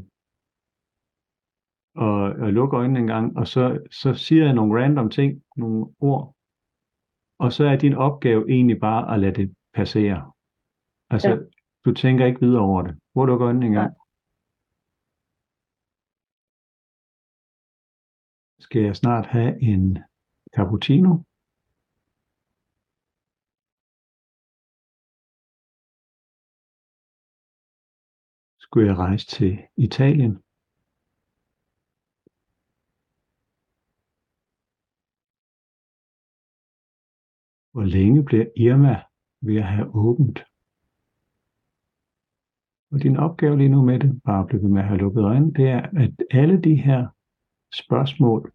at, 2.06 2.46
at 2.46 2.52
lukke 2.54 2.76
øjnene 2.76 2.98
en 3.00 3.06
gang, 3.06 3.36
og 3.38 3.46
så, 3.46 3.86
så 3.90 4.14
siger 4.14 4.44
jeg 4.44 4.54
nogle 4.54 4.82
random 4.82 5.10
ting, 5.10 5.42
nogle 5.56 5.94
ord, 6.00 6.34
og 7.38 7.52
så 7.52 7.64
er 7.64 7.76
din 7.76 7.94
opgave 7.94 8.50
egentlig 8.50 8.80
bare 8.80 9.14
at 9.14 9.20
lade 9.20 9.34
det 9.34 9.54
passere. 9.74 10.32
Altså, 11.10 11.28
Ja. 11.30 11.36
du 11.84 11.94
tænker 11.94 12.26
ikke 12.26 12.40
videre 12.40 12.62
over 12.62 12.82
det. 12.82 12.98
Hvor 13.12 13.26
lukker 13.26 13.46
øjnene 13.46 13.66
en 13.66 13.72
gang. 13.72 13.92
Skal 18.70 18.82
jeg 18.82 18.96
snart 18.96 19.26
have 19.26 19.62
en 19.62 19.98
cappuccino? 20.56 21.16
Skulle 28.58 28.86
jeg 28.86 28.96
rejse 28.96 29.26
til 29.26 29.58
Italien? 29.76 30.32
Hvor 37.72 37.84
længe 37.84 38.24
bliver 38.24 38.46
Irma 38.56 39.02
ved 39.40 39.56
at 39.56 39.68
have 39.68 39.94
åbent? 39.94 40.38
Og 42.90 43.02
din 43.02 43.16
opgave 43.16 43.58
lige 43.58 43.68
nu 43.68 43.82
med 43.84 44.00
det, 44.00 44.22
bare 44.22 44.40
at 44.40 44.46
blive 44.46 44.68
med 44.68 44.82
at 44.82 44.88
have 44.88 44.98
lukket 44.98 45.22
øjnene, 45.22 45.52
det 45.52 45.68
er, 45.68 45.80
at 45.80 46.14
alle 46.30 46.62
de 46.62 46.74
her 46.74 47.08
spørgsmål, 47.74 48.52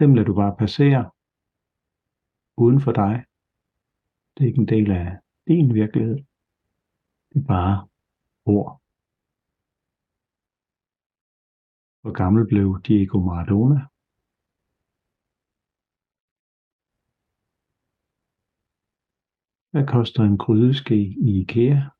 dem 0.00 0.14
lader 0.14 0.26
du 0.26 0.34
bare 0.34 0.56
passere 0.56 1.10
uden 2.56 2.80
for 2.80 2.92
dig. 2.92 3.24
Det 4.34 4.44
er 4.44 4.48
ikke 4.48 4.60
en 4.60 4.68
del 4.68 4.90
af 4.90 5.18
din 5.46 5.74
virkelighed. 5.74 6.16
Det 7.30 7.38
er 7.42 7.46
bare 7.46 7.88
ord. 8.44 8.82
Hvor 12.00 12.12
gammel 12.12 12.46
blev 12.46 12.82
Diego 12.86 13.18
Maradona? 13.20 13.80
Hvad 19.70 19.86
koster 19.86 20.22
en 20.22 20.38
grydeske 20.38 20.96
i 21.28 21.40
IKEA? 21.40 21.97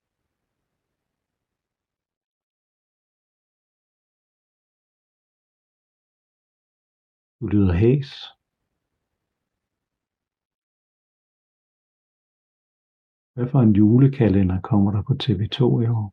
Lyder 7.41 7.75
hæs. 7.83 8.11
Hvad 13.35 13.47
for 13.53 13.61
en 13.67 13.73
julekalender 13.81 14.61
kommer 14.71 14.91
der 14.93 15.03
på 15.09 15.15
TV2 15.25 15.61
i 15.85 15.87
år? 15.99 16.07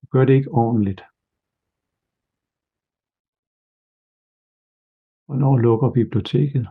Du 0.00 0.04
gør 0.12 0.24
det 0.24 0.34
ikke 0.38 0.50
ordentligt. 0.62 1.02
Hvornår 5.26 5.54
lukker 5.66 5.88
biblioteket? 6.00 6.64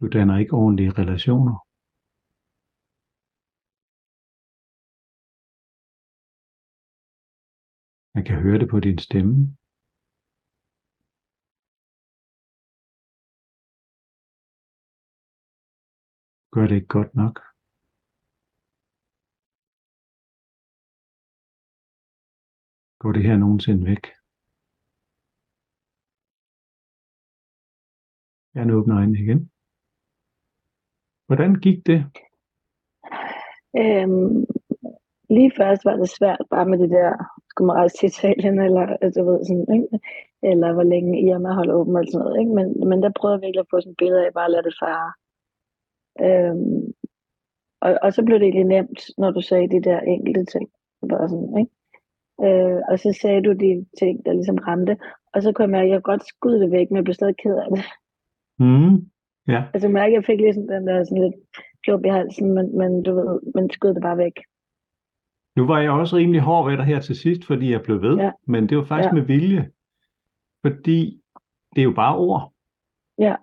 Du 0.00 0.04
danner 0.16 0.36
ikke 0.42 0.54
ordentlige 0.62 0.92
relationer. 1.00 1.69
Man 8.20 8.26
kan 8.26 8.42
høre 8.42 8.58
det 8.58 8.68
på 8.70 8.80
din 8.80 8.98
stemme. 8.98 9.34
Gør 16.54 16.66
det 16.66 16.74
ikke 16.74 16.86
godt 16.98 17.14
nok. 17.14 17.34
Går 22.98 23.12
det 23.12 23.22
her 23.22 23.36
nogensinde 23.36 23.86
væk? 23.90 24.04
Jeg 28.54 28.74
åbner 28.76 28.96
øjnene 28.96 29.18
igen. 29.18 29.40
Hvordan 31.26 31.52
gik 31.64 31.86
det? 31.86 32.00
Øhm, 33.80 34.36
lige 35.34 35.52
først 35.58 35.84
var 35.84 35.96
det 35.96 36.08
svært 36.18 36.44
bare 36.50 36.66
med 36.70 36.78
det 36.78 36.90
der, 36.90 37.39
skulle 37.60 37.72
man 37.72 37.82
rejse 37.82 37.96
til 37.96 38.10
Italien, 38.12 38.58
eller 38.66 38.84
altså, 39.04 39.20
du 39.20 39.26
ved, 39.30 39.44
sådan, 39.44 39.68
ikke? 39.76 39.88
eller 40.50 40.68
hvor 40.72 40.86
længe 40.92 41.20
Irma 41.26 41.50
holder 41.58 41.74
åben, 41.74 41.96
eller 41.96 42.10
sådan 42.10 42.24
noget. 42.24 42.40
Ikke? 42.40 42.52
Men, 42.58 42.66
men 42.88 42.98
der 43.02 43.18
prøvede 43.18 43.36
jeg 43.36 43.42
virkelig 43.44 43.64
at 43.64 43.72
få 43.72 43.80
sådan 43.80 43.92
et 43.92 44.00
billede 44.02 44.26
af, 44.26 44.32
bare 44.34 44.48
at 44.48 44.54
lade 44.54 44.66
det 44.68 44.76
fare. 44.82 45.10
Øhm, 46.26 46.82
og, 47.84 47.90
og 48.04 48.08
så 48.14 48.20
blev 48.24 48.36
det 48.38 48.46
egentlig 48.46 48.72
nemt, 48.74 49.00
når 49.22 49.30
du 49.36 49.40
sagde 49.40 49.72
de 49.74 49.86
der 49.88 50.00
enkelte 50.14 50.44
ting. 50.54 50.66
Bare 51.12 51.28
sådan, 51.28 51.54
ikke? 51.62 51.72
Øh, 52.46 52.78
og 52.90 52.96
så 53.02 53.08
sagde 53.22 53.42
du 53.46 53.52
de 53.64 53.70
ting, 54.00 54.14
der 54.24 54.32
ligesom 54.32 54.58
ramte. 54.68 54.94
Og 55.34 55.38
så 55.42 55.48
kunne 55.52 55.66
jeg 55.66 55.76
mærke, 55.76 55.88
at 55.88 55.94
jeg 55.94 56.02
godt 56.10 56.28
skudde 56.32 56.60
det 56.62 56.70
væk, 56.76 56.86
men 56.88 56.96
jeg 56.96 57.04
blev 57.04 57.18
stadig 57.20 57.36
ked 57.42 57.56
af 57.64 57.68
det. 57.74 57.84
Mm. 58.64 58.94
Ja, 59.52 59.60
Altså 59.72 59.86
jeg 59.88 59.98
mærke, 60.00 60.12
at 60.12 60.18
jeg 60.18 60.24
fik 60.30 60.40
ligesom 60.40 60.66
den 60.72 60.86
der 60.88 61.04
sådan 61.04 61.22
lidt 61.24 61.38
klub 61.84 62.04
i 62.04 62.08
halsen, 62.18 62.48
men, 62.56 62.66
men 62.80 63.02
du 63.06 63.10
ved, 63.18 63.40
men 63.54 63.70
skød 63.70 63.94
det 63.94 64.02
bare 64.08 64.18
væk. 64.18 64.36
Nu 65.56 65.66
var 65.66 65.78
jeg 65.80 65.90
også 65.90 66.16
rimelig 66.16 66.40
hård 66.40 66.70
ved 66.70 66.76
dig 66.76 66.84
her 66.86 67.00
til 67.00 67.16
sidst, 67.16 67.44
fordi 67.44 67.70
jeg 67.72 67.82
blev 67.82 68.02
ved, 68.02 68.16
Ja. 68.16 68.30
men 68.46 68.68
det 68.68 68.76
var 68.78 68.84
faktisk 68.84 69.08
Ja. 69.08 69.12
med 69.12 69.22
vilje, 69.22 69.70
fordi 70.66 71.20
det 71.74 71.80
er 71.80 71.84
jo 71.84 71.92
bare 71.92 72.16
ord. 72.16 72.52
Ja. 73.18 73.36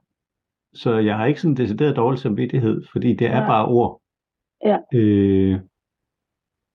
Så 0.74 0.98
jeg 0.98 1.18
har 1.18 1.26
ikke 1.26 1.42
sådan 1.42 1.52
en 1.52 1.58
decideret 1.58 1.96
dårlig 1.96 2.20
samvittighed, 2.20 2.84
fordi 2.92 3.14
det 3.16 3.28
er 3.28 3.40
Nej. 3.40 3.48
bare 3.48 3.66
ord. 3.66 4.02
Ja. 4.66 4.78
Øh, 4.94 5.60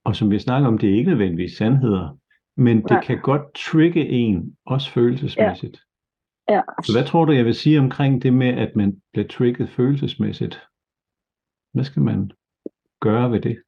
og 0.04 0.16
som 0.16 0.30
vi 0.30 0.38
snakker 0.38 0.68
om, 0.68 0.78
det 0.78 0.90
er 0.90 0.94
ikke 0.94 1.10
nødvendigvis 1.10 1.52
sandheder, 1.56 2.18
men 2.56 2.76
det 2.76 2.90
Nej. 2.90 3.04
kan 3.04 3.20
godt 3.20 3.54
trigge 3.54 4.08
en, 4.08 4.56
også 4.66 4.90
følelsesmæssigt. 4.90 5.80
Ja. 6.48 6.60
Så 6.84 6.92
hvad 6.96 7.06
tror 7.06 7.24
du, 7.24 7.32
jeg 7.32 7.44
vil 7.44 7.54
sige 7.54 7.78
omkring 7.78 8.22
det 8.22 8.32
med, 8.34 8.48
at 8.48 8.76
man 8.76 9.02
bliver 9.12 9.28
trigget 9.28 9.68
følelsesmæssigt? 9.70 10.62
Hvad 11.74 11.84
skal 11.84 12.02
man 12.02 12.30
gøre 13.00 13.30
ved 13.30 13.40
det? 13.40 13.62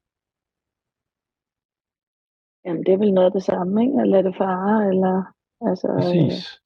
Jamen 2.65 2.83
det 2.85 2.93
er 2.93 2.97
vel 2.97 3.13
noget 3.13 3.25
af 3.25 3.31
det 3.31 3.43
samme, 3.43 3.81
ikke? 3.85 4.01
At 4.01 4.07
lade 4.07 4.23
det 4.23 4.35
fare, 4.37 4.87
eller 4.87 5.23
altså... 5.61 5.87
øh, 5.87 5.95
Præcis. 5.95 6.61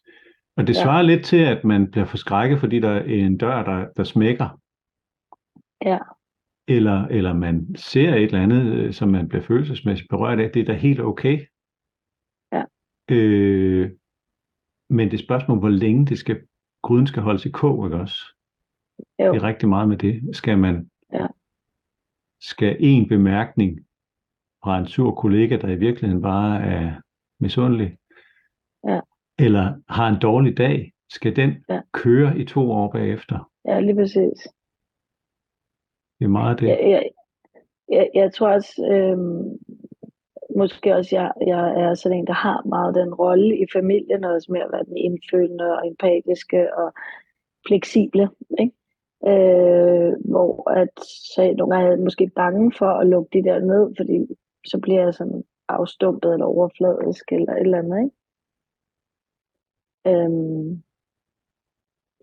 Og 0.57 0.67
det 0.67 0.75
ja. 0.75 0.83
svarer 0.83 1.01
lidt 1.01 1.25
til, 1.25 1.37
at 1.37 1.63
man 1.63 1.91
bliver 1.91 2.05
forskrækket, 2.05 2.59
fordi 2.59 2.79
der 2.79 2.89
er 2.89 3.03
en 3.03 3.37
dør, 3.37 3.63
der, 3.63 3.87
der 3.97 4.03
smækker. 4.03 4.59
Ja. 5.85 5.97
Eller, 6.67 7.05
eller 7.07 7.33
man 7.33 7.75
ser 7.75 8.13
et 8.13 8.23
eller 8.23 8.41
andet, 8.41 8.73
øh, 8.73 8.93
som 8.93 9.09
man 9.09 9.27
bliver 9.29 9.41
følelsesmæssigt 9.43 10.09
berørt 10.09 10.39
af. 10.39 10.51
Det 10.51 10.61
er 10.61 10.65
da 10.65 10.73
helt 10.73 10.99
okay. 10.99 11.45
Ja. 12.51 12.63
Øh, 13.11 13.91
men 14.89 15.11
det 15.11 15.13
er 15.19 15.23
spørgsmål, 15.23 15.59
hvor 15.59 15.69
længe 15.69 16.05
det 16.05 16.17
skal, 16.17 16.41
gryden 16.83 17.07
skal 17.07 17.23
holdes 17.23 17.45
i 17.45 17.51
kog, 17.51 17.85
ikke 17.85 17.97
også? 17.97 18.35
Jo. 18.99 19.33
Det 19.33 19.41
er 19.41 19.43
rigtig 19.43 19.69
meget 19.69 19.87
med 19.89 19.97
det. 19.97 20.35
Skal 20.35 20.57
man, 20.57 20.89
Ja. 21.13 21.27
skal 22.41 22.77
en 22.79 23.07
bemærkning 23.07 23.79
fra 24.63 24.77
en 24.77 24.87
sur 24.87 25.11
kollega, 25.15 25.57
der 25.57 25.67
i 25.67 25.75
virkeligheden 25.75 26.21
bare 26.21 26.61
er 26.61 27.01
misundelig, 27.39 27.97
Ja. 28.87 28.99
eller 29.39 29.73
har 29.89 30.07
en 30.07 30.19
dårlig 30.21 30.57
dag, 30.57 30.91
skal 31.09 31.35
den 31.35 31.65
Ja. 31.69 31.81
køre 31.93 32.37
i 32.37 32.45
to 32.45 32.71
år 32.71 32.91
bagefter. 32.91 33.49
Ja, 33.67 33.79
lige 33.79 33.95
præcis. 33.95 34.47
Det 36.19 36.25
er 36.25 36.29
meget 36.29 36.59
det. 36.59 36.67
Jeg, 36.67 36.79
jeg, 36.89 37.09
jeg, 37.89 38.09
jeg 38.13 38.33
tror 38.33 38.49
også, 38.49 38.87
øhm, 38.91 39.57
måske 40.57 40.95
også, 40.95 41.15
jeg, 41.15 41.31
jeg 41.47 41.81
er 41.81 41.93
sådan 41.93 42.17
en, 42.17 42.27
der 42.27 42.33
har 42.33 42.61
meget 42.69 42.95
den 42.95 43.13
rolle 43.13 43.57
i 43.57 43.65
familien, 43.73 44.23
og 44.23 44.31
også 44.31 44.51
med 44.51 44.61
at 44.61 44.71
være 44.71 44.83
den 44.83 44.97
indfølende 44.97 45.77
og 45.77 45.87
empatiske 45.87 46.75
og 46.77 46.93
fleksible, 47.67 48.29
ikke? 48.59 48.73
Øh, 49.27 50.13
hvor 50.31 50.69
at, 50.69 50.89
så 51.35 51.53
nogle 51.57 51.75
gange 51.75 51.87
er 51.87 51.91
jeg 51.91 51.99
måske 52.03 52.31
bange 52.35 52.71
for 52.77 52.85
at 52.85 53.07
lukke 53.07 53.29
de 53.39 53.43
der 53.49 53.59
ned, 53.59 53.95
fordi 53.97 54.27
så 54.65 54.79
bliver 54.81 55.01
jeg 55.03 55.13
sådan 55.13 55.43
afstumpet 55.67 56.33
eller 56.33 56.45
overfladisk 56.45 57.31
eller 57.31 57.53
et 57.53 57.59
eller 57.61 57.77
andet, 57.77 57.97
ikke? 58.03 58.15
Øhm, 60.07 60.83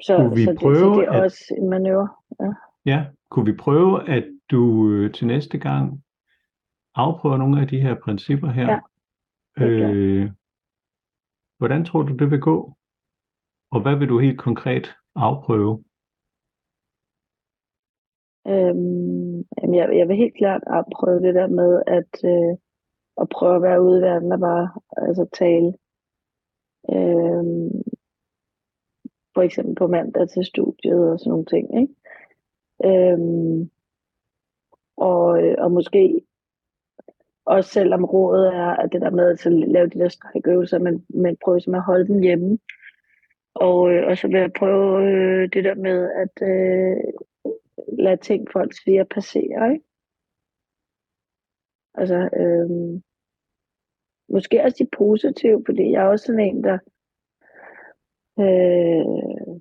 så, 0.07 0.17
Kunne 0.17 0.35
vi 0.37 0.45
så, 0.45 0.51
det, 0.51 0.61
så 0.61 0.65
prøve 0.65 1.01
det 1.01 1.09
er 1.09 1.13
at- 1.13 1.23
også 1.25 1.55
en 1.59 1.69
manøvre. 1.71 2.09
Ja. 2.41 2.53
Ja, 2.87 3.07
kunne 3.31 3.47
vi 3.53 3.57
prøve, 3.57 4.09
at 4.09 4.25
du 4.51 4.91
øh, 4.91 5.13
til 5.13 5.27
næste 5.27 5.59
gang 5.59 6.05
afprøver 6.95 7.37
nogle 7.37 7.61
af 7.61 7.69
de 7.69 7.81
her 7.81 7.95
principper 8.05 8.49
her? 8.49 8.81
Ja, 9.59 9.65
øh, 9.67 10.31
hvordan 11.59 11.85
tror 11.85 12.03
du, 12.03 12.17
det 12.17 12.31
vil 12.31 12.41
gå? 12.41 12.77
Og 13.71 13.83
hvad 13.83 13.97
vil 13.97 14.09
du 14.09 14.19
helt 14.19 14.39
konkret 14.39 14.95
afprøve? 15.15 15.85
Øhm, 18.49 19.39
jeg, 19.75 19.97
jeg 19.99 20.09
vil 20.09 20.17
helt 20.17 20.37
klart 20.37 20.63
afprøve 20.67 21.21
det 21.21 21.35
der 21.35 21.47
med 21.47 21.83
at, 21.87 22.13
øh, 22.25 22.57
at 23.21 23.29
prøve 23.29 23.57
at 23.57 23.63
være 23.63 23.83
ude 23.83 23.99
i 23.99 24.03
verden 24.03 24.33
og 24.33 24.41
bare 24.41 24.71
altså, 24.97 25.27
tale. 25.33 25.75
Øhm, 26.93 27.83
for 29.35 29.43
eksempel 29.43 29.75
på 29.75 29.87
mandag 29.87 30.29
til 30.29 30.45
studiet 30.45 31.11
og 31.11 31.19
sådan 31.19 31.31
nogle 31.31 31.45
ting. 31.45 31.81
Ikke? 31.81 31.95
Øhm, 32.85 33.71
og, 34.97 35.43
øh, 35.43 35.55
og 35.59 35.73
måske 35.73 36.21
også 37.47 37.71
selvom 37.71 38.05
rådet 38.05 38.55
er 38.55 38.71
at 38.77 38.93
det 38.93 39.01
der 39.01 39.11
med 39.11 39.31
at 39.31 39.39
så 39.39 39.51
lave 39.51 39.87
de 39.87 39.99
der 39.99 40.09
strækøvelser, 40.09 40.79
men, 40.79 41.07
men 41.09 41.37
prøve 41.45 41.61
som 41.61 41.75
at 41.75 41.83
holde 41.83 42.07
dem 42.07 42.23
hjemme. 42.23 42.59
Og, 43.55 43.93
øh, 43.93 44.07
og 44.07 44.19
så 44.19 44.27
vil 44.27 44.41
jeg 44.41 44.53
prøve 44.53 45.03
øh, 45.05 45.49
det 45.53 45.65
der 45.65 45.75
med 45.75 46.11
at 46.11 46.49
øh, 46.49 46.97
lade 47.99 48.17
ting, 48.17 48.47
folk 48.53 48.73
siger, 48.85 49.05
passere. 49.05 49.73
Ikke? 49.73 49.85
Altså, 51.95 52.29
øh, 52.37 53.01
måske 54.29 54.63
også 54.63 54.77
de 54.85 54.97
positive, 54.97 55.63
fordi 55.67 55.91
jeg 55.91 56.03
er 56.03 56.09
også 56.09 56.27
sådan 56.27 56.41
en, 56.41 56.65
der... 56.65 56.79
Øh, 58.41 59.61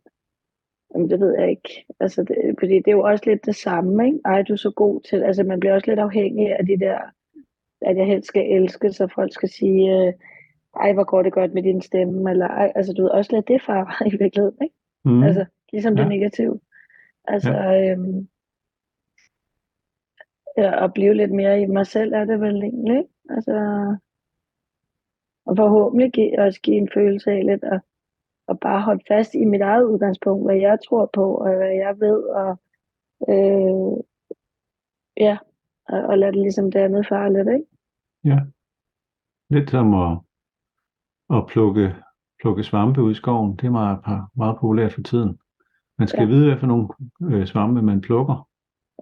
jamen, 0.93 1.09
det 1.09 1.19
ved 1.19 1.35
jeg 1.39 1.49
ikke. 1.49 1.85
Altså, 1.99 2.23
det, 2.23 2.55
fordi 2.59 2.75
det 2.75 2.87
er 2.87 2.91
jo 2.91 3.03
også 3.03 3.23
lidt 3.27 3.45
det 3.45 3.55
samme, 3.55 4.05
ikke? 4.05 4.19
Ej, 4.25 4.41
du 4.41 4.53
er 4.53 4.57
så 4.57 4.71
god 4.71 5.01
til... 5.01 5.23
Altså, 5.23 5.43
man 5.43 5.59
bliver 5.59 5.73
også 5.73 5.91
lidt 5.91 5.99
afhængig 5.99 6.59
af 6.59 6.65
de 6.65 6.79
der... 6.79 6.99
At 7.81 7.97
jeg 7.97 8.05
helst 8.05 8.27
skal 8.27 8.51
elske, 8.51 8.93
så 8.93 9.07
folk 9.15 9.33
skal 9.33 9.49
sige... 9.49 10.07
Øh, 10.07 10.13
ej, 10.75 10.93
hvor 10.93 11.03
går 11.03 11.23
det 11.23 11.33
godt 11.33 11.53
med 11.53 11.63
din 11.63 11.81
stemme, 11.81 12.31
eller 12.31 12.47
ej, 12.47 12.71
altså 12.75 12.93
du 12.93 13.01
ved, 13.01 13.09
også 13.09 13.31
lade 13.31 13.53
det 13.53 13.61
far 13.61 14.01
i 14.11 14.17
virkeligheden, 14.19 14.57
ikke? 14.61 14.75
Mm. 15.05 15.23
Altså, 15.23 15.45
ligesom 15.71 15.95
det 15.95 16.03
Ja. 16.03 16.09
negative. 16.09 16.59
Altså, 17.27 17.51
ja. 17.51 17.91
øhm, 17.91 18.27
ja, 20.57 20.85
at 20.85 20.93
blive 20.93 21.13
lidt 21.13 21.31
mere 21.31 21.61
i 21.61 21.65
mig 21.65 21.87
selv 21.87 22.13
er 22.13 22.25
det 22.25 22.41
vel 22.41 22.63
egentlig, 22.63 22.97
ikke? 22.97 23.09
Altså, 23.29 23.55
og 25.45 25.57
forhåbentlig 25.57 26.11
give, 26.11 26.39
også 26.39 26.61
give 26.61 26.77
en 26.77 26.89
følelse 26.93 27.31
af 27.31 27.45
lidt 27.45 27.63
at, 27.63 27.81
at 28.47 28.59
bare 28.59 28.81
holde 28.81 29.03
fast 29.07 29.33
i 29.33 29.45
mit 29.45 29.61
eget 29.61 29.83
udgangspunkt, 29.83 30.45
hvad 30.45 30.55
jeg 30.55 30.77
tror 30.87 31.09
på, 31.13 31.35
og 31.35 31.55
hvad 31.55 31.73
jeg 31.73 31.99
ved, 31.99 32.23
og 32.23 32.59
øh, 33.29 34.03
ja, 35.17 35.37
og, 35.89 36.01
og 36.01 36.17
lade 36.17 36.31
det 36.31 36.41
ligesom 36.41 36.71
det 36.71 36.79
andet 36.79 37.07
fare 37.07 37.33
lidt, 37.33 37.47
ikke? 37.47 37.65
Ja. 38.23 38.39
Lidt 39.49 39.69
som 39.69 39.93
at, 39.93 40.17
at 41.29 41.47
plukke, 41.47 41.95
plukke 42.41 42.63
svampe 42.63 43.01
ud 43.01 43.11
i 43.11 43.15
skoven. 43.15 43.55
Det 43.57 43.63
er 43.63 43.71
meget, 43.71 43.99
meget 44.35 44.57
populært 44.59 44.93
for 44.93 45.01
tiden. 45.01 45.39
Man 45.99 46.07
skal 46.07 46.19
Ja. 46.21 46.25
vide, 46.25 46.45
hvad 46.47 46.57
for 46.59 46.67
nogle 46.67 46.87
øh, 47.23 47.45
svampe 47.45 47.81
man 47.81 48.01
plukker. 48.01 48.47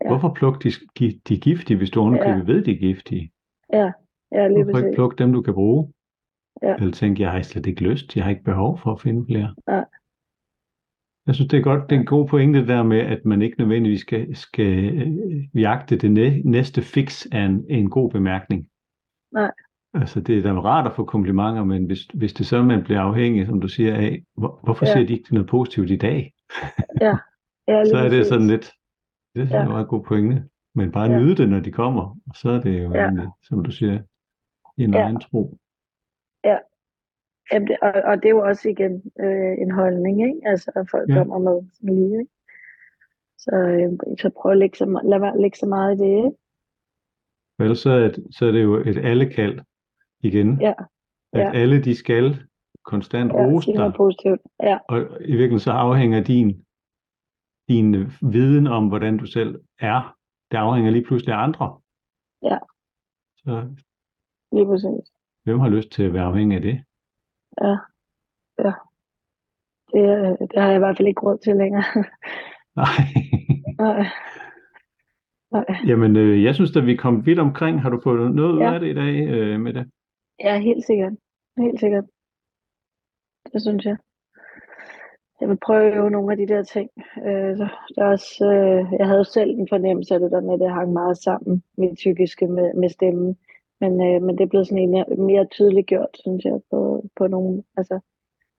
Ja. 0.03 0.07
Hvorfor 0.09 0.33
plukke 0.33 0.69
de, 0.99 1.19
de 1.29 1.39
giftige, 1.39 1.77
hvis 1.77 1.89
du 1.89 2.01
underkøbet 2.01 2.47
Ja. 2.47 2.53
ved, 2.53 2.63
de 2.63 2.71
er 2.71 2.79
giftige? 2.79 3.31
Ja, 3.73 3.91
ja 4.31 4.47
lige 4.47 4.63
Hvorfor 4.63 4.77
ikke 4.77 4.95
plukke 4.95 5.15
dem, 5.15 5.33
du 5.33 5.41
kan 5.41 5.53
bruge? 5.53 5.93
Ja. 6.61 6.75
Eller 6.75 6.91
tænke, 6.91 7.21
jeg 7.21 7.31
har 7.31 7.41
slet 7.41 7.65
ikke 7.65 7.83
lyst, 7.83 8.15
jeg 8.15 8.23
har 8.23 8.31
ikke 8.31 8.43
behov 8.43 8.77
for 8.79 8.91
at 8.91 9.01
finde 9.01 9.25
flere. 9.25 9.55
Ja. 9.67 9.83
Jeg 11.27 11.35
synes, 11.35 11.49
det 11.49 11.57
er 11.59 11.63
godt, 11.63 11.89
det 11.89 11.95
er 11.95 11.99
en 11.99 12.05
god 12.05 12.27
pointe 12.27 12.67
der 12.67 12.83
med, 12.83 12.99
at 12.99 13.25
man 13.25 13.41
ikke 13.41 13.59
nødvendigvis 13.59 14.01
skal, 14.01 14.35
skal 14.35 14.85
øh, 15.01 15.61
jagte 15.61 15.97
det 15.97 16.11
næ- 16.11 16.41
næste 16.45 16.81
fix 16.81 17.25
af 17.31 17.41
en, 17.41 17.65
en 17.69 17.89
god 17.89 18.11
bemærkning. 18.11 18.67
Nej. 19.31 19.51
Altså, 19.93 20.21
det 20.21 20.37
er 20.37 20.41
da 20.41 20.59
rart 20.59 20.87
at 20.87 20.95
få 20.95 21.05
komplimenter, 21.05 21.63
men 21.63 21.85
hvis, 21.85 22.03
hvis 22.13 22.33
det 22.33 22.45
så, 22.45 22.63
man 22.63 22.83
bliver 22.83 23.01
afhængig, 23.01 23.45
som 23.45 23.61
du 23.61 23.67
siger, 23.67 23.95
af, 23.95 24.23
hvor, 24.37 24.59
hvorfor 24.63 24.85
Ja. 24.85 24.91
siger 24.93 25.07
de 25.07 25.13
ikke 25.13 25.33
noget 25.33 25.49
positivt 25.49 25.89
i 25.91 25.95
dag? 25.97 26.32
Ja, 27.01 27.17
lige 27.67 27.85
Så 27.91 27.97
er 27.97 28.09
det 28.09 28.25
sådan 28.25 28.47
lidt, 28.47 28.71
det 29.35 29.41
er 29.41 29.57
Ja. 29.57 29.61
en 29.63 29.69
meget 29.69 29.87
god 29.87 30.03
pointe. 30.03 30.49
Men 30.75 30.91
bare 30.91 31.11
Ja. 31.11 31.17
nyde 31.19 31.35
det, 31.35 31.49
når 31.49 31.59
de 31.59 31.71
kommer, 31.71 32.01
og 32.29 32.35
så 32.35 32.49
er 32.49 32.61
det 32.61 32.83
jo 32.83 32.91
Ja. 32.93 33.03
egentlig, 33.03 33.27
som 33.43 33.63
du 33.63 33.71
siger, 33.71 34.01
en 34.77 34.93
Ja. 34.93 34.99
egen 35.03 35.19
tro. 35.19 35.57
Jamen, 37.51 37.67
det, 37.67 37.77
og, 37.81 37.91
og 37.91 38.15
det 38.17 38.25
er 38.25 38.29
jo 38.29 38.39
også 38.39 38.69
igen 38.69 39.11
øh, 39.19 39.53
en 39.63 39.71
holdning, 39.71 40.21
ikke? 40.27 40.41
Altså, 40.45 40.71
at 40.75 40.87
folk 40.91 41.09
Ja. 41.09 41.13
ja. 41.15 41.19
kommer 41.23 41.39
med 41.39 41.69
sådan 41.73 41.95
lige, 41.95 42.19
ikke? 42.19 42.31
Så, 43.37 43.51
øh, 43.55 44.17
så 44.19 44.29
prøv 44.37 44.51
at 44.51 44.57
lægge 44.57 44.77
så, 44.77 44.85
lad 45.03 45.19
være 45.19 45.41
lægge 45.41 45.57
så 45.57 45.65
meget 45.65 45.95
i 45.95 45.99
det, 45.99 46.07
ikke? 46.17 46.37
For 47.55 47.63
ellers 47.63 47.79
så 47.79 47.89
er, 47.91 48.07
det, 48.11 48.27
så 48.31 48.45
er 48.45 48.51
det 48.51 48.63
jo 48.63 48.75
et 48.75 48.97
allekald 48.97 49.59
igen. 50.19 50.61
Ja. 50.61 50.73
At 51.33 51.39
Ja. 51.41 51.51
alle 51.53 51.83
de 51.83 51.95
skal 51.95 52.25
konstant 52.85 53.31
Ja, 53.33 53.37
rose 53.45 53.71
dig. 53.73 53.93
positivt. 53.95 54.41
Ja, 54.63 54.77
Og 54.89 54.97
i 55.01 55.31
virkeligheden 55.39 55.59
så 55.59 55.71
afhænger 55.71 56.23
din, 56.23 56.65
din 57.69 57.93
viden 58.33 58.67
om, 58.67 58.87
hvordan 58.87 59.17
du 59.17 59.25
selv 59.25 59.61
er, 59.79 60.15
det 60.51 60.57
afhænger 60.57 60.91
lige 60.91 61.05
pludselig 61.05 61.33
af 61.35 61.43
andre. 61.43 61.79
Ja. 62.43 62.57
Så 63.37 63.75
lige 64.51 64.65
præcis. 64.65 65.11
hvem 65.43 65.59
har 65.59 65.69
lyst 65.69 65.89
til 65.91 66.03
at 66.03 66.13
være 66.13 66.23
afhængig 66.25 66.55
af 66.55 66.61
det? 66.61 66.83
Ja, 67.61 67.75
ja. 68.65 68.73
Det, 69.93 70.37
det 70.51 70.59
har 70.61 70.67
jeg 70.67 70.75
i 70.75 70.79
hvert 70.79 70.97
fald 70.97 71.07
ikke 71.07 71.21
råd 71.21 71.37
til 71.37 71.55
længere. 71.55 71.83
Nej. 72.81 72.97
Nej. 73.79 74.05
Nej. 75.51 75.65
Jamen, 75.87 76.15
øh, 76.15 76.43
jeg 76.43 76.55
synes 76.55 76.75
at 76.77 76.85
vi 76.85 76.95
kom 76.95 77.25
vidt 77.25 77.39
omkring. 77.39 77.81
Har 77.81 77.89
du 77.89 77.99
fået 78.03 78.35
noget 78.35 78.53
ud 78.53 78.59
Ja. 78.59 78.73
af 78.73 78.79
det 78.79 78.87
i 78.87 78.93
dag 78.93 79.27
øh, 79.27 79.59
med 79.59 79.73
det? 79.73 79.91
Ja, 80.39 80.59
helt 80.59 80.85
sikkert. 80.85 81.13
Helt 81.57 81.79
sikkert. 81.79 82.03
Det 83.53 83.61
synes 83.61 83.85
jeg. 83.85 83.97
Jeg 85.41 85.49
vil 85.49 85.57
prøve 85.65 86.09
nogle 86.09 86.31
af 86.31 86.37
de 86.37 86.47
der 86.47 86.63
ting. 86.63 86.89
Øh, 87.17 87.57
der 87.57 87.69
er 87.97 88.05
også, 88.05 88.45
øh, 88.53 88.93
jeg 88.99 89.07
havde 89.07 89.25
selv 89.25 89.49
en 89.59 89.67
fornemmelse 89.69 90.13
af 90.13 90.19
det 90.19 90.31
der 90.31 90.41
med, 90.41 90.53
at 90.53 90.59
det 90.59 90.71
hang 90.71 90.93
meget 90.93 91.17
sammen, 91.17 91.63
mit 91.77 91.93
psykiske 91.95 92.47
med, 92.47 92.73
med 92.73 92.89
stemmen. 92.89 93.37
Men, 93.81 93.91
øh, 94.07 94.21
men 94.21 94.37
det 94.37 94.43
er 94.43 94.47
blevet 94.47 94.67
sådan 94.67 94.83
en 94.95 95.25
mere 95.25 95.45
tydeligt 95.51 95.87
gjort, 95.87 96.17
synes 96.19 96.45
jeg, 96.45 96.59
på, 96.71 97.05
på 97.17 97.27
nogle 97.27 97.63
altså, 97.77 97.99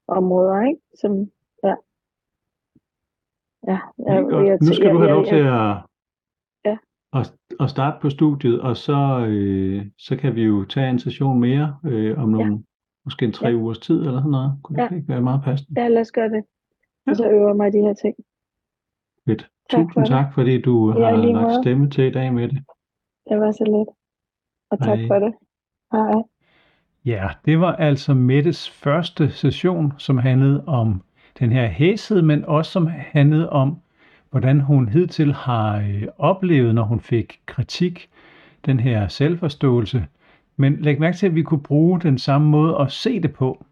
områder, 0.08 0.66
ikke? 0.68 0.80
Som, 1.00 1.30
ja. 1.64 1.74
Ja, 3.68 3.78
Ja, 4.08 4.14
godt. 4.20 4.60
Nu 4.62 4.72
skal 4.74 4.84
jeg- 4.86 4.94
du 4.94 4.98
have 4.98 5.08
jeg- 5.08 5.16
lov 5.16 5.24
til 5.24 5.38
jeg- 5.38 5.70
at, 5.70 5.76
Ja. 6.64 6.76
at, 7.20 7.34
at 7.60 7.70
starte 7.70 7.96
på 8.02 8.10
studiet, 8.10 8.60
og 8.60 8.76
så, 8.76 9.26
øh, 9.28 9.86
så 9.98 10.16
kan 10.16 10.34
vi 10.34 10.42
jo 10.44 10.64
tage 10.64 10.90
en 10.90 10.98
session 10.98 11.40
mere 11.40 11.76
øh, 11.84 12.18
om 12.22 12.28
nogle, 12.28 12.64
måske 13.04 13.24
en 13.24 13.32
tre 13.32 13.48
Ja. 13.48 13.54
ugers 13.54 13.78
tid 13.78 14.00
eller 14.00 14.18
sådan 14.20 14.30
noget. 14.30 14.58
Kunne 14.62 14.76
det 14.76 14.90
Ja. 14.90 14.96
ikke 14.96 15.08
være 15.08 15.20
meget 15.22 15.40
passende? 15.44 15.80
Ja, 15.80 15.88
lad 15.88 16.00
os 16.00 16.12
gøre 16.12 16.28
det. 16.28 16.44
Og 17.06 17.16
så 17.16 17.28
øver 17.30 17.48
jeg 17.48 17.56
mig 17.56 17.68
i 17.68 17.70
de 17.70 17.78
her 17.86 17.94
ting. 17.94 18.14
Fedt. 19.28 19.48
Tak 19.70 19.78
for 19.80 19.84
Tusind 19.84 20.04
det. 20.04 20.10
tak, 20.10 20.34
fordi 20.34 20.60
du 20.60 20.98
Ja, 20.98 21.04
har 21.04 21.16
lagt 21.16 21.42
måde. 21.42 21.62
stemme 21.62 21.90
til 21.90 22.04
i 22.04 22.10
dag 22.10 22.34
med 22.34 22.48
det. 22.48 22.58
Det 23.28 23.40
var 23.40 23.50
så 23.52 23.64
lidt. 23.64 23.88
Og 24.70 24.78
tak 24.86 24.98
Hej. 24.98 25.06
for 25.06 25.14
det. 25.18 25.34
Hej. 25.92 26.22
Ja, 27.04 27.28
det 27.44 27.60
var 27.60 27.72
altså 27.76 28.14
Mettes 28.14 28.70
første 28.70 29.30
session, 29.30 29.92
som 29.98 30.18
handlede 30.18 30.64
om 30.66 31.02
den 31.38 31.52
her 31.52 31.66
hæshed, 31.66 32.22
men 32.22 32.44
også 32.44 32.70
som 32.70 32.86
handlede 32.90 33.50
om, 33.50 33.80
hvordan 34.30 34.60
hun 34.60 34.88
hidtil 34.88 35.32
har 35.32 35.78
øh, 35.78 36.02
oplevet, 36.18 36.74
når 36.74 36.82
hun 36.82 37.00
fik 37.00 37.40
kritik, 37.46 38.10
den 38.66 38.80
her 38.80 39.08
selvforståelse. 39.08 40.06
Men 40.56 40.76
læg 40.80 41.00
mærke 41.00 41.16
til, 41.16 41.26
at 41.26 41.34
vi 41.34 41.42
kunne 41.42 41.62
bruge 41.62 42.00
den 42.00 42.18
samme 42.18 42.48
måde 42.48 42.76
at 42.80 42.92
se 42.92 43.20
det 43.20 43.32
på. 43.32 43.64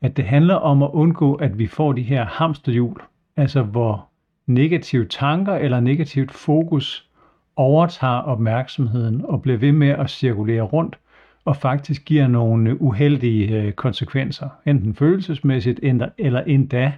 At 0.00 0.16
det 0.16 0.24
handler 0.24 0.54
om 0.54 0.82
at 0.82 0.90
undgå, 0.92 1.34
at 1.34 1.58
vi 1.58 1.66
får 1.66 1.92
de 1.92 2.02
her 2.02 2.24
hamsterhjul, 2.24 3.00
altså 3.36 3.62
hvor 3.62 4.06
negative 4.46 5.04
tanker 5.04 5.54
eller 5.54 5.80
negativt 5.80 6.32
fokus 6.32 7.10
overtager 7.56 8.20
opmærksomheden 8.22 9.24
og 9.24 9.42
bliver 9.42 9.58
ved 9.58 9.72
med 9.72 9.88
at 9.88 10.10
cirkulere 10.10 10.62
rundt 10.62 10.98
og 11.44 11.56
faktisk 11.56 12.04
giver 12.04 12.26
nogle 12.26 12.82
uheldige 12.82 13.62
øh, 13.62 13.72
konsekvenser, 13.72 14.48
enten 14.66 14.94
følelsesmæssigt 14.94 15.80
eller 16.18 16.40
endda, 16.40 16.92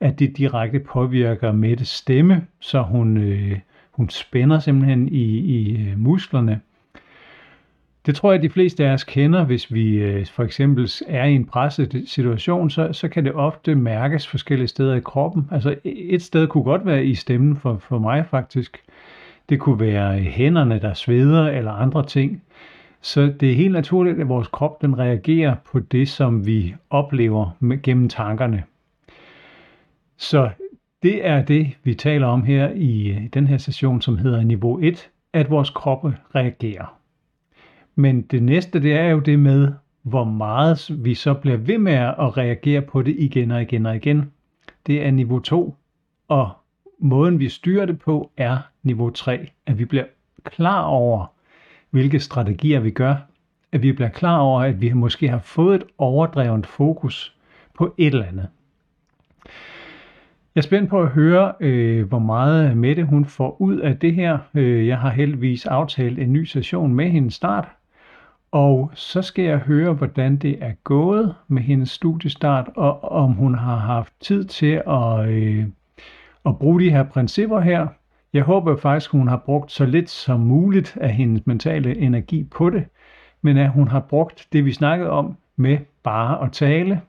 at 0.00 0.18
det 0.18 0.36
direkte 0.36 0.78
påvirker 0.78 1.52
Mettes 1.52 1.88
stemme, 1.88 2.46
så 2.60 2.82
hun, 2.82 3.16
øh, 3.16 3.58
hun 3.90 4.10
spænder 4.10 4.58
simpelthen 4.58 5.08
i, 5.08 5.38
i 5.38 5.76
øh, 5.76 5.98
musklerne. 5.98 6.60
Det 8.10 8.16
tror 8.16 8.32
jeg, 8.32 8.38
at 8.38 8.42
de 8.42 8.50
fleste 8.50 8.86
af 8.86 8.92
os 8.92 9.04
kender, 9.04 9.44
hvis 9.44 9.72
vi 9.72 9.94
øh, 9.94 10.26
for 10.26 10.44
eksempel 10.44 10.90
er 11.06 11.24
i 11.24 11.34
en 11.34 11.44
presset 11.44 12.04
situation, 12.06 12.70
så, 12.70 12.92
så 12.92 13.08
kan 13.08 13.24
det 13.24 13.32
ofte 13.32 13.74
mærkes 13.74 14.26
forskellige 14.26 14.68
steder 14.68 14.94
i 14.94 15.00
kroppen. 15.00 15.48
Altså 15.50 15.74
e, 15.84 15.90
et 15.90 16.22
sted 16.22 16.46
kunne 16.46 16.64
godt 16.64 16.86
være 16.86 17.04
i 17.04 17.14
stemmen 17.14 17.56
for, 17.56 17.78
for 17.78 17.98
mig 17.98 18.26
faktisk. 18.30 18.82
Det 19.48 19.60
kunne 19.60 19.80
være 19.80 20.18
hænderne, 20.18 20.80
der 20.80 20.94
sveder 20.94 21.48
eller 21.48 21.72
andre 21.72 22.06
ting. 22.06 22.42
Så 23.00 23.32
det 23.40 23.50
er 23.50 23.54
helt 23.54 23.72
naturligt, 23.72 24.20
at 24.20 24.28
vores 24.28 24.48
krop 24.48 24.82
den 24.82 24.98
reagerer 24.98 25.54
på 25.72 25.78
det, 25.78 26.08
som 26.08 26.46
vi 26.46 26.74
oplever 26.90 27.56
med, 27.60 27.82
gennem 27.82 28.08
tankerne. 28.08 28.62
Så 30.16 30.50
det 31.02 31.26
er 31.26 31.42
det, 31.42 31.70
vi 31.84 31.94
taler 31.94 32.26
om 32.26 32.42
her 32.42 32.70
i 32.74 33.18
den 33.34 33.46
her 33.46 33.58
session, 33.58 34.00
som 34.00 34.18
hedder 34.18 34.42
niveau 34.42 34.78
1, 34.82 35.10
at 35.32 35.50
vores 35.50 35.70
kroppe 35.70 36.16
reagerer. 36.34 36.99
Men 37.94 38.22
det 38.22 38.42
næste, 38.42 38.82
det 38.82 38.92
er 38.92 39.08
jo 39.08 39.18
det 39.18 39.38
med, 39.38 39.72
hvor 40.02 40.24
meget 40.24 41.04
vi 41.04 41.14
så 41.14 41.34
bliver 41.34 41.56
ved 41.56 41.78
med 41.78 41.92
at 41.92 42.36
reagere 42.36 42.80
på 42.80 43.02
det 43.02 43.16
igen 43.18 43.50
og 43.50 43.62
igen 43.62 43.86
og 43.86 43.96
igen. 43.96 44.32
Det 44.86 45.06
er 45.06 45.10
niveau 45.10 45.38
2, 45.38 45.74
og 46.28 46.50
måden 46.98 47.38
vi 47.38 47.48
styrer 47.48 47.86
det 47.86 47.98
på 47.98 48.30
er 48.36 48.58
niveau 48.82 49.10
3, 49.10 49.50
at 49.66 49.78
vi 49.78 49.84
bliver 49.84 50.04
klar 50.44 50.82
over, 50.82 51.26
hvilke 51.90 52.20
strategier 52.20 52.80
vi 52.80 52.90
gør, 52.90 53.16
at 53.72 53.82
vi 53.82 53.92
bliver 53.92 54.08
klar 54.08 54.38
over, 54.38 54.60
at 54.62 54.80
vi 54.80 54.92
måske 54.92 55.28
har 55.28 55.38
fået 55.38 55.74
et 55.74 55.84
overdrevent 55.98 56.66
fokus 56.66 57.36
på 57.74 57.94
et 57.98 58.14
eller 58.14 58.26
andet. 58.26 58.48
Jeg 60.54 60.60
er 60.60 60.62
spændt 60.62 60.90
på 60.90 61.02
at 61.02 61.08
høre, 61.08 61.52
øh, 61.60 62.08
hvor 62.08 62.18
meget 62.18 62.76
Mette 62.76 63.04
hun 63.04 63.24
får 63.24 63.60
ud 63.60 63.76
af 63.76 63.98
det 63.98 64.14
her. 64.14 64.38
Øh, 64.54 64.86
jeg 64.86 64.98
har 64.98 65.10
heldigvis 65.10 65.66
aftalt 65.66 66.18
en 66.18 66.32
ny 66.32 66.44
session 66.44 66.94
med 66.94 67.10
hende 67.10 67.30
start, 67.30 67.68
og 68.52 68.90
så 68.94 69.22
skal 69.22 69.44
jeg 69.44 69.58
høre, 69.58 69.92
hvordan 69.92 70.36
det 70.36 70.58
er 70.60 70.72
gået 70.84 71.34
med 71.48 71.62
hendes 71.62 71.90
studiestart, 71.90 72.68
og 72.76 73.04
om 73.04 73.32
hun 73.32 73.54
har 73.54 73.76
haft 73.76 74.12
tid 74.20 74.44
til 74.44 74.82
at, 74.86 75.28
øh, 75.28 75.64
at 76.46 76.58
bruge 76.58 76.80
de 76.80 76.90
her 76.90 77.02
principper 77.02 77.60
her. 77.60 77.86
Jeg 78.32 78.42
håber 78.42 78.76
faktisk, 78.76 79.10
hun 79.10 79.28
har 79.28 79.36
brugt 79.36 79.72
så 79.72 79.86
lidt 79.86 80.10
som 80.10 80.40
muligt 80.40 80.98
af 81.00 81.10
hendes 81.10 81.46
mentale 81.46 81.96
energi 81.98 82.44
på 82.44 82.70
det, 82.70 82.84
men 83.42 83.56
at 83.56 83.70
hun 83.70 83.88
har 83.88 84.00
brugt 84.00 84.48
det, 84.52 84.64
vi 84.64 84.72
snakkede 84.72 85.10
om, 85.10 85.36
med 85.56 85.78
bare 86.02 86.44
at 86.44 86.52
tale, 86.52 87.00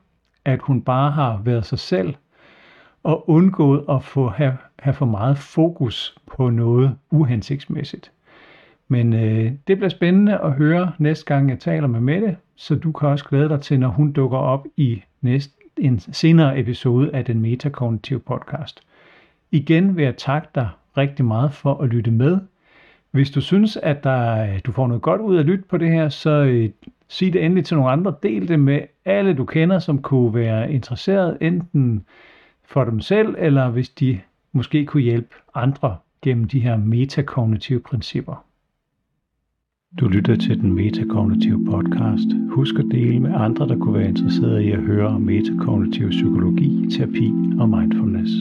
at 0.45 0.59
hun 0.61 0.81
bare 0.81 1.11
har 1.11 1.41
været 1.43 1.65
sig 1.65 1.79
selv, 1.79 2.15
og 3.03 3.29
undgået 3.29 3.85
at 3.89 4.03
få, 4.03 4.29
have, 4.29 4.57
have 4.79 4.93
for 4.93 5.05
meget 5.05 5.37
fokus 5.37 6.15
på 6.27 6.49
noget 6.49 6.97
uhensigtsmæssigt. 7.11 8.11
Men 8.91 9.13
øh, 9.13 9.51
det 9.67 9.77
bliver 9.77 9.89
spændende 9.89 10.37
at 10.37 10.51
høre 10.51 10.91
næste 10.97 11.25
gang, 11.25 11.49
jeg 11.49 11.59
taler 11.59 11.87
med 11.87 11.99
Mette, 11.99 12.37
så 12.55 12.75
du 12.75 12.91
kan 12.91 13.09
også 13.09 13.25
glæde 13.25 13.49
dig 13.49 13.61
til, 13.61 13.79
når 13.79 13.87
hun 13.87 14.11
dukker 14.11 14.37
op 14.37 14.67
i 14.77 15.03
næste, 15.21 15.53
en 15.77 15.99
senere 15.99 16.59
episode 16.59 17.15
af 17.15 17.25
den 17.25 17.39
Metakognitive 17.39 18.19
podcast. 18.19 18.81
Igen 19.51 19.97
vil 19.97 20.03
jeg 20.03 20.17
takke 20.17 20.47
dig 20.55 20.69
rigtig 20.97 21.25
meget 21.25 21.53
for 21.53 21.81
at 21.81 21.89
lytte 21.89 22.11
med. 22.11 22.39
Hvis 23.11 23.31
du 23.31 23.41
synes, 23.41 23.77
at 23.77 24.03
der, 24.03 24.43
øh, 24.43 24.59
du 24.65 24.71
får 24.71 24.87
noget 24.87 25.01
godt 25.01 25.21
ud 25.21 25.35
af 25.35 25.39
at 25.39 25.45
lytte 25.45 25.63
på 25.69 25.77
det 25.77 25.89
her, 25.89 26.09
så 26.09 26.29
øh, 26.29 26.69
sig 27.07 27.33
det 27.33 27.45
endelig 27.45 27.65
til 27.65 27.77
nogle 27.77 27.91
andre. 27.91 28.15
Del 28.23 28.47
det 28.47 28.59
med 28.59 28.81
alle, 29.05 29.33
du 29.33 29.45
kender, 29.45 29.79
som 29.79 30.01
kunne 30.01 30.33
være 30.33 30.71
interesseret, 30.71 31.37
enten 31.41 32.05
for 32.65 32.83
dem 32.83 32.99
selv, 32.99 33.35
eller 33.37 33.69
hvis 33.69 33.89
de 33.89 34.19
måske 34.51 34.85
kunne 34.85 35.03
hjælpe 35.03 35.35
andre 35.55 35.97
gennem 36.21 36.47
de 36.47 36.59
her 36.59 36.77
metakognitive 36.77 37.79
principper. 37.79 38.51
Du 39.99 40.07
lytter 40.07 40.35
til 40.35 40.61
den 40.61 40.73
metakognitive 40.73 41.65
podcast. 41.65 42.27
Husk 42.49 42.75
at 42.79 42.85
dele 42.91 43.19
med 43.19 43.31
andre, 43.33 43.67
der 43.67 43.77
kunne 43.77 43.99
være 43.99 44.09
interesserede 44.09 44.65
i 44.65 44.71
at 44.71 44.79
høre 44.79 45.07
om 45.07 45.21
metakognitiv 45.21 46.09
psykologi, 46.09 46.87
terapi 46.91 47.33
og 47.59 47.69
mindfulness. 47.69 48.31